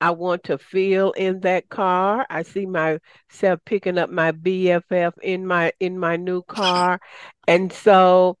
I 0.00 0.10
want 0.10 0.44
to 0.44 0.58
feel 0.58 1.12
in 1.12 1.40
that 1.40 1.68
car. 1.68 2.26
I 2.28 2.42
see 2.42 2.66
myself 2.66 3.60
picking 3.64 3.98
up 3.98 4.10
my 4.10 4.32
BFF 4.32 5.14
in 5.22 5.46
my 5.46 5.72
in 5.80 5.98
my 5.98 6.16
new 6.16 6.42
car. 6.42 7.00
And 7.48 7.72
so 7.72 8.36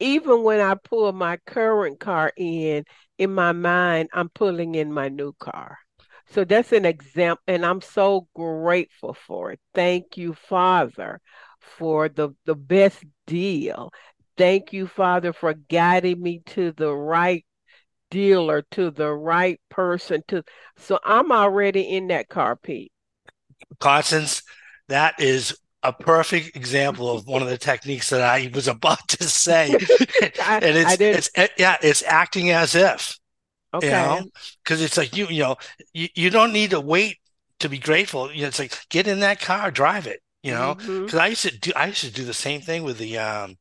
even 0.00 0.42
when 0.42 0.60
I 0.60 0.74
pull 0.74 1.12
my 1.12 1.38
current 1.46 2.00
car 2.00 2.32
in, 2.36 2.84
in 3.18 3.34
my 3.34 3.52
mind, 3.52 4.10
I'm 4.12 4.28
pulling 4.28 4.74
in 4.74 4.92
my 4.92 5.08
new 5.08 5.32
car. 5.38 5.78
So 6.28 6.44
that's 6.44 6.72
an 6.72 6.84
example, 6.84 7.42
and 7.46 7.64
I'm 7.64 7.80
so 7.80 8.26
grateful 8.34 9.14
for 9.14 9.52
it. 9.52 9.60
Thank 9.74 10.16
you, 10.16 10.34
Father, 10.34 11.20
for 11.60 12.08
the, 12.08 12.30
the 12.44 12.56
best 12.56 13.04
deal. 13.26 13.92
Thank 14.36 14.72
you, 14.72 14.86
Father, 14.86 15.32
for 15.32 15.54
guiding 15.54 16.22
me 16.22 16.42
to 16.46 16.72
the 16.72 16.92
right 16.92 17.44
dealer, 18.10 18.62
to 18.72 18.90
the 18.90 19.12
right 19.12 19.60
person. 19.70 20.22
To 20.28 20.42
so 20.76 20.98
I'm 21.04 21.32
already 21.32 21.82
in 21.82 22.08
that 22.08 22.28
car, 22.28 22.56
Pete. 22.56 22.92
Constance, 23.80 24.42
that 24.88 25.14
is 25.18 25.56
a 25.82 25.92
perfect 25.92 26.56
example 26.56 27.10
of 27.10 27.26
one 27.26 27.42
of 27.42 27.48
the 27.48 27.58
techniques 27.58 28.10
that 28.10 28.20
I 28.20 28.50
was 28.52 28.68
about 28.68 29.06
to 29.08 29.24
say. 29.24 29.72
I, 30.42 30.60
and 30.62 30.76
it's, 30.76 31.30
it's 31.34 31.50
yeah, 31.58 31.76
it's 31.82 32.02
acting 32.02 32.50
as 32.50 32.74
if. 32.74 33.18
Okay. 33.72 33.86
You 33.86 33.92
know, 33.92 34.22
because 34.62 34.82
it's 34.82 34.96
like 34.96 35.16
you, 35.16 35.28
you 35.28 35.42
know, 35.42 35.56
you, 35.92 36.08
you 36.14 36.30
don't 36.30 36.52
need 36.52 36.70
to 36.70 36.80
wait 36.80 37.18
to 37.60 37.68
be 37.68 37.78
grateful. 37.78 38.32
You 38.32 38.42
know, 38.42 38.48
it's 38.48 38.58
like 38.58 38.74
get 38.88 39.06
in 39.06 39.20
that 39.20 39.40
car, 39.40 39.70
drive 39.70 40.06
it. 40.06 40.20
You 40.42 40.52
know, 40.52 40.76
because 40.76 41.18
Mhm. 41.18 41.22
I 41.22 41.26
used 41.28 41.42
to 41.42 41.58
do, 41.58 41.72
I 41.74 41.86
used 41.88 42.02
to 42.02 42.10
do 42.10 42.24
the 42.24 42.34
same 42.34 42.60
thing 42.60 42.84
with 42.84 42.98
the 42.98 43.18
um, 43.18 43.56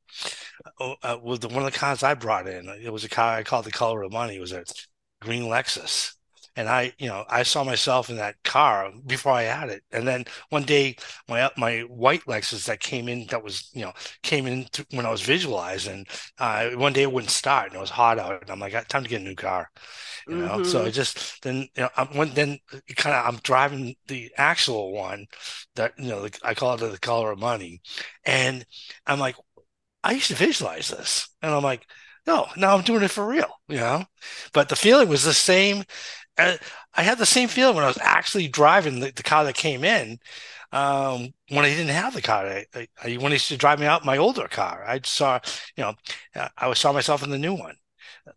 oh, 0.79 0.95
uh, 1.03 1.17
with 1.21 1.41
the, 1.41 1.49
one 1.49 1.65
of 1.65 1.73
the 1.73 1.79
cars 1.79 2.03
I 2.03 2.13
brought 2.15 2.47
in. 2.47 2.69
It 2.69 2.91
was 2.93 3.03
a 3.03 3.09
car 3.09 3.35
I 3.37 3.43
called 3.43 3.65
the 3.65 3.71
color 3.71 4.03
of 4.03 4.11
money. 4.11 4.37
It 4.37 4.41
was 4.41 4.51
a 4.53 4.65
green 5.21 5.43
Lexus. 5.45 6.15
And 6.55 6.69
I, 6.69 6.93
you 6.97 7.07
know, 7.07 7.25
I 7.29 7.43
saw 7.43 7.63
myself 7.63 8.09
in 8.09 8.17
that 8.17 8.41
car 8.43 8.91
before 9.05 9.33
I 9.33 9.43
had 9.43 9.69
it. 9.69 9.83
And 9.91 10.07
then 10.07 10.25
one 10.49 10.63
day, 10.63 10.95
my 11.27 11.49
my 11.57 11.81
white 11.81 12.23
Lexus 12.25 12.65
that 12.67 12.79
came 12.79 13.09
in, 13.09 13.27
that 13.27 13.43
was, 13.43 13.69
you 13.73 13.81
know, 13.81 13.93
came 14.23 14.47
in 14.47 14.65
th- 14.71 14.87
when 14.91 15.05
I 15.05 15.11
was 15.11 15.21
visualizing. 15.21 16.05
Uh, 16.39 16.69
one 16.71 16.93
day 16.93 17.03
it 17.03 17.11
wouldn't 17.11 17.31
start, 17.31 17.67
and 17.67 17.75
it 17.77 17.79
was 17.81 17.89
hot 17.89 18.19
out. 18.19 18.41
And 18.41 18.49
I'm 18.51 18.59
like, 18.59 18.73
"Ah, 18.75 18.83
time 18.87 19.03
to 19.03 19.09
get 19.09 19.21
a 19.21 19.23
new 19.23 19.35
car, 19.35 19.69
you 20.31 20.37
know. 20.37 20.61
So 20.63 20.85
I 20.85 20.89
Mhm. 20.89 20.91
just 20.91 21.41
then, 21.43 21.57
you 21.75 21.83
know, 21.83 21.89
I'm 21.97 22.07
when 22.17 22.33
then 22.33 22.59
kind 22.95 23.15
of 23.15 23.25
I'm 23.27 23.39
driving 23.43 23.95
the 24.07 24.31
actual 24.37 24.93
one 24.93 25.27
that 25.75 25.93
you 25.99 26.09
know, 26.09 26.23
the, 26.27 26.39
I 26.43 26.53
call 26.53 26.75
it 26.75 26.79
the 26.91 26.97
color 26.99 27.31
of 27.31 27.39
money, 27.39 27.81
and 28.25 28.65
I'm 29.05 29.19
like, 29.19 29.35
I 30.03 30.13
used 30.13 30.27
to 30.27 30.35
visualize 30.35 30.89
this, 30.89 31.29
and 31.41 31.51
I'm 31.53 31.63
like, 31.63 31.85
no, 32.27 32.47
now 32.57 32.75
I'm 32.75 32.83
doing 32.83 33.03
it 33.03 33.11
for 33.11 33.25
real, 33.27 33.49
you 33.67 33.77
know. 33.77 34.05
But 34.53 34.69
the 34.69 34.75
feeling 34.75 35.09
was 35.09 35.23
the 35.23 35.33
same. 35.33 35.83
I 36.37 37.03
had 37.03 37.17
the 37.17 37.25
same 37.25 37.47
feeling 37.47 37.75
when 37.75 37.83
I 37.83 37.87
was 37.87 37.97
actually 38.01 38.47
driving 38.47 38.99
the, 38.99 39.11
the 39.11 39.23
car 39.23 39.43
that 39.45 39.55
came 39.55 39.83
in. 39.83 40.19
Um, 40.71 41.33
when 41.49 41.63
I 41.63 41.69
didn't 41.69 41.89
have 41.89 42.13
the 42.13 42.21
car, 42.21 42.45
I, 42.47 42.87
I, 43.01 43.13
when 43.15 43.31
I 43.31 43.35
used 43.35 43.47
to 43.49 43.57
drive 43.57 43.79
me 43.79 43.85
out 43.85 44.03
my 44.03 44.17
older 44.17 44.47
car, 44.47 44.83
I 44.85 44.99
saw, 45.03 45.39
you 45.77 45.83
know, 45.83 45.93
uh, 46.35 46.49
I 46.57 46.73
saw 46.73 46.91
myself 46.91 47.23
in 47.23 47.29
the 47.29 47.37
new 47.37 47.53
one, 47.53 47.75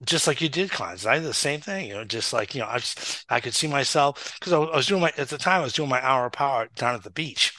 just 0.04 0.26
like 0.26 0.40
you 0.40 0.48
did, 0.48 0.70
Cons. 0.70 1.06
I 1.06 1.16
did 1.16 1.24
the 1.24 1.34
same 1.34 1.60
thing, 1.60 1.88
you 1.88 1.94
know, 1.94 2.04
just 2.04 2.32
like 2.32 2.54
you 2.54 2.60
know, 2.60 2.68
I 2.68 2.78
just, 2.78 3.24
I 3.30 3.40
could 3.40 3.54
see 3.54 3.68
myself 3.68 4.36
because 4.38 4.52
I 4.52 4.58
was 4.58 4.86
doing 4.86 5.02
my 5.02 5.12
at 5.16 5.28
the 5.28 5.38
time 5.38 5.60
I 5.62 5.64
was 5.64 5.72
doing 5.72 5.88
my 5.88 6.04
hour 6.04 6.26
of 6.26 6.32
power 6.32 6.68
down 6.76 6.94
at 6.94 7.04
the 7.04 7.10
beach, 7.10 7.54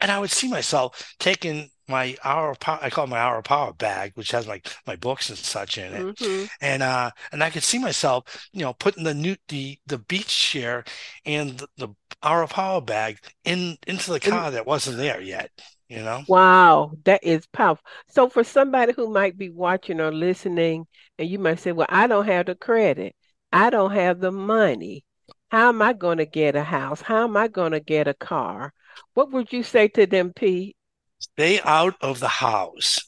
and 0.00 0.10
I 0.10 0.18
would 0.18 0.30
see 0.30 0.48
myself 0.48 1.14
taking 1.18 1.70
my 1.88 2.16
hour 2.24 2.50
of 2.50 2.60
power. 2.60 2.78
I 2.82 2.90
call 2.90 3.04
it 3.04 3.08
my 3.10 3.18
hour 3.18 3.38
of 3.38 3.44
power 3.44 3.72
bag, 3.72 4.12
which 4.14 4.30
has 4.32 4.46
my 4.46 4.60
my 4.86 4.96
books 4.96 5.28
and 5.30 5.38
such 5.38 5.78
in 5.78 5.92
it 5.92 6.06
Mhm. 6.06 6.48
and 6.60 6.82
uh 6.82 7.10
and 7.32 7.42
I 7.44 7.50
could 7.50 7.62
see 7.64 7.78
myself, 7.78 8.48
you 8.52 8.62
know, 8.62 8.72
putting 8.74 9.04
the 9.04 9.14
new 9.14 9.36
the 9.48 9.78
the 9.86 9.98
beach 9.98 10.28
chair 10.28 10.84
and 11.24 11.58
the, 11.58 11.68
the 11.76 11.88
our 12.22 12.46
power 12.48 12.80
bag 12.80 13.18
in 13.44 13.78
into 13.86 14.12
the 14.12 14.20
car 14.20 14.50
that 14.52 14.66
wasn't 14.66 14.98
there 14.98 15.20
yet, 15.20 15.50
you 15.88 15.98
know. 16.02 16.24
Wow, 16.26 16.92
that 17.04 17.22
is 17.24 17.46
powerful. 17.46 17.84
So 18.08 18.28
for 18.28 18.44
somebody 18.44 18.92
who 18.92 19.08
might 19.10 19.36
be 19.38 19.50
watching 19.50 20.00
or 20.00 20.12
listening, 20.12 20.86
and 21.18 21.28
you 21.28 21.38
might 21.38 21.58
say, 21.60 21.72
"Well, 21.72 21.86
I 21.90 22.06
don't 22.06 22.26
have 22.26 22.46
the 22.46 22.54
credit. 22.54 23.14
I 23.52 23.70
don't 23.70 23.92
have 23.92 24.20
the 24.20 24.30
money. 24.32 25.04
How 25.50 25.68
am 25.70 25.82
I 25.82 25.92
going 25.92 26.18
to 26.18 26.26
get 26.26 26.54
a 26.56 26.62
house? 26.64 27.00
How 27.02 27.24
am 27.24 27.36
I 27.36 27.48
going 27.48 27.72
to 27.72 27.80
get 27.80 28.06
a 28.08 28.14
car?" 28.14 28.72
What 29.14 29.30
would 29.32 29.52
you 29.52 29.62
say 29.64 29.88
to 29.88 30.06
them, 30.06 30.32
Pete? 30.32 30.75
Stay 31.18 31.60
out 31.62 31.94
of 32.00 32.20
the 32.20 32.28
house. 32.28 33.00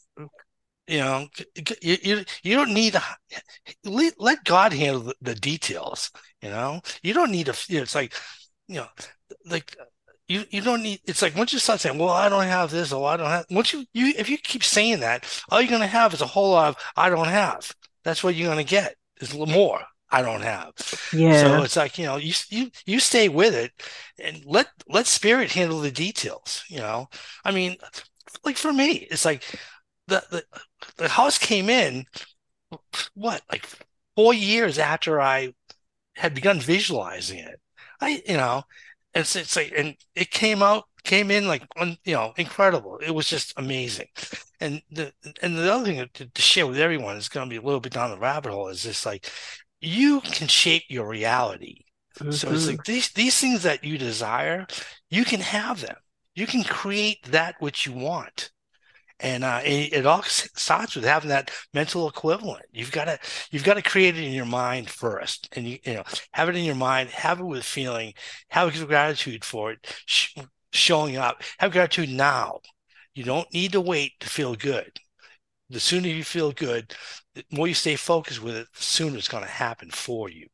You 0.86 0.98
know, 1.00 1.28
you 1.82 1.96
you, 2.02 2.24
you 2.42 2.56
don't 2.56 2.72
need 2.72 2.94
to 2.94 3.02
let, 3.84 4.14
let 4.18 4.44
God 4.44 4.72
handle 4.72 5.02
the, 5.02 5.14
the 5.20 5.34
details, 5.34 6.10
you 6.40 6.48
know. 6.48 6.80
You 7.02 7.12
don't 7.12 7.30
need 7.30 7.46
to, 7.46 7.64
you 7.68 7.76
know, 7.76 7.82
it's 7.82 7.94
like, 7.94 8.14
you 8.68 8.76
know, 8.76 8.86
like 9.44 9.76
you 10.28 10.44
you 10.50 10.62
don't 10.62 10.82
need 10.82 11.00
it's 11.04 11.20
like 11.22 11.36
once 11.36 11.52
you 11.52 11.58
start 11.58 11.80
saying, 11.80 11.98
well, 11.98 12.08
I 12.10 12.28
don't 12.30 12.44
have 12.44 12.70
this 12.70 12.92
or 12.92 13.06
I 13.08 13.16
don't 13.18 13.26
have 13.26 13.46
once 13.50 13.72
you 13.72 13.84
you 13.92 14.14
if 14.16 14.30
you 14.30 14.38
keep 14.38 14.64
saying 14.64 15.00
that, 15.00 15.26
all 15.50 15.60
you're 15.60 15.70
gonna 15.70 15.86
have 15.86 16.14
is 16.14 16.22
a 16.22 16.26
whole 16.26 16.52
lot 16.52 16.70
of 16.70 16.76
I 16.96 17.10
don't 17.10 17.28
have. 17.28 17.70
That's 18.04 18.24
what 18.24 18.34
you're 18.34 18.48
gonna 18.48 18.64
get 18.64 18.94
is 19.20 19.34
a 19.34 19.46
more 19.46 19.82
I 20.10 20.22
don't 20.22 20.42
have. 20.42 20.72
Yeah. 21.12 21.40
So 21.42 21.62
it's 21.62 21.76
like, 21.76 21.98
you 21.98 22.06
know, 22.06 22.16
you 22.16 22.32
you 22.48 22.70
you 22.86 23.00
stay 23.00 23.28
with 23.28 23.54
it 23.54 23.72
and 24.22 24.42
let 24.46 24.68
let 24.88 25.06
spirit 25.06 25.52
handle 25.52 25.80
the 25.80 25.90
details, 25.90 26.64
you 26.68 26.78
know. 26.78 27.08
I 27.44 27.52
mean, 27.52 27.76
like 28.44 28.56
for 28.56 28.72
me, 28.72 29.06
it's 29.10 29.24
like 29.24 29.44
the 30.06 30.24
the, 30.30 30.44
the 30.96 31.08
house 31.08 31.38
came 31.38 31.68
in 31.68 32.06
what, 33.14 33.42
like 33.50 33.66
four 34.16 34.34
years 34.34 34.78
after 34.78 35.20
I 35.20 35.54
had 36.16 36.34
begun 36.34 36.60
visualizing 36.60 37.38
it. 37.38 37.60
I, 38.00 38.22
you 38.26 38.36
know, 38.36 38.62
it's 39.14 39.36
it's 39.36 39.56
like, 39.56 39.72
and 39.76 39.96
it 40.14 40.30
came 40.30 40.62
out, 40.62 40.84
came 41.04 41.30
in 41.30 41.46
like, 41.48 41.64
you 42.04 42.14
know, 42.14 42.32
incredible. 42.36 42.98
It 42.98 43.14
was 43.14 43.28
just 43.28 43.52
amazing. 43.56 44.06
And 44.60 44.82
the 44.90 45.12
and 45.42 45.56
the 45.56 45.72
other 45.72 45.84
thing 45.84 46.08
to, 46.14 46.26
to 46.26 46.42
share 46.42 46.66
with 46.66 46.78
everyone 46.78 47.16
is 47.16 47.28
going 47.28 47.48
to 47.48 47.50
be 47.50 47.58
a 47.58 47.62
little 47.64 47.80
bit 47.80 47.92
down 47.92 48.10
the 48.10 48.18
rabbit 48.18 48.52
hole 48.52 48.68
is 48.68 48.82
just 48.82 49.06
like 49.06 49.30
you 49.80 50.20
can 50.20 50.48
shape 50.48 50.84
your 50.88 51.08
reality. 51.08 51.84
So 52.30 52.52
it's 52.52 52.66
Mhm. 52.66 52.68
like 52.68 52.84
these 52.84 53.10
these 53.12 53.38
things 53.38 53.62
that 53.62 53.84
you 53.84 53.98
desire, 53.98 54.66
you 55.10 55.24
can 55.24 55.40
have 55.40 55.80
them. 55.80 55.96
You 56.34 56.46
can 56.46 56.64
create 56.64 57.22
that 57.30 57.56
which 57.60 57.86
you 57.86 57.92
want. 57.92 58.50
And 59.20 59.44
uh, 59.44 59.60
it, 59.64 59.92
it 59.92 60.06
all 60.06 60.22
starts 60.24 60.94
with 60.94 61.04
having 61.04 61.30
that 61.30 61.50
mental 61.74 62.08
equivalent. 62.08 62.64
You've 62.72 62.92
got 62.92 63.06
to 63.06 63.18
you've 63.50 63.64
got 63.64 63.74
to 63.74 63.82
create 63.82 64.16
it 64.16 64.24
in 64.24 64.32
your 64.32 64.44
mind 64.46 64.90
first, 64.90 65.48
and 65.56 65.66
you 65.66 65.78
you 65.84 65.94
know 65.94 66.04
have 66.32 66.48
it 66.48 66.56
in 66.56 66.64
your 66.64 66.76
mind, 66.76 67.10
have 67.10 67.40
it 67.40 67.44
with 67.44 67.64
feeling, 67.64 68.14
have 68.50 68.74
gratitude 68.86 69.44
for 69.44 69.72
it, 69.72 70.02
sh 70.06 70.36
showing 70.72 71.16
up, 71.16 71.42
have 71.58 71.72
gratitude 71.72 72.10
now. 72.10 72.60
You 73.14 73.24
don't 73.24 73.52
need 73.52 73.72
to 73.72 73.80
wait 73.80 74.20
to 74.20 74.28
feel 74.28 74.54
good. 74.54 75.00
The 75.70 75.80
sooner 75.80 76.08
you 76.08 76.24
feel 76.24 76.52
good, 76.52 76.94
the 77.34 77.44
more 77.50 77.68
you 77.68 77.74
stay 77.74 77.96
focused 77.96 78.42
with 78.42 78.56
it, 78.56 78.68
the 78.74 78.82
sooner 78.82 79.18
it's 79.18 79.28
going 79.28 79.44
to 79.44 79.50
happen 79.50 79.90
for 79.90 80.28
you. 80.30 80.48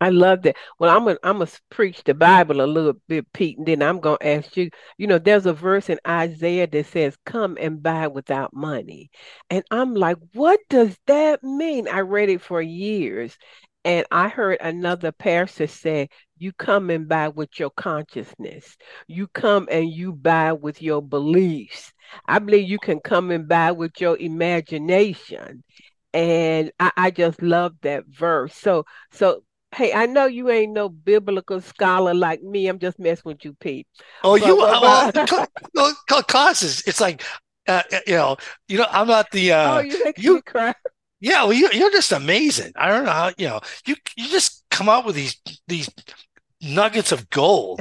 I 0.00 0.10
love 0.10 0.42
that. 0.42 0.56
Well, 0.78 0.94
I'm 0.94 1.04
gonna 1.04 1.18
I'm 1.22 1.38
gonna 1.38 1.50
preach 1.70 2.02
the 2.04 2.14
Bible 2.14 2.60
a 2.60 2.66
little 2.66 2.94
bit, 3.08 3.32
Pete, 3.32 3.58
and 3.58 3.66
then 3.66 3.82
I'm 3.82 4.00
gonna 4.00 4.18
ask 4.20 4.56
you. 4.56 4.70
You 4.98 5.06
know, 5.06 5.18
there's 5.18 5.46
a 5.46 5.52
verse 5.52 5.88
in 5.88 5.98
Isaiah 6.06 6.66
that 6.66 6.86
says, 6.86 7.16
"Come 7.24 7.56
and 7.60 7.82
buy 7.82 8.08
without 8.08 8.52
money," 8.52 9.10
and 9.50 9.64
I'm 9.70 9.94
like, 9.94 10.18
what 10.34 10.60
does 10.68 10.98
that 11.06 11.42
mean? 11.42 11.88
I 11.88 12.00
read 12.00 12.28
it 12.28 12.42
for 12.42 12.60
years, 12.60 13.38
and 13.84 14.06
I 14.10 14.28
heard 14.28 14.58
another 14.60 15.12
pastor 15.12 15.66
say, 15.66 16.08
"You 16.38 16.52
come 16.52 16.90
and 16.90 17.08
buy 17.08 17.28
with 17.28 17.58
your 17.58 17.70
consciousness. 17.70 18.76
You 19.06 19.28
come 19.28 19.68
and 19.70 19.90
you 19.90 20.12
buy 20.12 20.52
with 20.52 20.82
your 20.82 21.02
beliefs. 21.02 21.92
I 22.26 22.38
believe 22.38 22.68
you 22.68 22.78
can 22.78 23.00
come 23.00 23.30
and 23.30 23.48
buy 23.48 23.72
with 23.72 24.00
your 24.00 24.16
imagination." 24.18 25.64
And 26.12 26.70
I, 26.78 26.92
I 26.96 27.10
just 27.10 27.42
love 27.42 27.74
that 27.82 28.04
verse. 28.06 28.54
So, 28.54 28.84
so 29.12 29.42
Hey, 29.74 29.92
I 29.92 30.06
know 30.06 30.26
you 30.26 30.50
ain't 30.50 30.72
no 30.72 30.88
biblical 30.88 31.60
scholar 31.60 32.14
like 32.14 32.40
me. 32.42 32.68
I'm 32.68 32.78
just 32.78 33.00
messing 33.00 33.22
with 33.24 33.44
you, 33.44 33.54
Pete. 33.54 33.88
Oh, 34.22 34.36
But 34.36 34.46
you 34.46 34.56
well, 34.56 35.10
no, 35.74 35.92
co- 36.08 36.22
causes. 36.22 36.84
It's 36.86 37.00
like 37.00 37.24
uh, 37.66 37.82
you 38.06 38.14
know, 38.14 38.36
you 38.68 38.78
know, 38.78 38.86
I'm 38.90 39.08
not 39.08 39.30
the 39.32 39.52
Oh, 39.64 39.78
uh, 39.78 39.80
you 39.80 40.04
making 40.04 40.24
you 40.24 40.34
me 40.34 40.42
cry. 40.42 40.74
Yeah, 41.24 41.44
well, 41.44 41.54
you, 41.54 41.70
you're 41.72 41.90
just 41.90 42.12
amazing. 42.12 42.72
I 42.76 42.88
don't 42.88 43.04
know 43.06 43.10
how, 43.12 43.32
you 43.38 43.48
know, 43.48 43.60
you 43.86 43.96
you 44.14 44.28
just 44.28 44.62
come 44.70 44.90
out 44.90 45.06
with 45.06 45.14
these 45.14 45.40
these 45.66 45.88
nuggets 46.60 47.12
of 47.12 47.30
gold. 47.30 47.80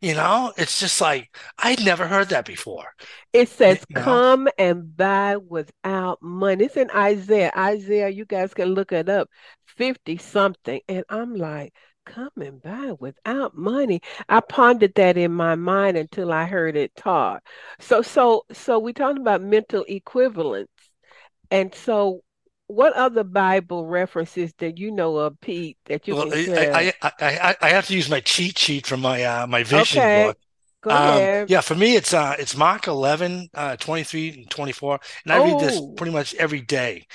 You 0.00 0.14
know, 0.14 0.52
it's 0.56 0.80
just 0.80 1.00
like 1.00 1.36
I'd 1.58 1.84
never 1.84 2.08
heard 2.08 2.30
that 2.30 2.44
before. 2.44 2.86
It 3.32 3.48
says, 3.50 3.84
You 3.88 3.96
know? 3.96 4.02
"Come 4.02 4.48
and 4.58 4.96
buy 4.96 5.36
without 5.36 6.20
money." 6.22 6.64
It's 6.64 6.76
in 6.76 6.90
Isaiah. 6.90 7.52
Isaiah, 7.56 8.08
you 8.08 8.24
guys 8.24 8.54
can 8.54 8.70
look 8.74 8.90
it 8.92 9.08
up. 9.08 9.28
50 9.66 10.16
something. 10.16 10.80
And 10.88 11.04
I'm 11.08 11.34
like, 11.36 11.72
"Come 12.06 12.30
and 12.40 12.60
buy 12.62 12.94
without 12.98 13.56
money." 13.56 14.00
I 14.28 14.40
pondered 14.40 14.94
that 14.96 15.16
in 15.16 15.32
my 15.32 15.54
mind 15.54 15.96
until 15.96 16.32
I 16.32 16.46
heard 16.46 16.76
it 16.76 16.96
taught. 16.96 17.42
So 17.80 18.02
so 18.02 18.44
so 18.52 18.78
we're 18.80 18.92
talking 18.94 19.22
about 19.22 19.42
mental 19.42 19.84
equivalence. 19.88 20.70
And 21.50 21.74
so 21.74 22.22
what 22.72 22.92
other 22.94 23.24
Bible 23.24 23.86
references 23.86 24.52
that 24.58 24.78
you 24.78 24.90
know 24.90 25.16
of, 25.18 25.40
Pete, 25.40 25.78
that 25.86 26.08
you 26.08 26.14
Well, 26.14 26.26
can 26.26 26.34
I 26.56 26.68
share? 26.68 26.90
I, 26.90 26.92
I 27.02 27.12
I 27.20 27.56
I 27.62 27.68
have 27.70 27.86
to 27.86 27.94
use 27.94 28.10
my 28.10 28.20
cheat 28.20 28.58
sheet 28.58 28.86
from 28.86 29.00
my 29.00 29.22
uh 29.24 29.46
my 29.46 29.62
vision 29.62 30.08
Okay, 30.08 30.10
book. 30.10 30.36
go 30.82 30.90
Um, 30.90 31.30
ahead. 31.30 31.48
yeah, 31.48 31.60
for 31.62 31.74
me, 31.74 31.96
it's 31.96 32.12
uh, 32.12 32.34
it's 32.38 32.56
Mark 32.56 32.86
11, 32.86 33.48
uh, 33.54 33.76
23 33.76 34.30
and 34.30 34.50
24, 34.50 35.00
and 35.24 35.32
I 35.32 35.36
read 35.36 35.58
this 35.58 35.80
Oh, 35.80 35.96
pretty 35.96 36.12
much 36.12 36.34
every 36.34 36.60
day, 36.60 37.06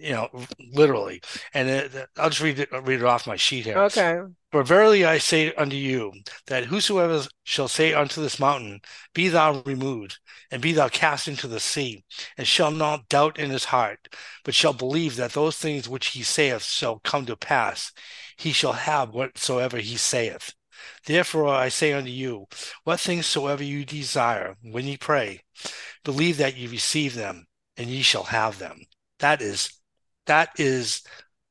you 0.00 0.12
know, 0.12 0.28
literally. 0.72 1.22
And 1.54 1.68
it, 1.68 2.08
I'll 2.16 2.30
just 2.30 2.42
read 2.42 2.58
it, 2.58 2.68
read 2.72 3.00
it 3.00 3.04
off 3.04 3.26
my 3.26 3.36
sheet 3.36 3.64
here. 3.66 3.78
okay. 3.78 4.20
For 4.52 4.64
verily 4.64 5.04
I 5.04 5.18
say 5.18 5.52
unto 5.54 5.76
you, 5.76 6.12
that 6.46 6.64
whosoever 6.64 7.24
shall 7.44 7.68
say 7.68 7.94
unto 7.94 8.20
this 8.20 8.40
mountain, 8.40 8.80
Be 9.14 9.28
thou 9.28 9.62
removed, 9.62 10.18
and 10.50 10.60
be 10.60 10.72
thou 10.72 10.88
cast 10.88 11.28
into 11.28 11.46
the 11.46 11.60
sea, 11.60 12.04
and 12.36 12.46
shall 12.46 12.72
not 12.72 13.08
doubt 13.08 13.38
in 13.38 13.50
his 13.50 13.66
heart, 13.66 14.08
but 14.44 14.54
shall 14.54 14.72
believe 14.72 15.16
that 15.16 15.32
those 15.32 15.56
things 15.56 15.88
which 15.88 16.08
he 16.08 16.22
saith 16.24 16.64
shall 16.64 16.98
come 17.00 17.26
to 17.26 17.36
pass, 17.36 17.92
he 18.36 18.52
shall 18.52 18.72
have 18.72 19.10
whatsoever 19.10 19.78
he 19.78 19.96
saith. 19.96 20.54
Therefore 21.06 21.48
I 21.48 21.68
say 21.68 21.92
unto 21.92 22.10
you, 22.10 22.46
what 22.84 23.00
things 23.00 23.26
soever 23.26 23.62
you 23.62 23.84
desire, 23.84 24.56
when 24.62 24.86
ye 24.86 24.96
pray, 24.96 25.42
believe 26.04 26.38
that 26.38 26.56
ye 26.56 26.66
receive 26.66 27.14
them, 27.14 27.46
and 27.76 27.88
ye 27.88 28.02
shall 28.02 28.24
have 28.24 28.58
them. 28.58 28.80
That 29.18 29.42
is 29.42 29.79
that 30.30 30.50
is 30.60 31.02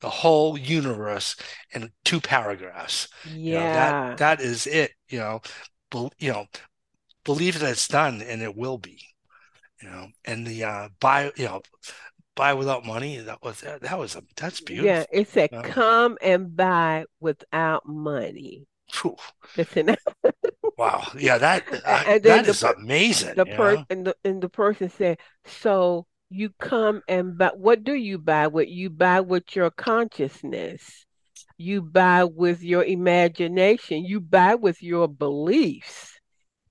the 0.02 0.10
whole 0.10 0.58
universe 0.58 1.36
in 1.74 1.92
two 2.06 2.22
paragraphs. 2.22 3.08
You 3.48 3.56
know, 3.56 3.70
that 3.70 3.98
Yeah. 4.04 4.18
that 4.18 4.42
is 4.42 4.68
it, 4.68 4.94
you 5.10 5.20
know. 5.20 5.42
Bel 5.92 6.12
you 6.20 6.32
know, 6.34 6.48
believe 7.26 7.60
that 7.60 7.72
it's 7.72 7.88
done 7.90 8.22
and 8.24 8.42
it 8.42 8.56
will 8.56 8.78
be, 8.80 9.02
you 9.82 9.90
know. 9.90 10.08
And 10.26 10.48
the 10.48 10.64
uh 10.66 10.90
buy, 11.00 11.32
you 11.38 11.46
know, 11.46 11.62
buy 12.36 12.54
without 12.56 12.86
money, 12.86 13.20
that 13.20 13.44
was 13.44 13.62
that 13.62 14.00
was 14.00 14.16
a 14.16 14.24
that's 14.38 14.62
beautiful. 14.62 14.94
Yeah, 14.94 15.06
it 15.12 15.28
said, 15.28 15.52
Uh, 15.52 15.64
"Come 15.64 16.18
and 16.22 16.56
buy 16.56 17.06
without 17.20 17.86
money." 17.88 18.68
Listen, 19.56 19.96
wow. 20.78 21.04
Yeah, 21.18 21.38
that 21.38 21.64
uh, 21.86 22.06
and 22.06 22.24
that 22.24 22.46
the 22.48 22.48
is 22.48 22.64
amazing, 22.64 23.36
the 23.36 23.46
you 23.46 23.54
per 23.56 23.78
know. 23.78 23.86
and 23.90 24.08
the 24.08 24.16
and 24.24 24.42
the 24.42 24.50
person 24.50 24.90
said, 24.90 25.20
"So 25.46 26.08
you 26.30 26.52
come 26.60 27.02
and 27.08 27.38
buy. 27.38 27.52
What 27.56 27.84
do 27.84 27.94
you 27.94 28.18
buy 28.20 28.48
what 28.48 28.68
You 28.70 28.90
buy 28.90 29.22
with 29.22 29.56
your 29.56 29.72
consciousness. 29.72 31.06
You 31.58 31.82
buy 31.82 32.24
with 32.26 32.64
your 32.64 32.84
imagination. 32.84 34.06
You 34.06 34.22
buy 34.22 34.56
with 34.56 34.82
your 34.84 35.08
beliefs." 35.08 36.20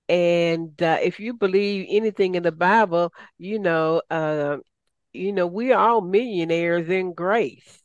And 0.09 0.81
uh, 0.81 0.99
if 1.01 1.19
you 1.19 1.33
believe 1.33 1.85
anything 1.89 2.35
in 2.35 2.43
the 2.43 2.51
Bible, 2.51 3.13
you 3.37 3.59
know, 3.59 4.01
uh, 4.09 4.57
you 5.13 5.31
know, 5.33 5.47
we 5.47 5.71
are 5.73 5.89
all 5.89 6.01
millionaires 6.01 6.89
in 6.89 7.13
grace. 7.13 7.81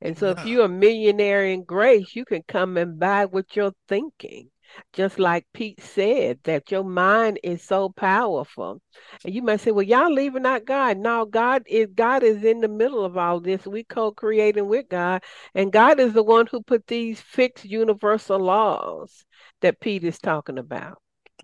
And 0.00 0.16
so 0.18 0.30
if 0.30 0.44
you're 0.44 0.64
a 0.66 0.68
millionaire 0.68 1.44
in 1.44 1.64
grace, 1.64 2.14
you 2.16 2.24
can 2.24 2.42
come 2.48 2.76
and 2.76 2.98
buy 2.98 3.26
what 3.26 3.56
you're 3.56 3.74
thinking. 3.88 4.50
Just 4.92 5.18
like 5.18 5.46
Pete 5.52 5.82
said, 5.82 6.38
that 6.44 6.70
your 6.70 6.84
mind 6.84 7.38
is 7.42 7.62
so 7.62 7.88
powerful. 7.90 8.80
And 9.24 9.34
you 9.34 9.42
might 9.42 9.60
say, 9.60 9.70
well, 9.70 9.82
y'all 9.82 10.12
leaving 10.12 10.46
out 10.46 10.64
God. 10.64 10.98
No, 10.98 11.24
God 11.24 11.62
is 11.66 11.88
God 11.94 12.22
is 12.22 12.44
in 12.44 12.60
the 12.60 12.68
middle 12.68 13.04
of 13.04 13.16
all 13.16 13.40
this. 13.40 13.66
We 13.66 13.84
co-creating 13.84 14.66
with 14.66 14.88
God. 14.88 15.22
And 15.54 15.72
God 15.72 16.00
is 16.00 16.12
the 16.12 16.22
one 16.22 16.46
who 16.46 16.62
put 16.62 16.86
these 16.86 17.20
fixed 17.20 17.64
universal 17.64 18.38
laws 18.38 19.24
that 19.60 19.80
Pete 19.80 20.04
is 20.04 20.18
talking 20.18 20.58
about. 20.58 20.98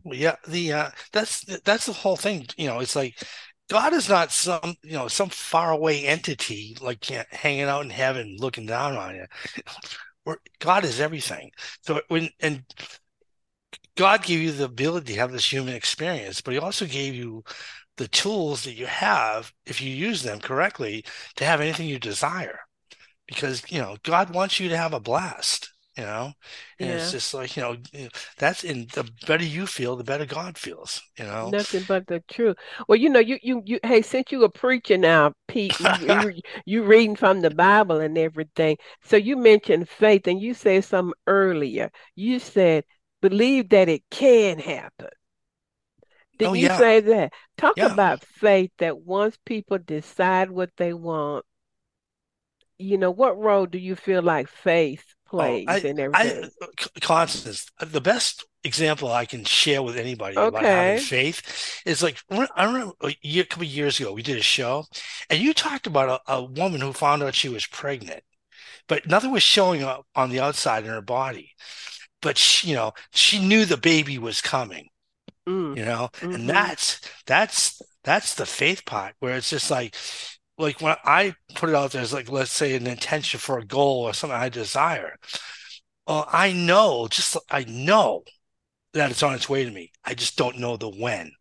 Yeah, 0.04 0.36
the 0.48 0.72
uh 0.72 0.90
that's 1.12 1.44
that's 1.64 1.86
the 1.86 1.92
whole 1.92 2.16
thing, 2.16 2.46
you 2.56 2.66
know, 2.66 2.80
it's 2.80 2.96
like 2.96 3.14
God 3.70 3.92
is 3.92 4.08
not 4.08 4.32
some, 4.32 4.74
you 4.82 4.92
know, 4.92 5.08
some 5.08 5.28
faraway 5.28 6.02
entity 6.02 6.76
like 6.80 7.08
yeah, 7.08 7.24
hanging 7.30 7.62
out 7.62 7.84
in 7.84 7.90
heaven 7.90 8.36
looking 8.38 8.66
down 8.66 8.96
on 8.96 9.14
you. 9.14 10.34
God 10.58 10.84
is 10.84 11.00
everything. 11.00 11.50
So 11.82 12.00
when 12.08 12.30
and 12.40 12.64
God 13.96 14.22
gave 14.22 14.40
you 14.40 14.52
the 14.52 14.64
ability 14.64 15.14
to 15.14 15.18
have 15.20 15.32
this 15.32 15.52
human 15.52 15.74
experience, 15.74 16.40
but 16.40 16.52
he 16.54 16.58
also 16.60 16.86
gave 16.86 17.14
you 17.14 17.42
the 17.96 18.08
tools 18.08 18.64
that 18.64 18.74
you 18.74 18.86
have, 18.86 19.52
if 19.66 19.80
you 19.80 19.90
use 19.94 20.22
them 20.22 20.40
correctly, 20.40 21.04
to 21.36 21.44
have 21.44 21.60
anything 21.60 21.88
you 21.88 21.98
desire. 21.98 22.60
Because, 23.26 23.62
you 23.70 23.80
know, 23.80 23.96
God 24.02 24.34
wants 24.34 24.60
you 24.60 24.68
to 24.68 24.76
have 24.76 24.92
a 24.92 25.00
blast, 25.00 25.72
you 25.96 26.04
know, 26.04 26.32
and 26.80 26.90
it's 26.90 27.10
just 27.10 27.32
like, 27.34 27.56
you 27.56 27.62
know, 27.62 27.76
that's 28.38 28.64
in 28.64 28.86
the 28.94 29.08
better 29.26 29.44
you 29.44 29.66
feel, 29.66 29.96
the 29.96 30.04
better 30.04 30.26
God 30.26 30.58
feels, 30.58 31.02
you 31.18 31.24
know. 31.24 31.50
Nothing 31.50 31.82
but 31.84 32.06
the 32.06 32.20
truth. 32.30 32.56
Well, 32.88 32.98
you 32.98 33.08
know, 33.10 33.18
you 33.18 33.38
you 33.42 33.62
you. 33.64 33.80
Hey, 33.82 34.02
since 34.02 34.30
you 34.30 34.44
a 34.44 34.48
preacher 34.48 34.96
now, 34.96 35.32
Pete, 35.48 35.80
you 35.80 35.92
you 35.98 36.40
you 36.64 36.82
reading 36.84 37.16
from 37.16 37.40
the 37.40 37.50
Bible 37.50 38.00
and 38.00 38.16
everything. 38.16 38.76
So 39.04 39.16
you 39.16 39.36
mentioned 39.36 39.88
faith, 39.88 40.26
and 40.28 40.40
you 40.40 40.54
said 40.54 40.84
something 40.84 41.14
earlier. 41.26 41.90
You 42.14 42.38
said 42.38 42.84
believe 43.22 43.70
that 43.70 43.88
it 43.88 44.04
can 44.10 44.60
happen. 44.60 45.10
Oh 46.44 46.52
Didn't 46.52 46.58
you 46.58 46.68
yeah, 46.68 46.68
say 46.68 47.00
that? 47.00 47.32
Talk 47.56 47.76
yeah. 47.76 47.86
about 47.86 48.22
faith 48.22 48.72
that 48.78 49.00
once 49.00 49.38
people 49.46 49.78
decide 49.78 50.50
what 50.50 50.76
they 50.76 50.92
want, 50.92 51.46
you 52.78 52.98
know, 52.98 53.10
what 53.10 53.38
role 53.38 53.66
do 53.66 53.78
you 53.78 53.96
feel 53.96 54.22
like 54.22 54.48
faith 54.48 55.14
Oh, 55.38 55.60
plays 55.64 55.66
I, 55.66 55.84
in 55.84 55.98
I, 56.12 56.34
everything? 56.38 56.50
Constance, 57.00 57.70
the 57.80 58.00
best 58.00 58.44
example 58.64 59.10
I 59.10 59.24
can 59.24 59.44
share 59.44 59.82
with 59.82 59.96
anybody 59.96 60.40
about 60.40 60.68
having 60.68 60.96
faith 60.96 61.82
is 61.84 62.02
like 62.02 62.18
I 62.54 62.64
remember 62.64 62.94
a 63.02 63.16
year, 63.22 63.42
a 63.42 63.46
couple 63.46 63.64
of 63.64 63.70
years 63.70 63.98
ago 63.98 64.12
we 64.12 64.22
did 64.22 64.38
a 64.38 64.42
show, 64.42 64.84
and 65.30 65.40
you 65.40 65.52
talked 65.54 65.86
about 65.86 66.22
a, 66.28 66.34
a 66.34 66.44
woman 66.44 66.80
who 66.80 66.92
found 66.92 67.22
out 67.22 67.34
she 67.34 67.48
was 67.48 67.66
pregnant, 67.66 68.22
but 68.88 69.06
nothing 69.06 69.32
was 69.32 69.42
showing 69.44 69.82
up 69.84 70.06
on 70.16 70.30
the 70.30 70.40
outside 70.40 70.84
in 70.84 70.90
her 70.90 71.02
body, 71.02 71.52
but 72.22 72.38
she, 72.38 72.68
you 72.70 72.76
know, 72.76 72.92
she 73.12 73.44
knew 73.44 73.66
the 73.66 73.78
baby 73.78 74.18
was 74.18 74.40
coming. 74.42 74.88
Mm, 75.48 75.76
you 75.76 75.84
know? 75.84 76.10
And 76.30 76.44
mm-hmm. 76.44 76.46
that's 76.46 77.00
that's 77.26 77.82
that's 78.04 78.34
the 78.34 78.46
faith 78.46 78.84
part 78.86 79.14
where 79.20 79.36
it's 79.36 79.50
just 79.50 79.70
like 79.70 79.96
like 80.58 80.80
when 80.80 80.96
I 81.04 81.34
put 81.54 81.70
it 81.70 81.74
out 81.74 81.92
there 81.92 82.02
as 82.02 82.12
like 82.12 82.30
let's 82.30 82.52
say 82.52 82.74
an 82.76 82.86
intention 82.86 83.40
for 83.40 83.58
a 83.58 83.66
goal 83.66 84.02
or 84.04 84.14
something 84.14 84.38
I 84.38 84.48
desire 84.48 85.16
well 86.06 86.26
I 86.30 86.52
know 86.52 87.08
just 87.10 87.36
I 87.50 87.64
know 87.64 88.24
that 88.94 89.10
it's 89.10 89.22
on 89.22 89.34
its 89.34 89.48
way 89.48 89.64
to 89.64 89.70
me. 89.70 89.92
I 90.04 90.14
just 90.14 90.36
don't 90.38 90.58
know 90.58 90.76
the 90.76 90.90
when 90.90 91.32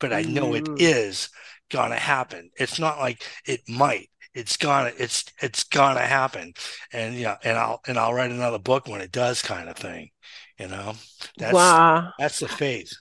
but 0.00 0.12
I 0.12 0.22
know 0.22 0.54
it 0.54 0.68
Mm, 0.68 0.78
is 0.78 1.30
gonna 1.70 1.96
happen. 1.96 2.50
It's 2.58 2.78
not 2.80 2.98
like 2.98 3.24
it 3.46 3.62
might 3.68 4.10
it's 4.34 4.56
gonna 4.56 4.92
it's 4.98 5.24
it's 5.40 5.64
gonna 5.64 6.00
happen 6.00 6.52
and 6.92 7.14
yeah 7.14 7.36
and 7.44 7.56
I'll 7.56 7.80
and 7.86 7.98
I'll 7.98 8.14
write 8.14 8.30
another 8.30 8.58
book 8.58 8.88
when 8.88 9.00
it 9.00 9.12
does 9.12 9.42
kind 9.42 9.68
of 9.68 9.76
thing 9.76 10.10
you 10.58 10.68
know 10.68 10.94
that's 11.38 11.54
wow. 11.54 12.12
that's 12.18 12.40
the 12.40 12.48
faith 12.48 12.92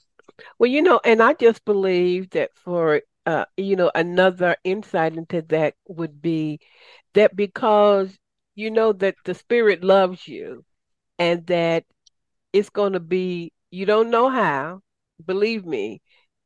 Well, 0.60 0.70
you 0.70 0.82
know, 0.82 1.00
and 1.04 1.22
I 1.22 1.34
just 1.34 1.64
believe 1.66 2.30
that 2.32 2.52
for 2.56 3.02
uh, 3.26 3.46
you 3.58 3.76
know, 3.76 3.92
another 3.96 4.56
insight 4.64 5.16
into 5.16 5.42
that 5.44 5.76
would 5.88 6.22
be 6.22 6.60
that 7.14 7.36
because 7.36 8.18
you 8.56 8.70
know 8.72 8.94
that 8.94 9.16
the 9.26 9.34
spirit 9.34 9.84
loves 9.84 10.28
you 10.28 10.66
and 11.20 11.46
that 11.48 11.86
it's 12.54 12.70
going 12.70 12.94
to 12.94 13.00
be, 13.00 13.54
you 13.72 13.86
don't 13.86 14.10
know 14.10 14.30
how, 14.30 14.82
believe 15.26 15.66
me. 15.66 16.02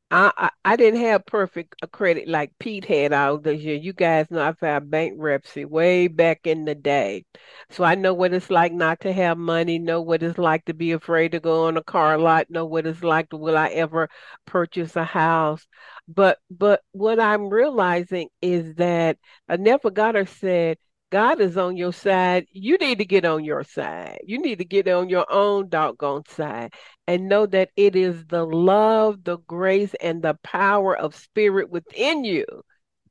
I, 0.09 0.49
I 0.63 0.75
didn't 0.77 1.01
have 1.01 1.25
perfect 1.25 1.75
uh, 1.83 1.87
credit 1.87 2.29
like 2.29 2.53
Pete 2.59 2.85
had 2.85 3.11
all 3.11 3.39
those 3.39 3.61
years. 3.61 3.83
You 3.83 3.91
guys 3.91 4.31
know 4.31 4.41
I 4.41 4.53
filed 4.53 4.89
bankruptcy 4.89 5.65
way 5.65 6.07
back 6.07 6.47
in 6.47 6.63
the 6.63 6.75
day. 6.75 7.25
So 7.71 7.83
I 7.83 7.95
know 7.95 8.13
what 8.13 8.33
it's 8.33 8.49
like 8.49 8.71
not 8.71 9.01
to 9.01 9.11
have 9.11 9.37
money, 9.37 9.79
know 9.79 10.01
what 10.01 10.23
it's 10.23 10.37
like 10.37 10.63
to 10.65 10.73
be 10.73 10.93
afraid 10.93 11.33
to 11.33 11.41
go 11.41 11.65
on 11.67 11.75
a 11.75 11.83
car 11.83 12.17
lot, 12.17 12.49
know 12.49 12.65
what 12.65 12.85
it's 12.87 13.03
like 13.03 13.29
to 13.31 13.37
will 13.37 13.57
I 13.57 13.67
ever 13.69 14.09
purchase 14.45 14.95
a 14.95 15.03
house. 15.03 15.67
But 16.07 16.39
but 16.49 16.81
what 16.93 17.19
I'm 17.19 17.49
realizing 17.49 18.29
is 18.41 18.75
that 18.75 19.17
I 19.49 19.57
never 19.57 19.89
got 19.91 20.15
her 20.15 20.25
said, 20.25 20.77
God 21.09 21.39
is 21.39 21.57
on 21.57 21.77
your 21.77 21.93
side. 21.93 22.47
You 22.51 22.77
need 22.77 22.97
to 22.97 23.05
get 23.05 23.23
on 23.23 23.45
your 23.45 23.63
side. 23.63 24.19
You 24.25 24.39
need 24.41 24.57
to 24.59 24.65
get 24.65 24.87
on 24.87 25.07
your 25.09 25.25
own 25.31 25.69
doggone 25.69 26.23
side 26.27 26.73
and 27.07 27.29
know 27.29 27.45
that 27.45 27.69
it 27.77 27.95
is 27.95 28.25
the 28.25 28.45
love, 28.45 29.23
the 29.23 29.37
grace, 29.37 29.93
and 30.01 30.21
the 30.21 30.37
power 30.43 30.97
of 30.97 31.15
spirit 31.15 31.69
within 31.69 32.25
you 32.25 32.45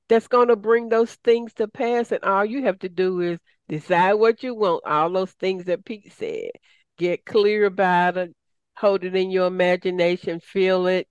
that's 0.08 0.28
going 0.28 0.48
to 0.48 0.56
bring 0.56 0.88
those 0.88 1.14
things 1.24 1.54
to 1.54 1.68
pass. 1.68 2.12
And 2.12 2.22
all 2.22 2.44
you 2.44 2.64
have 2.64 2.78
to 2.80 2.88
do 2.88 3.20
is 3.20 3.38
decide 3.68 4.14
what 4.14 4.42
you 4.42 4.54
want, 4.54 4.84
all 4.86 5.10
those 5.10 5.32
things 5.32 5.64
that 5.64 5.84
Pete 5.84 6.12
said. 6.12 6.50
Get 6.98 7.24
clear 7.24 7.64
about 7.64 8.18
it, 8.18 8.34
hold 8.76 9.04
it 9.04 9.14
in 9.16 9.30
your 9.30 9.46
imagination, 9.46 10.40
feel 10.40 10.86
it, 10.86 11.08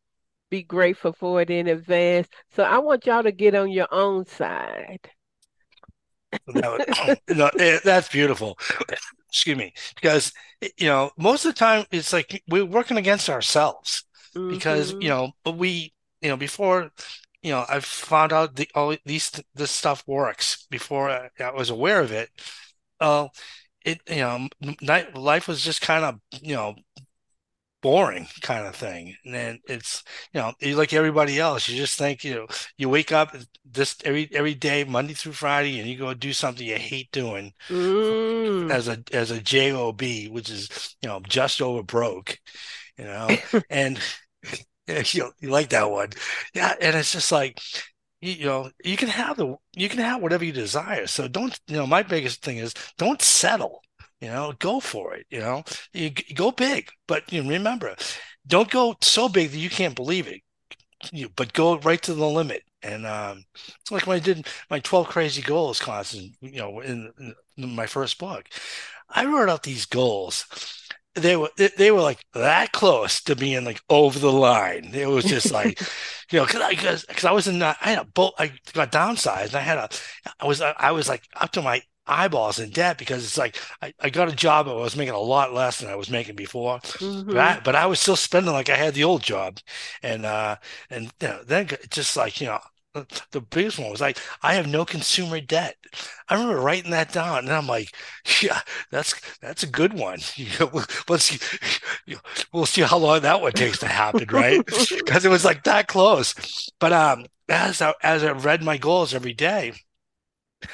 be 0.50 0.64
grateful 0.64 1.14
for 1.14 1.42
it 1.42 1.50
in 1.50 1.68
advance. 1.68 2.28
So 2.56 2.64
I 2.64 2.78
want 2.78 3.06
y'all 3.06 3.24
to 3.24 3.32
get 3.32 3.56
on 3.56 3.72
your 3.72 3.88
own 3.92 4.26
side. 4.26 5.10
no, 6.48 6.78
no, 7.30 7.50
eh, 7.60 7.80
that's 7.84 8.10
beautiful. 8.10 8.58
Excuse 9.30 9.58
me, 9.58 9.74
because 9.96 10.32
you 10.78 10.88
know 10.88 11.12
most 11.18 11.46
of 11.46 11.54
the 11.54 11.60
time 11.60 11.86
it's 11.92 12.14
like 12.14 12.42
we're 12.48 12.66
working 12.66 12.98
against 12.98 13.30
ourselves 13.30 14.06
mm-hmm. 14.36 14.50
because 14.50 14.94
you 14.94 15.10
know 15.10 15.32
but 15.44 15.58
we 15.58 15.94
you 16.22 16.30
know 16.30 16.38
before 16.38 16.92
you 17.42 17.52
know 17.52 17.66
I 17.68 17.80
found 17.80 18.34
out 18.34 18.56
the 18.56 18.70
all 18.76 18.96
these 19.06 19.32
this 19.54 19.72
stuff 19.72 20.04
works 20.08 20.68
before 20.70 21.10
I, 21.10 21.30
I 21.40 21.52
was 21.52 21.70
aware 21.70 22.00
of 22.02 22.12
it. 22.12 22.30
Uh, 23.00 23.28
it 23.84 24.02
you 24.10 24.18
know 24.18 24.48
night 24.82 25.16
life 25.16 25.48
was 25.48 25.64
just 25.64 25.82
kind 25.82 26.06
of 26.06 26.20
you 26.42 26.56
know 26.56 26.76
boring 27.86 28.28
kind 28.42 28.66
of 28.66 28.76
thing. 28.76 29.16
And 29.24 29.36
then 29.36 29.60
it's, 29.68 30.04
you 30.34 30.42
know, 30.42 30.54
like 30.76 30.92
everybody 30.92 31.40
else, 31.40 31.70
you 31.70 31.78
just 31.78 32.00
think, 32.00 32.24
you 32.24 32.34
know, 32.34 32.48
you 32.80 32.90
wake 32.90 33.12
up 33.12 33.36
this 33.64 33.96
every 34.04 34.28
every 34.34 34.56
day, 34.56 34.84
Monday 34.84 35.14
through 35.14 35.34
Friday, 35.34 35.80
and 35.80 35.88
you 35.88 35.96
go 35.96 36.12
do 36.16 36.34
something 36.34 36.66
you 36.66 36.78
hate 36.78 37.12
doing 37.12 37.54
mm. 37.70 38.72
as 38.72 38.88
a 38.88 39.04
as 39.14 39.30
a 39.30 39.40
job, 39.40 40.02
which 40.02 40.50
is 40.50 40.96
you 41.04 41.10
know 41.10 41.20
just 41.30 41.62
over 41.62 41.84
broke, 41.84 42.40
you 42.98 43.06
know, 43.06 43.30
and 43.70 44.00
you, 44.88 45.32
you 45.40 45.52
like 45.52 45.70
that 45.70 45.92
one, 45.92 46.10
yeah, 46.56 46.74
and 46.82 46.96
it's 46.96 47.14
just 47.14 47.32
like 47.32 47.62
you, 48.20 48.32
you 48.32 48.46
know 48.48 48.72
you 48.84 48.98
can 48.98 49.10
have 49.10 49.38
the 49.38 49.56
you 49.76 49.90
can 49.90 50.00
have 50.00 50.24
whatever 50.24 50.44
you 50.44 50.54
desire. 50.54 51.06
So 51.06 51.28
don't 51.28 51.60
you 51.68 51.78
know 51.78 51.86
my 51.86 52.02
biggest 52.02 52.44
thing 52.44 52.58
is 52.58 52.74
don't 52.98 53.22
settle 53.22 53.84
you 54.22 54.30
know, 54.30 54.54
go 54.60 54.80
for 54.80 55.14
it. 55.16 55.26
You 55.30 55.40
know, 55.40 55.64
you, 55.94 56.12
you 56.28 56.36
go 56.36 56.52
big, 56.52 56.90
but 57.08 57.32
you 57.32 57.44
know, 57.44 57.50
remember, 57.50 57.96
don't 58.48 58.70
go 58.70 58.96
so 59.02 59.30
big 59.30 59.52
that 59.52 59.58
you 59.58 59.70
can't 59.70 59.96
believe 59.96 60.28
it. 60.28 60.42
You, 61.12 61.30
but 61.36 61.54
go 61.54 61.78
right 61.80 62.02
to 62.04 62.14
the 62.14 62.28
limit. 62.28 62.64
And 62.82 63.06
um, 63.06 63.44
it's 63.82 63.92
like 63.92 64.08
when 64.08 64.18
I 64.18 64.20
did 64.20 64.48
my 64.70 64.80
12 64.80 65.08
crazy 65.08 65.42
goals 65.42 65.80
class, 65.80 66.14
you 66.16 66.32
know, 66.42 66.80
in, 66.82 67.12
in 67.58 67.76
my 67.76 67.86
first 67.88 68.20
book, 68.20 68.48
I 69.10 69.26
wrote 69.26 69.50
out 69.50 69.64
these 69.64 69.86
goals 69.86 70.46
they 71.16 71.38
were 71.38 71.50
they 71.78 71.92
were 71.92 72.02
like 72.02 72.20
that 72.34 72.74
close 72.74 73.22
to 73.24 73.36
being 73.36 73.64
like 73.64 73.82
over 73.90 74.20
the 74.20 74.32
line. 74.32 74.92
It 74.94 75.08
was 75.08 75.24
just 75.24 75.50
like, 75.52 75.80
you 76.32 76.40
know, 76.40 76.46
because 76.46 76.62
I 76.62 76.72
because 77.08 77.26
I 77.26 77.32
was 77.32 77.48
in 77.48 77.62
I 77.64 77.76
had 77.80 78.00
a 78.00 78.04
boat 78.06 78.34
I 78.38 78.52
got 78.74 78.92
downsized. 78.92 79.48
And 79.48 79.56
I 79.56 79.62
had 79.62 79.78
a 79.78 79.90
I 80.40 80.46
was 80.46 80.62
I 80.62 80.92
was 80.92 81.08
like 81.08 81.24
up 81.36 81.52
to 81.54 81.62
my 81.62 81.82
eyeballs 82.08 82.60
in 82.60 82.70
debt 82.70 82.98
because 82.98 83.24
it's 83.24 83.38
like 83.38 83.58
I, 83.82 83.94
I 84.00 84.10
got 84.10 84.30
a 84.30 84.36
job 84.36 84.68
I 84.68 84.74
was 84.74 84.96
making 84.96 85.14
a 85.14 85.20
lot 85.20 85.54
less 85.54 85.80
than 85.80 85.90
I 85.90 85.96
was 85.96 86.10
making 86.10 86.36
before, 86.36 86.80
mm-hmm. 86.80 87.28
but 87.28 87.38
I 87.38 87.60
but 87.64 87.76
I 87.76 87.86
was 87.86 88.00
still 88.00 88.16
spending 88.16 88.54
like 88.54 88.70
I 88.70 88.76
had 88.76 88.94
the 88.94 89.04
old 89.04 89.24
job, 89.24 89.60
and 90.04 90.26
uh 90.26 90.58
and 90.90 91.12
you 91.22 91.28
know, 91.28 91.44
then 91.46 91.70
just 91.90 92.16
like 92.18 92.42
you 92.42 92.48
know 92.48 92.60
the 93.32 93.42
biggest 93.42 93.78
one 93.80 93.90
was 93.92 94.02
like 94.02 94.18
I 94.42 94.54
have 94.56 94.68
no 94.68 94.86
consumer 94.86 95.42
debt. 95.42 95.76
I 96.30 96.36
remember 96.36 96.60
writing 96.60 96.92
that 96.92 97.12
down, 97.12 97.40
and 97.40 97.52
I'm 97.52 97.68
like, 97.68 97.96
yeah, 98.42 98.62
that's 98.92 99.16
that's 99.40 99.64
a 99.64 99.68
good 99.68 99.94
one. 99.94 100.20
Let's 101.10 101.26
see, 101.26 102.16
we'll 102.54 102.66
see 102.66 102.82
how 102.82 102.98
long 102.98 103.22
that 103.22 103.42
one 103.42 103.52
takes 103.52 103.80
to 103.80 103.88
happen, 103.88 104.28
right? 104.32 104.66
Because 104.66 105.26
it 105.26 105.30
was 105.30 105.46
like 105.46 105.64
that 105.64 105.88
close. 105.88 106.70
But 106.80 106.94
um, 106.94 107.26
as 107.50 107.82
I 107.82 107.94
as 108.02 108.24
I 108.24 108.32
read 108.32 108.64
my 108.64 108.78
goals 108.78 109.14
every 109.14 109.34
day, 109.34 109.74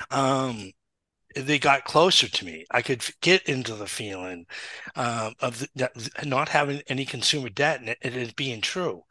um, 0.09 0.71
they 1.35 1.59
got 1.59 1.85
closer 1.85 2.29
to 2.29 2.45
me. 2.45 2.65
I 2.71 2.81
could 2.81 3.03
get 3.21 3.47
into 3.47 3.75
the 3.75 3.87
feeling 3.87 4.45
um, 4.95 5.33
of 5.39 5.59
the, 5.59 5.89
not 6.25 6.49
having 6.49 6.81
any 6.87 7.05
consumer 7.05 7.49
debt 7.49 7.79
and 7.79 7.89
it, 7.89 7.97
it 8.01 8.35
being 8.35 8.61
true. 8.61 9.03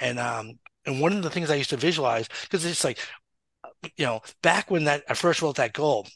And 0.00 0.18
um, 0.18 0.58
and 0.86 1.00
one 1.00 1.12
of 1.12 1.22
the 1.22 1.30
things 1.30 1.50
I 1.50 1.56
used 1.56 1.70
to 1.70 1.76
visualize 1.76 2.28
because 2.42 2.64
it's 2.64 2.84
like, 2.84 2.98
you 3.96 4.04
know, 4.06 4.20
back 4.42 4.70
when 4.70 4.84
that 4.84 5.04
I 5.08 5.14
first 5.14 5.42
wrote 5.42 5.56
that 5.56 5.72
goal, 5.72 6.06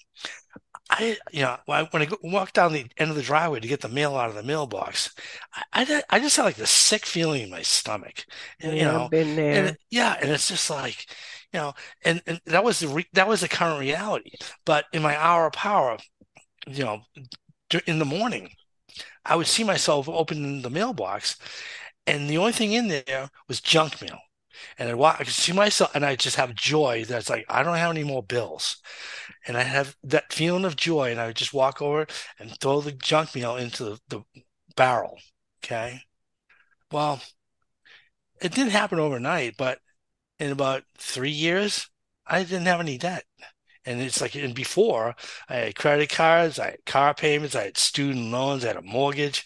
I 0.91 1.17
you 1.33 1.43
know 1.43 1.57
when 1.67 2.03
I 2.03 2.09
walked 2.23 2.55
down 2.55 2.73
the 2.73 2.87
end 2.99 3.11
of 3.11 3.17
the 3.17 3.23
driveway 3.23 3.61
to 3.61 3.69
get 3.69 3.81
the 3.81 3.89
mail 3.89 4.17
out 4.17 4.29
of 4.29 4.35
the 4.35 4.43
mailbox, 4.43 5.15
I 5.55 5.63
I, 5.73 6.03
I 6.11 6.21
just 6.21 6.37
had 6.37 6.45
like 6.45 6.57
this 6.57 6.71
sick 6.71 7.07
feeling 7.07 7.43
in 7.43 7.51
my 7.51 7.63
stomach. 7.63 8.25
And, 8.61 8.77
yeah, 8.77 8.79
you 8.79 8.85
know, 8.85 9.09
been 9.09 9.37
there. 9.37 9.67
And, 9.67 9.77
yeah, 9.91 10.17
and 10.21 10.31
it's 10.31 10.49
just 10.49 10.71
like 10.71 11.07
you 11.55 11.61
know, 11.61 11.75
and, 12.05 12.23
and 12.27 12.41
that 12.47 12.65
was 12.65 12.81
the 12.81 12.89
re- 12.89 13.09
that 13.15 13.29
was 13.29 13.43
the 13.43 13.49
current 13.49 13.81
reality. 13.81 14.33
But 14.67 14.87
in 14.93 15.03
my 15.03 15.17
hour 15.17 15.47
of 15.47 15.55
power, 15.55 15.99
you 16.69 16.85
know, 16.85 17.03
in 17.87 17.99
the 18.01 18.07
morning, 18.07 18.51
I 19.25 19.37
would 19.37 19.47
see 19.49 19.65
myself 19.65 20.09
opening 20.09 20.63
the 20.63 20.71
mailbox, 20.71 21.37
and 22.07 22.31
the 22.31 22.39
only 22.39 22.53
thing 22.53 22.73
in 22.73 22.89
there 22.89 23.31
was 23.49 23.61
junk 23.61 24.03
mail. 24.03 24.19
And 24.79 24.97
walk, 24.99 25.17
I 25.21 25.25
could 25.25 25.35
see 25.35 25.53
myself, 25.53 25.95
and 25.95 26.05
I 26.07 26.17
just 26.17 26.37
have 26.37 26.55
joy. 26.55 27.05
That's 27.07 27.31
like 27.31 27.47
I 27.49 27.63
don't 27.63 27.77
have 27.77 27.91
any 27.93 28.05
more 28.05 28.23
bills, 28.23 28.79
and 29.47 29.57
I 29.57 29.63
have 29.63 29.97
that 30.05 30.33
feeling 30.33 30.65
of 30.67 30.77
joy. 30.77 31.11
And 31.13 31.21
I 31.21 31.29
would 31.29 31.37
just 31.37 31.55
walk 31.55 31.83
over 31.83 32.07
and 32.39 32.59
throw 32.61 32.81
the 32.83 32.93
junk 32.93 33.35
mail 33.37 33.57
into 33.57 33.85
the, 33.85 34.01
the 34.09 34.23
barrel. 34.77 35.19
Okay, 35.65 36.03
well, 36.93 37.23
it 38.41 38.53
didn't 38.53 38.73
happen 38.73 38.99
overnight, 38.99 39.57
but 39.57 39.79
in 40.39 40.51
about 40.51 40.83
three 40.99 41.31
years, 41.31 41.89
I 42.27 42.43
didn't 42.43 42.67
have 42.67 42.81
any 42.81 42.99
debt. 42.99 43.25
And 43.87 44.01
it's 44.01 44.21
like, 44.21 44.35
and 44.35 44.55
before 44.55 45.15
I 45.49 45.55
had 45.57 45.75
credit 45.77 46.09
cards, 46.09 46.59
I 46.59 46.71
had 46.71 46.87
car 46.87 47.13
payments, 47.15 47.55
I 47.55 47.65
had 47.65 47.77
student 47.77 48.31
loans, 48.31 48.65
I 48.65 48.69
had 48.69 48.77
a 48.79 48.83
mortgage. 48.83 49.45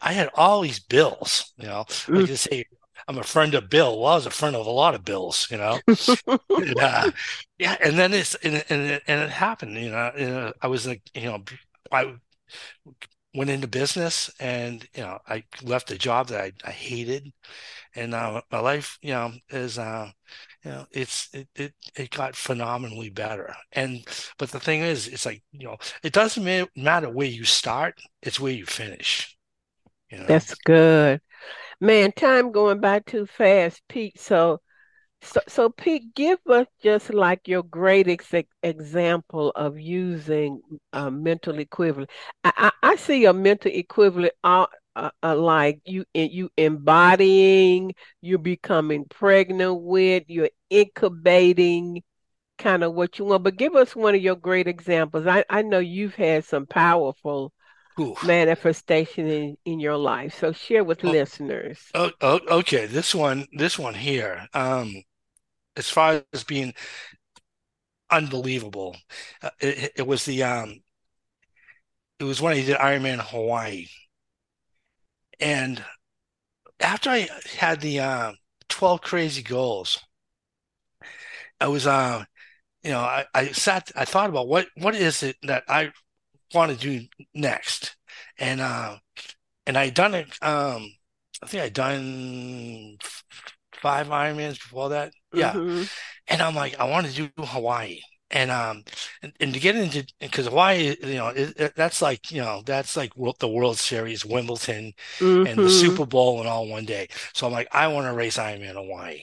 I 0.00 0.12
had 0.12 0.30
all 0.34 0.60
these 0.60 0.78
bills, 0.78 1.52
you 1.56 1.66
know, 1.66 1.84
mm. 1.88 2.20
like 2.20 2.26
to 2.26 2.36
say, 2.36 2.64
I'm 3.08 3.18
a 3.18 3.24
friend 3.24 3.54
of 3.54 3.68
Bill. 3.68 3.98
Well, 3.98 4.12
I 4.12 4.14
was 4.14 4.26
a 4.26 4.30
friend 4.30 4.54
of 4.54 4.66
a 4.66 4.70
lot 4.70 4.94
of 4.94 5.04
bills, 5.04 5.48
you 5.50 5.56
know. 5.56 5.80
and, 6.48 6.78
uh, 6.78 7.10
yeah, 7.58 7.76
and 7.82 7.98
then 7.98 8.12
it's 8.12 8.36
and, 8.36 8.64
and 8.68 9.00
and 9.06 9.22
it 9.22 9.30
happened. 9.30 9.76
You 9.76 9.90
know, 9.90 10.12
you 10.16 10.26
know, 10.26 10.52
I 10.62 10.68
was 10.68 10.86
like, 10.86 11.02
you 11.14 11.24
know, 11.24 11.42
I 11.90 12.14
went 13.34 13.50
into 13.50 13.68
business, 13.68 14.30
and 14.40 14.86
you 14.94 15.02
know, 15.02 15.18
I 15.28 15.44
left 15.62 15.90
a 15.90 15.98
job 15.98 16.28
that 16.28 16.40
I, 16.40 16.52
I 16.64 16.70
hated, 16.70 17.32
and 17.94 18.14
uh, 18.14 18.42
my 18.50 18.60
life, 18.60 18.98
you 19.02 19.12
know, 19.12 19.32
is 19.50 19.78
uh, 19.78 20.10
you 20.64 20.70
know, 20.70 20.86
it's 20.90 21.28
it, 21.32 21.48
it 21.54 21.74
it 21.96 22.10
got 22.10 22.36
phenomenally 22.36 23.10
better. 23.10 23.54
And 23.72 24.04
but 24.38 24.50
the 24.50 24.60
thing 24.60 24.80
is, 24.80 25.08
it's 25.08 25.26
like 25.26 25.42
you 25.52 25.68
know, 25.68 25.76
it 26.02 26.12
doesn't 26.12 26.70
matter 26.76 27.10
where 27.10 27.28
you 27.28 27.44
start; 27.44 28.00
it's 28.22 28.40
where 28.40 28.52
you 28.52 28.66
finish. 28.66 29.36
You 30.10 30.18
know? 30.18 30.26
That's 30.26 30.54
good, 30.54 31.20
man. 31.80 32.12
Time 32.12 32.52
going 32.52 32.80
by 32.80 33.00
too 33.00 33.26
fast, 33.26 33.82
Pete. 33.88 34.18
So. 34.20 34.60
So, 35.22 35.40
so 35.48 35.68
Pete, 35.68 36.14
give 36.14 36.38
us 36.48 36.66
just 36.82 37.12
like 37.12 37.46
your 37.46 37.62
great 37.62 38.08
ex- 38.08 38.48
example 38.62 39.50
of 39.50 39.78
using 39.78 40.60
a 40.92 41.10
mental 41.10 41.58
equivalent. 41.58 42.10
I, 42.42 42.52
I, 42.56 42.70
I 42.92 42.96
see 42.96 43.26
a 43.26 43.32
mental 43.32 43.70
equivalent 43.72 44.32
all, 44.42 44.68
uh, 44.96 45.10
uh, 45.22 45.36
like 45.36 45.80
you 45.84 46.04
you 46.14 46.50
embodying, 46.56 47.94
you're 48.20 48.38
becoming 48.38 49.04
pregnant 49.04 49.82
with, 49.82 50.24
you're 50.26 50.50
incubating 50.70 52.02
kind 52.58 52.82
of 52.82 52.94
what 52.94 53.18
you 53.18 53.24
want. 53.24 53.44
But 53.44 53.56
give 53.56 53.76
us 53.76 53.94
one 53.94 54.14
of 54.14 54.22
your 54.22 54.36
great 54.36 54.66
examples. 54.66 55.26
I, 55.26 55.44
I 55.50 55.62
know 55.62 55.78
you've 55.78 56.14
had 56.14 56.44
some 56.44 56.66
powerful 56.66 57.52
Oof. 57.98 58.24
manifestation 58.24 59.26
in, 59.26 59.56
in 59.64 59.80
your 59.80 59.96
life. 59.96 60.38
So 60.38 60.52
share 60.52 60.84
with 60.84 61.04
oh, 61.04 61.10
listeners. 61.10 61.78
Oh, 61.94 62.10
oh, 62.20 62.40
okay. 62.50 62.86
This 62.86 63.14
one, 63.14 63.46
this 63.52 63.78
one 63.78 63.94
here, 63.94 64.46
um, 64.54 65.02
as 65.76 65.88
far 65.88 66.22
as 66.32 66.44
being 66.44 66.74
unbelievable, 68.10 68.96
uh, 69.42 69.50
it, 69.60 69.92
it 69.96 70.06
was 70.06 70.24
the 70.24 70.42
um, 70.42 70.82
it 72.18 72.24
was 72.24 72.40
when 72.40 72.52
I 72.52 72.62
did 72.62 72.76
Ironman 72.76 73.18
Hawaii. 73.18 73.86
And 75.40 75.82
after 76.80 77.10
I 77.10 77.28
had 77.58 77.80
the 77.80 78.00
uh, 78.00 78.32
12 78.68 79.00
crazy 79.00 79.42
goals, 79.42 79.98
I 81.60 81.68
was, 81.68 81.86
uh, 81.86 82.24
you 82.82 82.90
know, 82.90 83.00
I, 83.00 83.26
I 83.34 83.48
sat, 83.48 83.92
I 83.96 84.04
thought 84.04 84.30
about 84.30 84.48
what, 84.48 84.68
what 84.76 84.94
is 84.94 85.22
it 85.22 85.36
that 85.42 85.64
I 85.68 85.92
want 86.54 86.72
to 86.72 86.78
do 86.78 87.06
next? 87.34 87.96
And, 88.38 88.60
uh, 88.60 88.98
and 89.66 89.78
I 89.78 89.90
done 89.90 90.14
it, 90.14 90.28
um, 90.42 90.92
I 91.42 91.46
think 91.46 91.62
I 91.62 91.68
done 91.70 92.98
five 93.80 94.08
Ironmans 94.08 94.58
before 94.60 94.90
that. 94.90 95.12
Yeah. 95.32 95.52
Mm-hmm. 95.52 95.84
And 96.28 96.42
I'm 96.42 96.54
like, 96.54 96.78
I 96.78 96.84
want 96.84 97.06
to 97.06 97.12
do 97.12 97.30
Hawaii 97.38 98.00
and 98.30 98.50
um 98.50 98.84
and, 99.22 99.32
and, 99.40 99.54
to 99.54 99.60
get 99.60 99.76
into 99.76 100.06
because 100.20 100.46
Hawaii, 100.46 100.96
you 101.02 101.14
know, 101.14 101.28
it, 101.28 101.52
it, 101.56 101.74
that's 101.74 102.00
like 102.00 102.30
you 102.30 102.40
know 102.40 102.62
that's 102.64 102.96
like 102.96 103.12
the 103.38 103.48
World 103.48 103.78
Series, 103.78 104.24
Wimbledon, 104.24 104.92
mm-hmm. 105.18 105.46
and 105.46 105.58
the 105.58 105.64
mm-hmm. 105.64 105.68
Super 105.68 106.06
Bowl, 106.06 106.38
and 106.38 106.48
all 106.48 106.68
one 106.68 106.84
day. 106.84 107.08
So 107.32 107.46
I'm 107.46 107.52
like, 107.52 107.68
I 107.72 107.88
want 107.88 108.06
to 108.06 108.12
race 108.12 108.38
Ironman 108.38 108.74
Hawaii, 108.74 109.22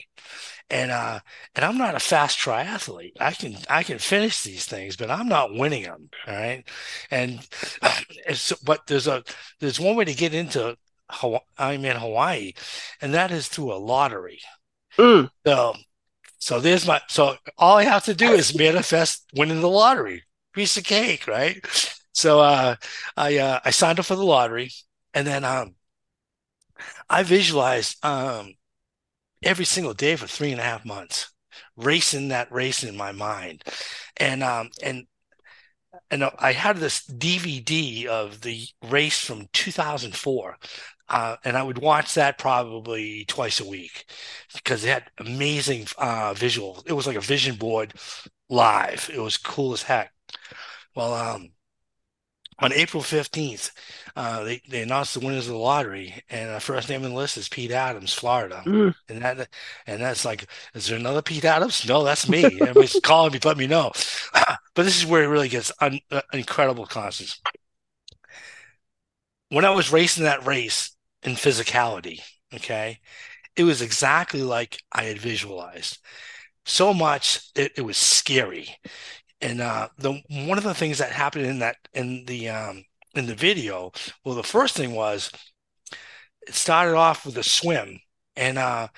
and 0.68 0.90
uh 0.90 1.20
and 1.54 1.64
I'm 1.64 1.78
not 1.78 1.94
a 1.94 2.00
fast 2.00 2.38
triathlete. 2.38 3.12
I 3.18 3.32
can 3.32 3.56
I 3.70 3.82
can 3.82 3.98
finish 3.98 4.42
these 4.42 4.66
things, 4.66 4.96
but 4.96 5.10
I'm 5.10 5.28
not 5.28 5.54
winning 5.54 5.84
them. 5.84 6.10
All 6.26 6.34
right, 6.34 6.64
and, 7.10 7.46
and 8.26 8.36
so, 8.36 8.56
but 8.64 8.86
there's 8.86 9.06
a 9.06 9.24
there's 9.60 9.80
one 9.80 9.96
way 9.96 10.04
to 10.04 10.14
get 10.14 10.34
into 10.34 10.76
Ironman 11.10 11.96
Hawaii, 11.96 12.52
and 13.00 13.14
that 13.14 13.30
is 13.30 13.48
through 13.48 13.72
a 13.72 13.76
lottery. 13.76 14.40
Mm. 14.98 15.30
So, 15.46 15.74
so 16.38 16.60
there's 16.60 16.86
my 16.86 17.00
so 17.08 17.36
all 17.56 17.78
I 17.78 17.84
have 17.84 18.04
to 18.04 18.14
do 18.14 18.32
is 18.32 18.56
manifest 18.56 19.24
winning 19.34 19.60
the 19.60 19.68
lottery. 19.68 20.24
Piece 20.54 20.76
of 20.76 20.84
cake, 20.84 21.26
right? 21.26 21.64
So 22.12 22.40
uh, 22.40 22.76
I 23.16 23.38
uh, 23.38 23.60
I 23.64 23.70
signed 23.70 24.00
up 24.00 24.06
for 24.06 24.16
the 24.16 24.24
lottery, 24.24 24.70
and 25.14 25.26
then 25.26 25.44
um, 25.44 25.74
I 27.08 27.22
visualized 27.22 28.04
um, 28.04 28.54
every 29.42 29.64
single 29.64 29.94
day 29.94 30.16
for 30.16 30.26
three 30.26 30.50
and 30.50 30.60
a 30.60 30.64
half 30.64 30.84
months, 30.84 31.32
racing 31.76 32.28
that 32.28 32.50
race 32.52 32.82
in 32.82 32.96
my 32.96 33.12
mind, 33.12 33.62
and 34.16 34.42
um, 34.42 34.70
and 34.82 35.06
and 36.10 36.24
I 36.38 36.52
had 36.52 36.78
this 36.78 37.06
DVD 37.06 38.06
of 38.06 38.40
the 38.40 38.66
race 38.88 39.20
from 39.24 39.46
2004. 39.52 40.56
Uh, 41.08 41.36
and 41.44 41.56
I 41.56 41.62
would 41.62 41.78
watch 41.78 42.14
that 42.14 42.38
probably 42.38 43.24
twice 43.26 43.60
a 43.60 43.68
week 43.68 44.04
because 44.54 44.84
it 44.84 44.88
had 44.88 45.04
amazing 45.18 45.86
uh, 45.96 46.34
visual. 46.34 46.82
It 46.86 46.92
was 46.92 47.06
like 47.06 47.16
a 47.16 47.20
vision 47.20 47.56
board 47.56 47.94
live. 48.50 49.10
It 49.12 49.20
was 49.20 49.36
cool 49.36 49.72
as 49.72 49.82
heck. 49.82 50.12
Well, 50.94 51.14
um, 51.14 51.50
on 52.60 52.72
April 52.72 53.02
15th, 53.02 53.70
uh, 54.16 54.42
they, 54.42 54.60
they 54.68 54.82
announced 54.82 55.14
the 55.14 55.20
winners 55.20 55.46
of 55.46 55.52
the 55.52 55.58
lottery, 55.58 56.22
and 56.28 56.54
the 56.54 56.60
first 56.60 56.88
name 56.88 57.04
on 57.04 57.10
the 57.10 57.16
list 57.16 57.36
is 57.36 57.48
Pete 57.48 57.70
Adams, 57.70 58.12
Florida. 58.12 58.62
Mm. 58.66 58.94
And 59.08 59.22
that 59.22 59.48
and 59.86 60.02
that's 60.02 60.24
like, 60.24 60.46
is 60.74 60.88
there 60.88 60.98
another 60.98 61.22
Pete 61.22 61.44
Adams? 61.44 61.86
No, 61.86 62.02
that's 62.02 62.28
me. 62.28 62.44
Everybody's 62.44 62.98
calling 63.02 63.32
me, 63.32 63.38
let 63.44 63.56
me 63.56 63.68
know. 63.68 63.92
but 64.74 64.82
this 64.82 64.98
is 64.98 65.06
where 65.06 65.22
it 65.22 65.28
really 65.28 65.48
gets 65.48 65.70
un, 65.80 66.00
uh, 66.10 66.22
incredible 66.32 66.86
Constance. 66.86 67.40
When 69.50 69.64
I 69.64 69.70
was 69.70 69.92
racing 69.92 70.24
that 70.24 70.44
race 70.44 70.96
in 71.22 71.32
physicality, 71.32 72.20
okay, 72.54 72.98
it 73.56 73.64
was 73.64 73.82
exactly 73.82 74.42
like 74.42 74.78
I 74.92 75.04
had 75.04 75.18
visualized. 75.18 75.98
So 76.66 76.92
much 76.94 77.40
it, 77.56 77.72
it 77.76 77.82
was 77.82 77.96
scary 77.96 78.68
and 79.40 79.60
uh, 79.60 79.88
the 79.98 80.20
one 80.30 80.58
of 80.58 80.64
the 80.64 80.74
things 80.74 80.98
that 80.98 81.12
happened 81.12 81.46
in 81.46 81.58
that 81.60 81.76
in 81.94 82.24
the 82.26 82.48
um, 82.48 82.84
in 83.14 83.26
the 83.26 83.34
video, 83.34 83.92
well, 84.24 84.34
the 84.34 84.42
first 84.42 84.76
thing 84.76 84.94
was 84.94 85.30
it 86.46 86.54
started 86.54 86.96
off 86.96 87.24
with 87.26 87.36
a 87.38 87.42
swim, 87.42 88.00
and 88.36 88.58
uh, 88.58 88.88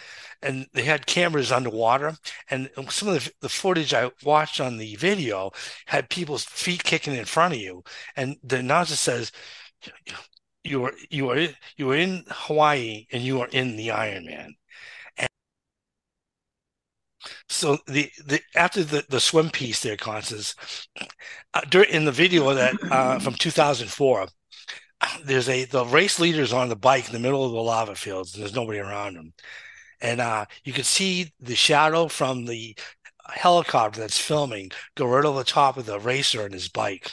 and 0.42 0.66
they 0.72 0.82
had 0.82 1.06
cameras 1.06 1.52
underwater, 1.52 2.16
and 2.50 2.70
some 2.88 3.08
of 3.08 3.24
the, 3.24 3.32
the 3.42 3.48
footage 3.48 3.92
I 3.94 4.10
watched 4.24 4.60
on 4.60 4.76
the 4.78 4.96
video 4.96 5.50
had 5.86 6.08
people's 6.10 6.44
feet 6.44 6.84
kicking 6.84 7.14
in 7.14 7.24
front 7.26 7.54
of 7.54 7.60
you, 7.60 7.82
and 8.16 8.36
the 8.42 8.58
announcer 8.58 8.96
says. 8.96 9.32
You 10.64 10.84
are 10.86 10.92
you 11.10 11.30
are 11.30 11.48
you 11.76 11.90
are 11.90 11.96
in 11.96 12.24
Hawaii 12.28 13.06
and 13.12 13.22
you 13.22 13.40
are 13.40 13.48
in 13.48 13.76
the 13.76 13.88
Ironman. 13.88 14.54
So 17.48 17.78
the, 17.86 18.10
the 18.24 18.40
after 18.54 18.82
the, 18.82 19.04
the 19.08 19.20
swim 19.20 19.50
piece 19.50 19.82
there, 19.82 19.96
Constance, 19.96 20.54
uh, 21.54 21.60
during 21.68 21.90
in 21.90 22.04
the 22.04 22.12
video 22.12 22.52
that 22.54 22.74
uh, 22.90 23.18
from 23.18 23.34
2004, 23.34 24.26
there's 25.24 25.48
a 25.48 25.64
the 25.64 25.84
race 25.86 26.18
leaders 26.18 26.52
on 26.52 26.68
the 26.68 26.76
bike 26.76 27.06
in 27.06 27.12
the 27.12 27.18
middle 27.18 27.44
of 27.44 27.52
the 27.52 27.58
lava 27.58 27.94
fields. 27.94 28.32
There's 28.32 28.54
nobody 28.54 28.78
around 28.78 29.14
them, 29.16 29.32
and 30.00 30.20
uh, 30.20 30.46
you 30.64 30.72
can 30.72 30.84
see 30.84 31.32
the 31.40 31.56
shadow 31.56 32.08
from 32.08 32.46
the 32.46 32.76
helicopter 33.28 34.00
that's 34.00 34.18
filming 34.18 34.70
go 34.96 35.06
right 35.06 35.24
over 35.24 35.38
the 35.38 35.44
top 35.44 35.76
of 35.76 35.86
the 35.86 36.00
racer 36.00 36.44
and 36.44 36.54
his 36.54 36.68
bike. 36.68 37.12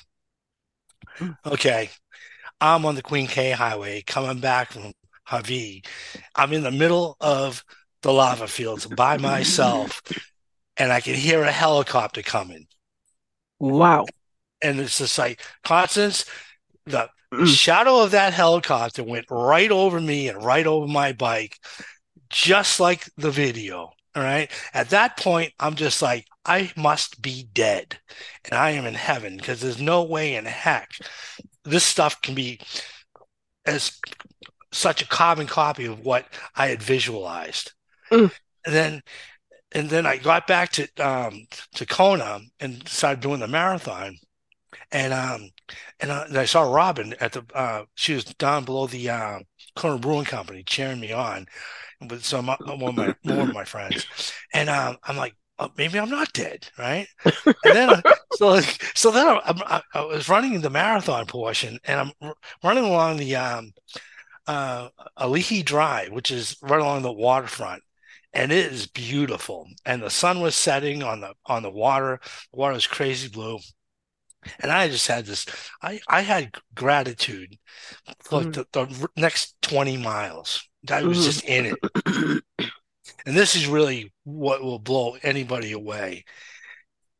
Hmm. 1.18 1.32
Okay, 1.46 1.90
I'm 2.60 2.86
on 2.86 2.96
the 2.96 3.02
Queen 3.02 3.28
K 3.28 3.52
Highway 3.52 4.02
coming 4.02 4.40
back 4.40 4.72
from 4.72 4.94
Hawi. 5.28 5.86
I'm 6.36 6.54
in 6.54 6.64
the 6.64 6.72
middle 6.72 7.18
of 7.20 7.64
the 8.02 8.12
lava 8.12 8.48
fields 8.48 8.86
by 8.86 9.18
myself, 9.18 10.02
and 10.78 10.92
I 10.92 11.02
can 11.02 11.16
hear 11.16 11.44
a 11.44 11.52
helicopter 11.52 12.22
coming. 12.22 12.68
Wow. 13.60 14.06
And 14.62 14.80
it's 14.80 14.98
just 14.98 15.18
like, 15.18 15.42
Constance, 15.64 16.26
the 16.86 17.10
mm. 17.34 17.48
shadow 17.48 18.02
of 18.02 18.12
that 18.12 18.34
helicopter 18.34 19.04
went 19.04 19.26
right 19.30 19.72
over 19.72 20.00
me 20.00 20.30
and 20.30 20.44
right 20.44 20.66
over 20.66 20.88
my 20.88 21.14
bike, 21.14 21.60
just 22.30 22.80
like 22.80 23.10
the 23.18 23.32
video. 23.32 23.92
All 24.16 24.24
right. 24.24 24.50
At 24.74 24.90
that 24.90 25.18
point, 25.18 25.54
I'm 25.60 25.76
just 25.76 26.02
like, 26.02 26.26
I 26.44 26.72
must 26.76 27.22
be 27.22 27.48
dead 27.54 28.00
and 28.46 28.58
I 28.58 28.72
am 28.72 28.86
in 28.86 28.96
heaven 28.96 29.38
because 29.38 29.62
there's 29.62 29.80
no 29.80 30.04
way 30.04 30.36
in 30.36 30.46
heck 30.46 30.90
this 31.68 31.84
stuff 31.84 32.22
can 32.22 32.36
be 32.36 32.60
as 33.66 34.00
such 34.72 35.02
a 35.02 35.08
carbon 35.08 35.48
copy 35.48 35.86
of 35.86 36.00
what 36.00 36.26
I 36.56 36.68
had 36.68 36.82
visualized. 36.82 37.74
Mm. 38.12 38.32
And 38.66 38.76
then 38.76 39.02
and 39.74 39.90
then 39.90 40.06
I 40.06 40.18
got 40.18 40.48
back 40.48 40.72
to 40.74 40.88
um, 41.00 41.46
to 41.76 41.86
Kona 41.86 42.40
and 42.60 42.88
started 42.88 43.22
doing 43.22 43.40
the 43.40 43.48
marathon. 43.48 44.18
And 44.92 45.14
um 45.14 45.50
and, 46.00 46.12
uh, 46.12 46.26
and 46.28 46.38
I 46.38 46.46
saw 46.46 46.74
Robin 46.74 47.16
at 47.20 47.34
the 47.34 47.44
uh, 47.54 47.84
she 47.96 48.14
was 48.14 48.24
down 48.26 48.66
below 48.66 48.88
the 48.88 49.10
uh, 49.10 49.40
Kona 49.76 50.00
Brewing 50.00 50.26
Company 50.26 50.64
cheering 50.64 51.00
me 51.00 51.12
on 51.12 51.48
with 52.10 52.24
some 52.24 52.48
one 52.48 52.58
of 52.60 52.96
my 52.96 53.16
one 53.24 53.50
of 53.50 53.54
my 53.54 53.64
friends. 53.64 54.06
And 54.54 54.70
um, 54.70 54.98
I'm 55.04 55.18
like, 55.18 55.36
oh, 55.60 55.72
maybe 55.78 56.00
I'm 56.00 56.10
not 56.10 56.34
dead, 56.34 56.68
right? 56.78 57.08
And 57.46 57.56
then 57.64 58.02
so 58.34 58.60
so 58.96 59.12
then 59.12 59.28
I, 59.28 59.40
I, 59.46 59.82
I, 59.94 60.06
was 60.06 60.30
running 60.30 60.62
the 60.62 60.70
marathon 60.70 61.26
portion, 61.26 61.80
and 61.86 62.14
I'm 62.22 62.34
running 62.64 62.86
along 62.86 63.18
the 63.18 63.36
um, 63.36 63.72
uh, 64.48 64.90
Ali'i 65.20 65.64
Drive, 65.64 66.12
which 66.12 66.32
is 66.32 66.58
right 66.62 66.82
along 66.82 67.02
the 67.02 67.12
waterfront 67.12 67.84
and 68.34 68.52
it 68.52 68.72
is 68.72 68.88
beautiful. 68.88 69.68
And 69.86 70.02
the 70.02 70.10
sun 70.10 70.42
was 70.42 70.54
setting 70.54 71.02
on 71.02 71.22
the 71.22 71.34
on 71.46 71.64
the 71.64 71.72
water. 71.72 72.20
The 72.52 72.60
water 72.60 72.74
was 72.74 72.86
crazy 72.86 73.30
blue. 73.30 73.60
And 74.60 74.72
I 74.72 74.88
just 74.88 75.08
had 75.08 75.26
this, 75.26 75.46
I, 75.82 76.00
I 76.08 76.22
had 76.22 76.56
gratitude 76.74 77.58
for 78.24 78.42
mm. 78.42 78.54
the, 78.54 78.66
the, 78.72 79.10
next 79.18 79.56
20 79.64 79.98
miles. 79.98 80.68
I 80.90 81.04
was 81.04 81.18
mm. 81.18 81.24
just 81.24 81.44
in 81.44 81.76
it. 81.76 82.44
and 83.28 83.36
this 83.36 83.58
is 83.58 83.68
really 83.68 84.14
what 84.24 84.64
will 84.64 84.80
blow 84.80 85.18
anybody 85.22 85.74
away. 85.74 86.24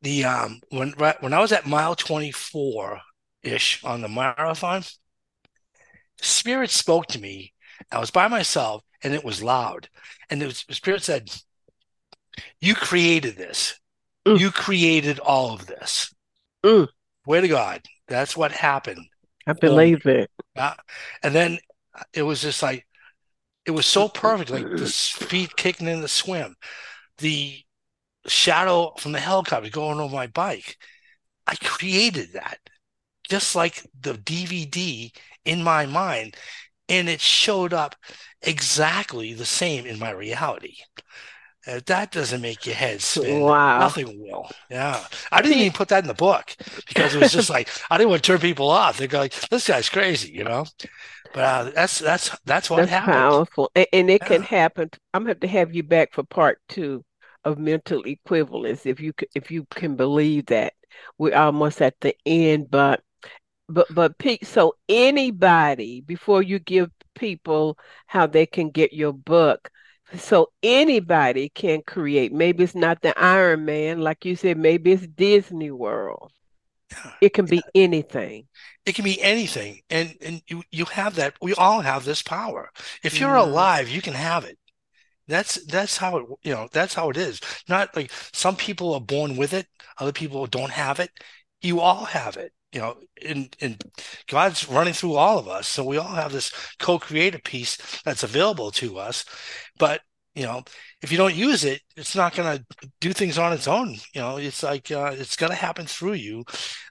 The 0.00 0.24
um 0.24 0.60
when 0.70 0.94
when 1.20 1.34
I 1.34 1.38
was 1.38 1.52
at 1.52 1.66
mile 1.66 1.94
24 1.94 3.00
ish 3.42 3.84
on 3.84 4.00
the 4.00 4.08
marathon, 4.08 4.84
Spirit 6.22 6.70
spoke 6.70 7.08
to 7.08 7.20
me. 7.20 7.52
I 7.92 7.98
was 7.98 8.10
by 8.10 8.26
myself 8.26 8.82
and 9.04 9.12
it 9.12 9.22
was 9.22 9.42
loud. 9.42 9.90
And 10.30 10.40
the 10.40 10.50
Spirit 10.50 11.02
said, 11.02 11.30
You 12.58 12.74
created 12.74 13.36
this. 13.36 13.78
Mm. 14.26 14.40
You 14.40 14.50
created 14.50 15.18
all 15.18 15.52
of 15.52 15.66
this. 15.66 16.14
Mm. 16.64 16.88
Way 17.26 17.42
to 17.42 17.48
God. 17.48 17.82
That's 18.08 18.34
what 18.34 18.52
happened. 18.52 19.06
I 19.46 19.52
believe 19.52 20.06
um, 20.06 20.12
it. 20.12 20.30
Uh, 20.56 20.74
and 21.22 21.34
then 21.34 21.58
it 22.14 22.22
was 22.22 22.40
just 22.40 22.62
like, 22.62 22.86
it 23.68 23.72
was 23.72 23.86
so 23.86 24.08
perfect, 24.08 24.50
like 24.50 24.66
the 24.76 24.86
feet 24.86 25.54
kicking 25.56 25.88
in 25.88 26.00
the 26.00 26.08
swim, 26.08 26.56
the 27.18 27.58
shadow 28.26 28.94
from 28.98 29.12
the 29.12 29.20
helicopter 29.20 29.68
going 29.68 30.00
over 30.00 30.14
my 30.14 30.26
bike. 30.26 30.78
I 31.46 31.54
created 31.56 32.32
that 32.32 32.58
just 33.28 33.54
like 33.54 33.86
the 34.00 34.14
DVD 34.14 35.12
in 35.44 35.62
my 35.62 35.84
mind 35.84 36.34
and 36.88 37.10
it 37.10 37.20
showed 37.20 37.74
up 37.74 37.94
exactly 38.40 39.34
the 39.34 39.44
same 39.44 39.84
in 39.84 39.98
my 39.98 40.10
reality. 40.10 40.76
Uh, 41.66 41.80
that 41.84 42.10
doesn't 42.10 42.40
make 42.40 42.64
your 42.64 42.74
head 42.74 43.02
spin. 43.02 43.42
Wow. 43.42 43.80
Nothing 43.80 44.22
will. 44.22 44.48
Yeah. 44.70 45.04
I 45.30 45.42
didn't 45.42 45.58
even 45.58 45.72
put 45.72 45.88
that 45.88 46.04
in 46.04 46.08
the 46.08 46.14
book 46.14 46.56
because 46.86 47.14
it 47.14 47.20
was 47.20 47.32
just 47.32 47.50
like, 47.56 47.68
I 47.90 47.98
didn't 47.98 48.08
want 48.08 48.22
to 48.22 48.26
turn 48.26 48.40
people 48.40 48.70
off. 48.70 48.96
They're 48.96 49.08
like, 49.08 49.34
this 49.50 49.68
guy's 49.68 49.90
crazy, 49.90 50.32
you 50.32 50.44
know? 50.44 50.64
But 51.32 51.40
uh, 51.40 51.70
that's, 51.74 51.98
that's, 51.98 52.36
that's 52.44 52.70
what 52.70 52.78
that's 52.78 52.90
happened. 52.90 53.12
powerful. 53.12 53.70
And, 53.74 53.86
and 53.92 54.10
it 54.10 54.22
yeah. 54.22 54.28
can 54.28 54.42
happen. 54.42 54.90
I'm 55.12 55.24
going 55.24 55.38
to 55.38 55.46
have 55.46 55.52
to 55.52 55.58
have 55.58 55.74
you 55.74 55.82
back 55.82 56.12
for 56.12 56.22
part 56.24 56.60
two 56.68 57.04
of 57.44 57.58
mental 57.58 58.02
equivalence. 58.04 58.86
If 58.86 59.00
you, 59.00 59.12
if 59.34 59.50
you 59.50 59.66
can 59.70 59.96
believe 59.96 60.46
that 60.46 60.72
we're 61.18 61.36
almost 61.36 61.82
at 61.82 61.94
the 62.00 62.14
end, 62.26 62.70
but 62.70 63.02
but 63.68 63.86
but 63.94 64.16
Pete, 64.18 64.46
so 64.46 64.76
anybody 64.88 66.00
before 66.00 66.42
you 66.42 66.58
give 66.58 66.90
people 67.14 67.78
how 68.06 68.26
they 68.26 68.46
can 68.46 68.70
get 68.70 68.92
your 68.92 69.12
book, 69.12 69.70
so 70.16 70.50
anybody 70.62 71.50
can 71.50 71.82
create. 71.86 72.32
Maybe 72.32 72.64
it's 72.64 72.74
not 72.74 73.02
the 73.02 73.18
Iron 73.18 73.66
Man, 73.66 74.00
like 74.00 74.24
you 74.24 74.36
said. 74.36 74.56
Maybe 74.56 74.92
it's 74.92 75.06
Disney 75.06 75.70
World. 75.70 76.32
It 77.20 77.34
can 77.34 77.44
be 77.44 77.62
anything. 77.74 78.48
It 78.88 78.94
can 78.94 79.04
be 79.04 79.20
anything, 79.22 79.80
and 79.90 80.16
and 80.22 80.42
you 80.48 80.62
you 80.70 80.86
have 80.86 81.16
that. 81.16 81.34
We 81.42 81.54
all 81.54 81.80
have 81.80 82.04
this 82.04 82.22
power. 82.22 82.70
If 83.04 83.20
you're 83.20 83.30
mm. 83.30 83.46
alive, 83.46 83.88
you 83.88 84.02
can 84.02 84.14
have 84.14 84.44
it. 84.44 84.58
That's 85.26 85.64
that's 85.66 85.98
how 85.98 86.16
it 86.16 86.26
you 86.42 86.54
know 86.54 86.68
that's 86.72 86.94
how 86.94 87.10
it 87.10 87.16
is. 87.16 87.40
Not 87.68 87.94
like 87.94 88.10
some 88.32 88.56
people 88.56 88.94
are 88.94 89.00
born 89.00 89.36
with 89.36 89.52
it, 89.52 89.66
other 89.98 90.12
people 90.12 90.46
don't 90.46 90.70
have 90.70 91.00
it. 91.00 91.10
You 91.60 91.80
all 91.80 92.06
have 92.06 92.36
it 92.36 92.52
you 92.72 92.80
know, 92.80 92.96
and 93.26 93.56
and 93.60 93.82
God's 94.28 94.68
running 94.68 94.92
through 94.92 95.14
all 95.14 95.38
of 95.38 95.48
us, 95.48 95.66
so 95.68 95.84
we 95.84 95.96
all 95.96 96.14
have 96.14 96.32
this 96.32 96.52
co-creative 96.78 97.42
piece 97.42 97.78
that's 98.04 98.22
available 98.22 98.70
to 98.72 98.98
us. 98.98 99.24
But 99.78 100.02
you 100.38 100.44
know, 100.44 100.62
if 101.02 101.10
you 101.10 101.18
don't 101.18 101.34
use 101.34 101.64
it, 101.64 101.80
it's 101.96 102.14
not 102.14 102.32
going 102.32 102.58
to 102.58 102.88
do 103.00 103.12
things 103.12 103.38
on 103.38 103.52
its 103.52 103.66
own. 103.66 103.96
You 104.14 104.20
know, 104.20 104.36
it's 104.36 104.62
like 104.62 104.88
uh, 104.88 105.10
it's 105.12 105.34
going 105.34 105.50
to 105.50 105.56
happen 105.56 105.84
through 105.84 106.12
you. 106.12 106.44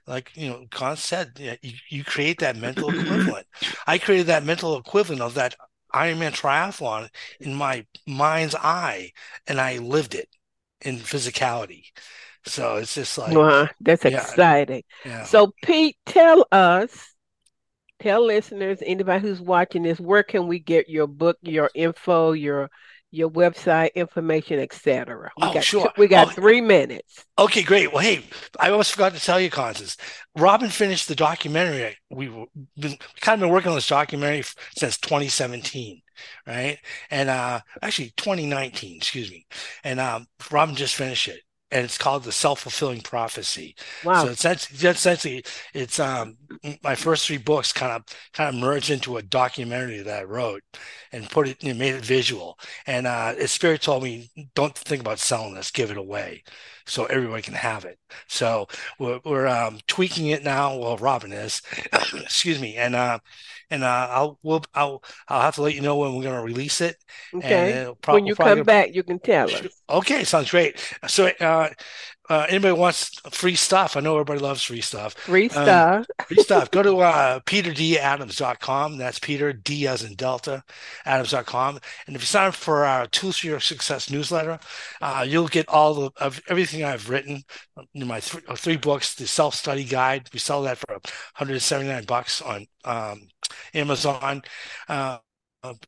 Like 0.06 0.30
you 0.36 0.50
know, 0.50 0.66
Con 0.70 0.98
said, 0.98 1.58
you, 1.62 1.72
you 1.88 2.04
create 2.04 2.40
that 2.40 2.58
mental 2.58 2.90
equivalent. 3.00 3.46
I 3.86 3.96
created 3.96 4.26
that 4.26 4.44
mental 4.44 4.76
equivalent 4.76 5.22
of 5.22 5.32
that 5.34 5.54
Ironman 5.94 6.38
triathlon 6.38 7.08
in 7.40 7.54
my 7.54 7.86
mind's 8.06 8.54
eye, 8.54 9.12
and 9.46 9.58
I 9.58 9.78
lived 9.78 10.14
it 10.14 10.28
in 10.82 10.96
physicality. 10.96 11.84
So 12.44 12.76
it's 12.76 12.94
just 12.94 13.16
like 13.16 13.34
wow, 13.34 13.66
that's 13.80 14.04
yeah, 14.04 14.10
exciting. 14.10 14.82
Yeah. 15.06 15.24
So 15.24 15.54
Pete, 15.62 15.96
tell 16.04 16.46
us, 16.52 17.14
tell 17.98 18.26
listeners, 18.26 18.82
anybody 18.84 19.26
who's 19.26 19.40
watching 19.40 19.84
this, 19.84 19.98
where 19.98 20.22
can 20.22 20.48
we 20.48 20.58
get 20.58 20.90
your 20.90 21.06
book, 21.06 21.38
your 21.40 21.70
info, 21.74 22.32
your 22.32 22.68
your 23.10 23.30
website 23.30 23.94
information, 23.94 24.58
etc. 24.58 25.30
We 25.36 25.48
oh, 25.48 25.54
got 25.54 25.64
sure. 25.64 25.92
we 25.96 26.08
got 26.08 26.28
oh, 26.28 26.30
three 26.30 26.60
minutes. 26.60 27.24
Okay, 27.38 27.62
great. 27.62 27.92
Well, 27.92 28.02
hey, 28.02 28.24
I 28.60 28.70
almost 28.70 28.92
forgot 28.92 29.14
to 29.14 29.20
tell 29.20 29.40
you, 29.40 29.50
Constance. 29.50 29.96
Robin 30.36 30.68
finished 30.68 31.08
the 31.08 31.14
documentary. 31.14 31.96
We've 32.10 32.34
been 32.78 32.96
kind 33.20 33.34
of 33.34 33.46
been 33.46 33.50
working 33.50 33.70
on 33.70 33.76
this 33.76 33.88
documentary 33.88 34.44
since 34.76 34.98
2017, 34.98 36.02
right? 36.46 36.78
And 37.10 37.28
uh 37.30 37.60
actually 37.82 38.12
2019, 38.16 38.96
excuse 38.96 39.30
me. 39.30 39.46
And 39.84 40.00
um 40.00 40.26
Robin 40.50 40.74
just 40.74 40.94
finished 40.94 41.28
it 41.28 41.40
and 41.70 41.84
it's 41.84 41.98
called 41.98 42.24
the 42.24 42.32
self-fulfilling 42.32 43.02
prophecy. 43.02 43.74
Wow. 44.04 44.24
so 44.24 44.30
it's 44.30 44.44
essentially 44.84 45.44
it's 45.74 45.98
um 46.00 46.36
my 46.82 46.94
first 46.94 47.26
three 47.26 47.38
books 47.38 47.72
kind 47.72 47.92
of 47.92 48.04
kind 48.32 48.54
of 48.54 48.60
merged 48.60 48.90
into 48.90 49.16
a 49.16 49.22
documentary 49.22 50.00
that 50.00 50.20
i 50.20 50.24
wrote 50.24 50.62
and 51.12 51.28
put 51.30 51.48
it 51.48 51.62
you 51.62 51.72
know, 51.72 51.78
made 51.78 51.94
it 51.94 52.04
visual. 52.04 52.58
And 52.86 53.06
uh 53.06 53.46
spirit 53.46 53.82
told 53.82 54.02
me 54.02 54.30
don't 54.54 54.74
think 54.74 55.00
about 55.00 55.18
selling 55.18 55.54
this 55.54 55.70
give 55.70 55.90
it 55.90 55.96
away 55.96 56.42
so 56.88 57.04
everyone 57.06 57.42
can 57.42 57.54
have 57.54 57.84
it 57.84 57.98
so 58.26 58.66
we're, 58.98 59.20
we're 59.24 59.46
um 59.46 59.78
tweaking 59.86 60.28
it 60.28 60.42
now 60.42 60.76
well 60.76 60.96
robin 60.96 61.32
is 61.32 61.62
excuse 62.14 62.60
me 62.60 62.76
and 62.76 62.94
uh 62.94 63.18
and 63.70 63.84
uh, 63.84 64.08
I'll 64.10 64.38
we'll 64.42 64.62
I'll 64.74 65.02
I'll 65.28 65.42
have 65.42 65.56
to 65.56 65.62
let 65.62 65.74
you 65.74 65.80
know 65.80 65.96
when 65.96 66.14
we're 66.14 66.22
going 66.22 66.36
to 66.36 66.42
release 66.42 66.80
it. 66.80 66.96
Okay. 67.34 67.86
when 68.06 68.26
you 68.26 68.34
come 68.34 68.64
back, 68.64 68.94
you 68.94 69.02
can 69.02 69.18
tell 69.18 69.54
us. 69.54 69.66
Okay, 69.90 70.24
sounds 70.24 70.50
great. 70.50 70.82
So, 71.06 71.30
uh, 71.40 71.68
uh, 72.28 72.46
anybody 72.48 72.78
wants 72.78 73.18
free 73.30 73.54
stuff? 73.54 73.96
I 73.96 74.00
know 74.00 74.14
everybody 74.14 74.40
loves 74.40 74.62
free 74.62 74.80
stuff. 74.80 75.14
Free 75.14 75.44
um, 75.44 75.50
stuff. 75.50 76.06
Um, 76.18 76.26
free 76.26 76.42
stuff. 76.42 76.70
Go 76.70 76.82
to 76.82 76.98
uh, 76.98 77.40
peterdadams.com. 77.40 78.98
That's 78.98 79.18
Peter 79.18 79.52
D 79.52 79.86
as 79.86 80.02
in 80.04 80.14
Delta, 80.14 80.62
Adams.com. 81.04 81.78
And 82.06 82.16
if 82.16 82.22
you 82.22 82.26
sign 82.26 82.48
up 82.48 82.54
for 82.54 82.84
our 82.84 83.06
Tools 83.06 83.38
for 83.38 83.46
Your 83.46 83.60
Success 83.60 84.10
newsletter, 84.10 84.58
uh, 85.00 85.24
you'll 85.26 85.48
get 85.48 85.68
all 85.68 85.94
the, 85.94 86.10
of 86.18 86.40
everything 86.48 86.84
I've 86.84 87.08
written 87.08 87.42
in 87.94 88.06
my 88.06 88.20
th- 88.20 88.44
three 88.56 88.76
books. 88.76 89.14
The 89.14 89.26
self 89.26 89.54
study 89.54 89.84
guide. 89.84 90.28
We 90.32 90.38
sell 90.38 90.62
that 90.62 90.78
for 90.78 90.94
179 90.94 92.04
bucks 92.04 92.42
on 92.42 92.66
um, 92.84 93.28
Amazon. 93.74 94.42
Uh, 94.88 95.18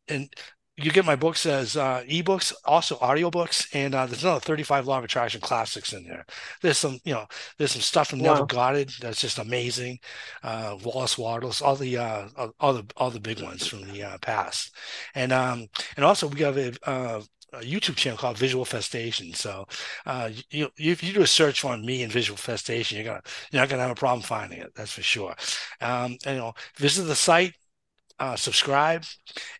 and 0.09 0.35
you 0.85 0.91
get 0.91 1.05
my 1.05 1.17
books 1.17 1.47
as 1.47 1.77
uh, 1.77 2.03
ebooks, 2.09 2.53
also 2.65 2.97
audiobooks, 2.97 3.69
and 3.75 3.95
uh, 3.95 4.07
there's 4.07 4.25
another 4.25 4.41
35 4.41 4.87
Law 4.87 4.99
of 4.99 5.05
Attraction 5.05 5.41
classics 5.41 5.93
in 5.93 6.05
there. 6.05 6.25
There's 6.63 6.79
some, 6.79 6.99
you 7.05 7.15
know, 7.15 7.27
there's 7.59 7.73
some 7.73 7.83
stuff 7.83 8.09
from 8.09 8.21
wow. 8.21 8.33
Neville 8.33 8.47
Goddard 8.47 8.93
that's 9.01 9.21
just 9.21 9.39
amazing. 9.39 9.99
Uh, 10.43 10.77
Wallace 10.83 11.19
Wattles, 11.19 11.61
all 11.61 11.77
the 11.77 11.97
uh, 11.99 12.29
all 12.59 12.75
the 12.75 12.85
all 12.97 13.11
the 13.11 13.21
big 13.21 13.43
ones 13.43 13.67
from 13.67 13.83
the 13.83 14.03
uh, 14.03 14.19
past, 14.19 14.75
and 15.15 15.33
um, 15.33 15.67
and 15.97 16.05
also 16.05 16.29
we 16.29 16.41
have 16.41 16.57
a, 16.57 16.73
uh, 16.89 17.21
a 17.53 17.61
YouTube 17.61 17.97
channel 17.97 18.19
called 18.19 18.37
Visualfestation. 18.37 19.35
So, 19.35 19.67
uh, 20.07 20.31
you, 20.51 20.69
you, 20.77 20.93
if 20.93 21.03
you 21.03 21.13
do 21.13 21.23
a 21.23 21.27
search 21.27 21.65
on 21.65 21.85
me 21.85 22.03
and 22.03 22.13
Visualfestation, 22.13 22.93
you're 22.93 23.05
gonna 23.05 23.23
you're 23.51 23.61
not 23.61 23.69
gonna 23.69 23.83
have 23.83 23.91
a 23.91 23.95
problem 23.95 24.23
finding 24.23 24.61
it. 24.61 24.73
That's 24.75 24.93
for 24.93 25.03
sure. 25.03 25.35
Um, 25.81 26.17
and, 26.25 26.37
you 26.37 26.43
know, 26.43 26.55
visit 26.77 27.05
the 27.05 27.15
site, 27.15 27.55
uh, 28.21 28.37
subscribe 28.37 29.05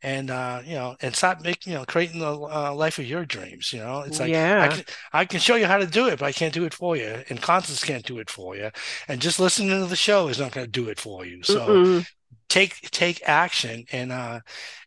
and 0.03 0.31
uh, 0.31 0.61
you 0.65 0.75
know 0.75 0.97
and 1.03 1.17
stop 1.17 1.43
making 1.43 1.73
you 1.73 1.79
know 1.79 1.85
creating 1.85 2.21
the 2.21 2.33
uh, 2.33 2.73
life 2.75 2.99
of 2.99 3.07
your 3.07 3.25
dreams 3.25 3.73
you 3.73 3.81
know? 3.81 4.03
It's 4.03 4.21
like 4.21 4.31
yeah. 4.31 4.63
I, 4.63 4.69
can, 4.69 4.85
I 5.13 5.25
can 5.25 5.41
show 5.41 5.57
you 5.57 5.67
how 5.67 5.79
to 5.79 5.87
do 5.87 6.09
it 6.09 6.19
but 6.19 6.27
i 6.27 6.33
can't 6.33 6.55
do 6.55 6.65
it 6.65 6.75
for 6.75 6.97
you 6.97 7.23
and 7.29 7.41
constance 7.41 7.83
can't 7.83 8.05
do 8.05 8.19
it 8.19 8.31
for 8.31 8.57
you 8.57 8.71
and 9.09 9.21
just 9.21 9.41
listening 9.41 9.71
to 9.71 9.87
the 9.87 9.97
show 9.97 10.29
is 10.29 10.39
not 10.39 10.53
going 10.53 10.67
to 10.67 10.71
do 10.71 10.89
it 10.89 11.01
for 11.01 11.25
you. 11.25 11.43
So 11.43 11.61
Mm-mm. 11.61 12.07
take 12.49 12.91
take 12.91 13.23
action 13.29 13.85
and 13.93 14.13
uh 14.13 14.41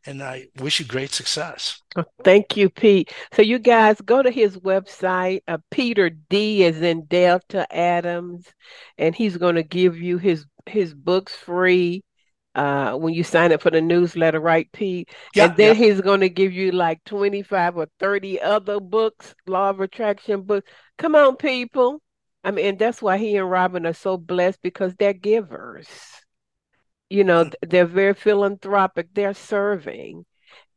and 0.05 0.21
i 0.21 0.47
wish 0.59 0.80
you 0.80 0.86
great 0.86 1.11
success. 1.11 1.82
Thank 2.24 2.57
you 2.57 2.69
pete. 2.69 3.13
So 3.34 3.41
you 3.41 3.59
guys 3.59 4.01
go 4.01 4.21
to 4.21 4.32
his 4.32 4.57
website 4.57 5.41
uh, 5.47 5.57
peter 5.71 6.09
d 6.09 6.63
is 6.63 6.82
in 6.82 7.05
delta 7.05 7.65
adams 7.76 8.45
and 8.97 9.15
he's 9.15 9.38
going 9.38 9.55
to 9.55 9.63
give 9.63 9.97
you 9.97 10.17
his 10.17 10.45
his 10.65 10.93
books 10.93 11.36
free 11.36 12.03
uh, 12.56 12.93
when 12.93 13.14
you 13.14 13.24
sign 13.24 13.51
up 13.51 13.62
for 13.62 13.72
the 13.72 13.82
newsletter, 13.82 14.39
right, 14.39 14.72
Pete? 14.72 15.10
Yeah, 15.36 15.45
and 15.45 15.58
then 15.58 15.76
yeah. 15.76 15.86
he's 15.86 16.01
going 16.01 16.22
to 16.22 16.30
give 16.30 16.54
you 16.54 16.72
like 16.72 17.04
25 17.06 17.78
or 17.78 17.88
30 17.99 18.41
other 18.41 18.80
books, 18.80 19.34
law 19.47 19.70
of 19.70 19.80
attraction 19.80 20.41
books. 20.43 20.70
Come 20.97 21.16
on, 21.16 21.36
people. 21.36 22.01
I 22.43 22.51
mean, 22.51 22.66
and 22.66 22.80
that's 22.80 23.01
why 23.01 23.18
he 23.18 23.38
and 23.38 23.49
Robin 23.49 23.86
are 23.86 23.93
so 23.93 24.18
blessed 24.18 24.60
because 24.62 24.93
they're 24.95 25.14
givers. 25.14 25.88
You 27.10 27.24
know, 27.24 27.45
mm-hmm. 27.45 27.70
they're 27.70 27.86
very 27.86 28.14
philanthropic, 28.14 29.10
they're 29.14 29.34
serving. 29.34 30.26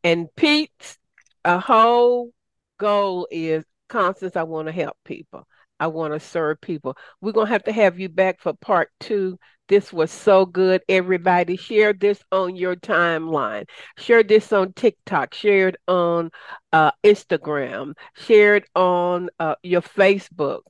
And 0.05 0.29
Pete's 0.37 0.99
a 1.45 1.59
whole 1.59 2.31
goal 2.79 3.27
is 3.31 3.65
Constance, 3.89 4.37
I 4.37 4.43
want 4.43 4.67
to 4.67 4.73
help 4.73 4.97
people. 5.05 5.47
I 5.79 5.89
want 5.89 6.15
to 6.15 6.21
serve 6.21 6.61
people. 6.61 6.97
We're 7.21 7.33
going 7.33 7.47
to 7.47 7.53
have 7.53 7.65
to 7.65 7.73
have 7.73 7.99
you 7.99 8.09
back 8.09 8.41
for 8.41 8.53
part 8.55 8.91
two 9.01 9.39
this 9.69 9.93
was 9.93 10.11
so 10.11 10.47
good. 10.47 10.83
Everybody, 10.89 11.57
share 11.57 11.93
this 11.93 12.23
on 12.31 12.57
your 12.57 12.77
timeline. 12.77 13.69
Share 13.99 14.23
this 14.23 14.53
on 14.53 14.73
TikTok. 14.73 15.35
Share 15.35 15.69
it 15.69 15.77
on 15.89 16.31
uh, 16.73 16.93
Instagram. 17.05 17.95
Share 18.17 18.57
it 18.57 18.69
on 18.75 19.29
uh, 19.39 19.57
your 19.63 19.83
Facebook, 19.83 20.61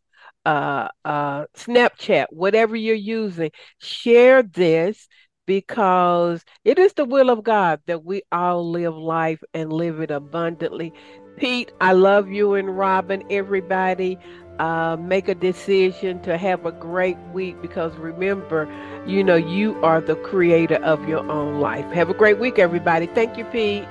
uh, 0.45 0.89
uh, 1.05 1.45
Snapchat, 1.57 2.27
whatever 2.31 2.77
you're 2.77 2.95
using. 2.95 3.51
Share 3.79 4.43
this 4.43 5.09
because 5.47 6.45
it 6.65 6.79
is 6.79 6.93
the 6.95 7.05
will 7.05 7.31
of 7.31 7.45
God 7.45 7.81
that 7.87 8.05
we 8.05 8.23
all 8.33 8.69
live 8.71 8.97
life 8.97 9.43
and 9.55 9.73
live 9.73 10.01
it 10.01 10.11
abundantly. 10.11 10.93
Pete, 11.37 11.71
I 11.81 11.93
love 11.93 12.29
you 12.29 12.55
and 12.55 12.77
Robin, 12.77 13.23
everybody 13.31 14.19
uh, 14.59 14.97
make 14.99 15.29
a 15.29 15.35
decision 15.35 16.21
to 16.23 16.39
have 16.39 16.65
a 16.67 16.73
great 16.73 17.19
week 17.33 17.61
because 17.61 17.95
remember, 17.97 18.69
you 19.07 19.23
know, 19.23 19.37
you 19.37 19.77
are 19.83 20.01
the 20.01 20.17
creator 20.17 20.77
of 20.77 21.07
your 21.09 21.29
own 21.31 21.61
life. 21.61 21.85
Have 21.93 22.09
a 22.11 22.15
great 22.15 22.39
week, 22.39 22.59
everybody. 22.59 23.07
Thank 23.07 23.37
you, 23.37 23.45
Pete. 23.45 23.87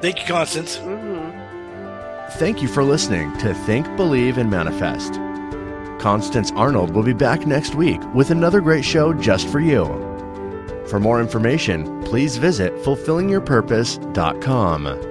Thank 0.00 0.20
you, 0.20 0.26
Constance. 0.26 0.78
Mm-hmm. 0.78 2.38
Thank 2.38 2.62
you 2.62 2.68
for 2.68 2.84
listening 2.84 3.36
to 3.38 3.52
Think, 3.52 3.84
Believe, 3.96 4.38
and 4.38 4.48
Manifest. 4.50 5.14
Constance 6.00 6.52
Arnold 6.52 6.92
will 6.92 7.02
be 7.02 7.12
back 7.12 7.46
next 7.46 7.74
week 7.74 8.00
with 8.14 8.30
another 8.30 8.60
great 8.60 8.84
show 8.84 9.12
just 9.12 9.48
for 9.48 9.58
you. 9.60 9.84
For 10.88 10.98
more 10.98 11.20
information, 11.20 12.02
please 12.04 12.38
visit 12.38 12.72
fulfillingyourpurpose.com. 12.76 15.09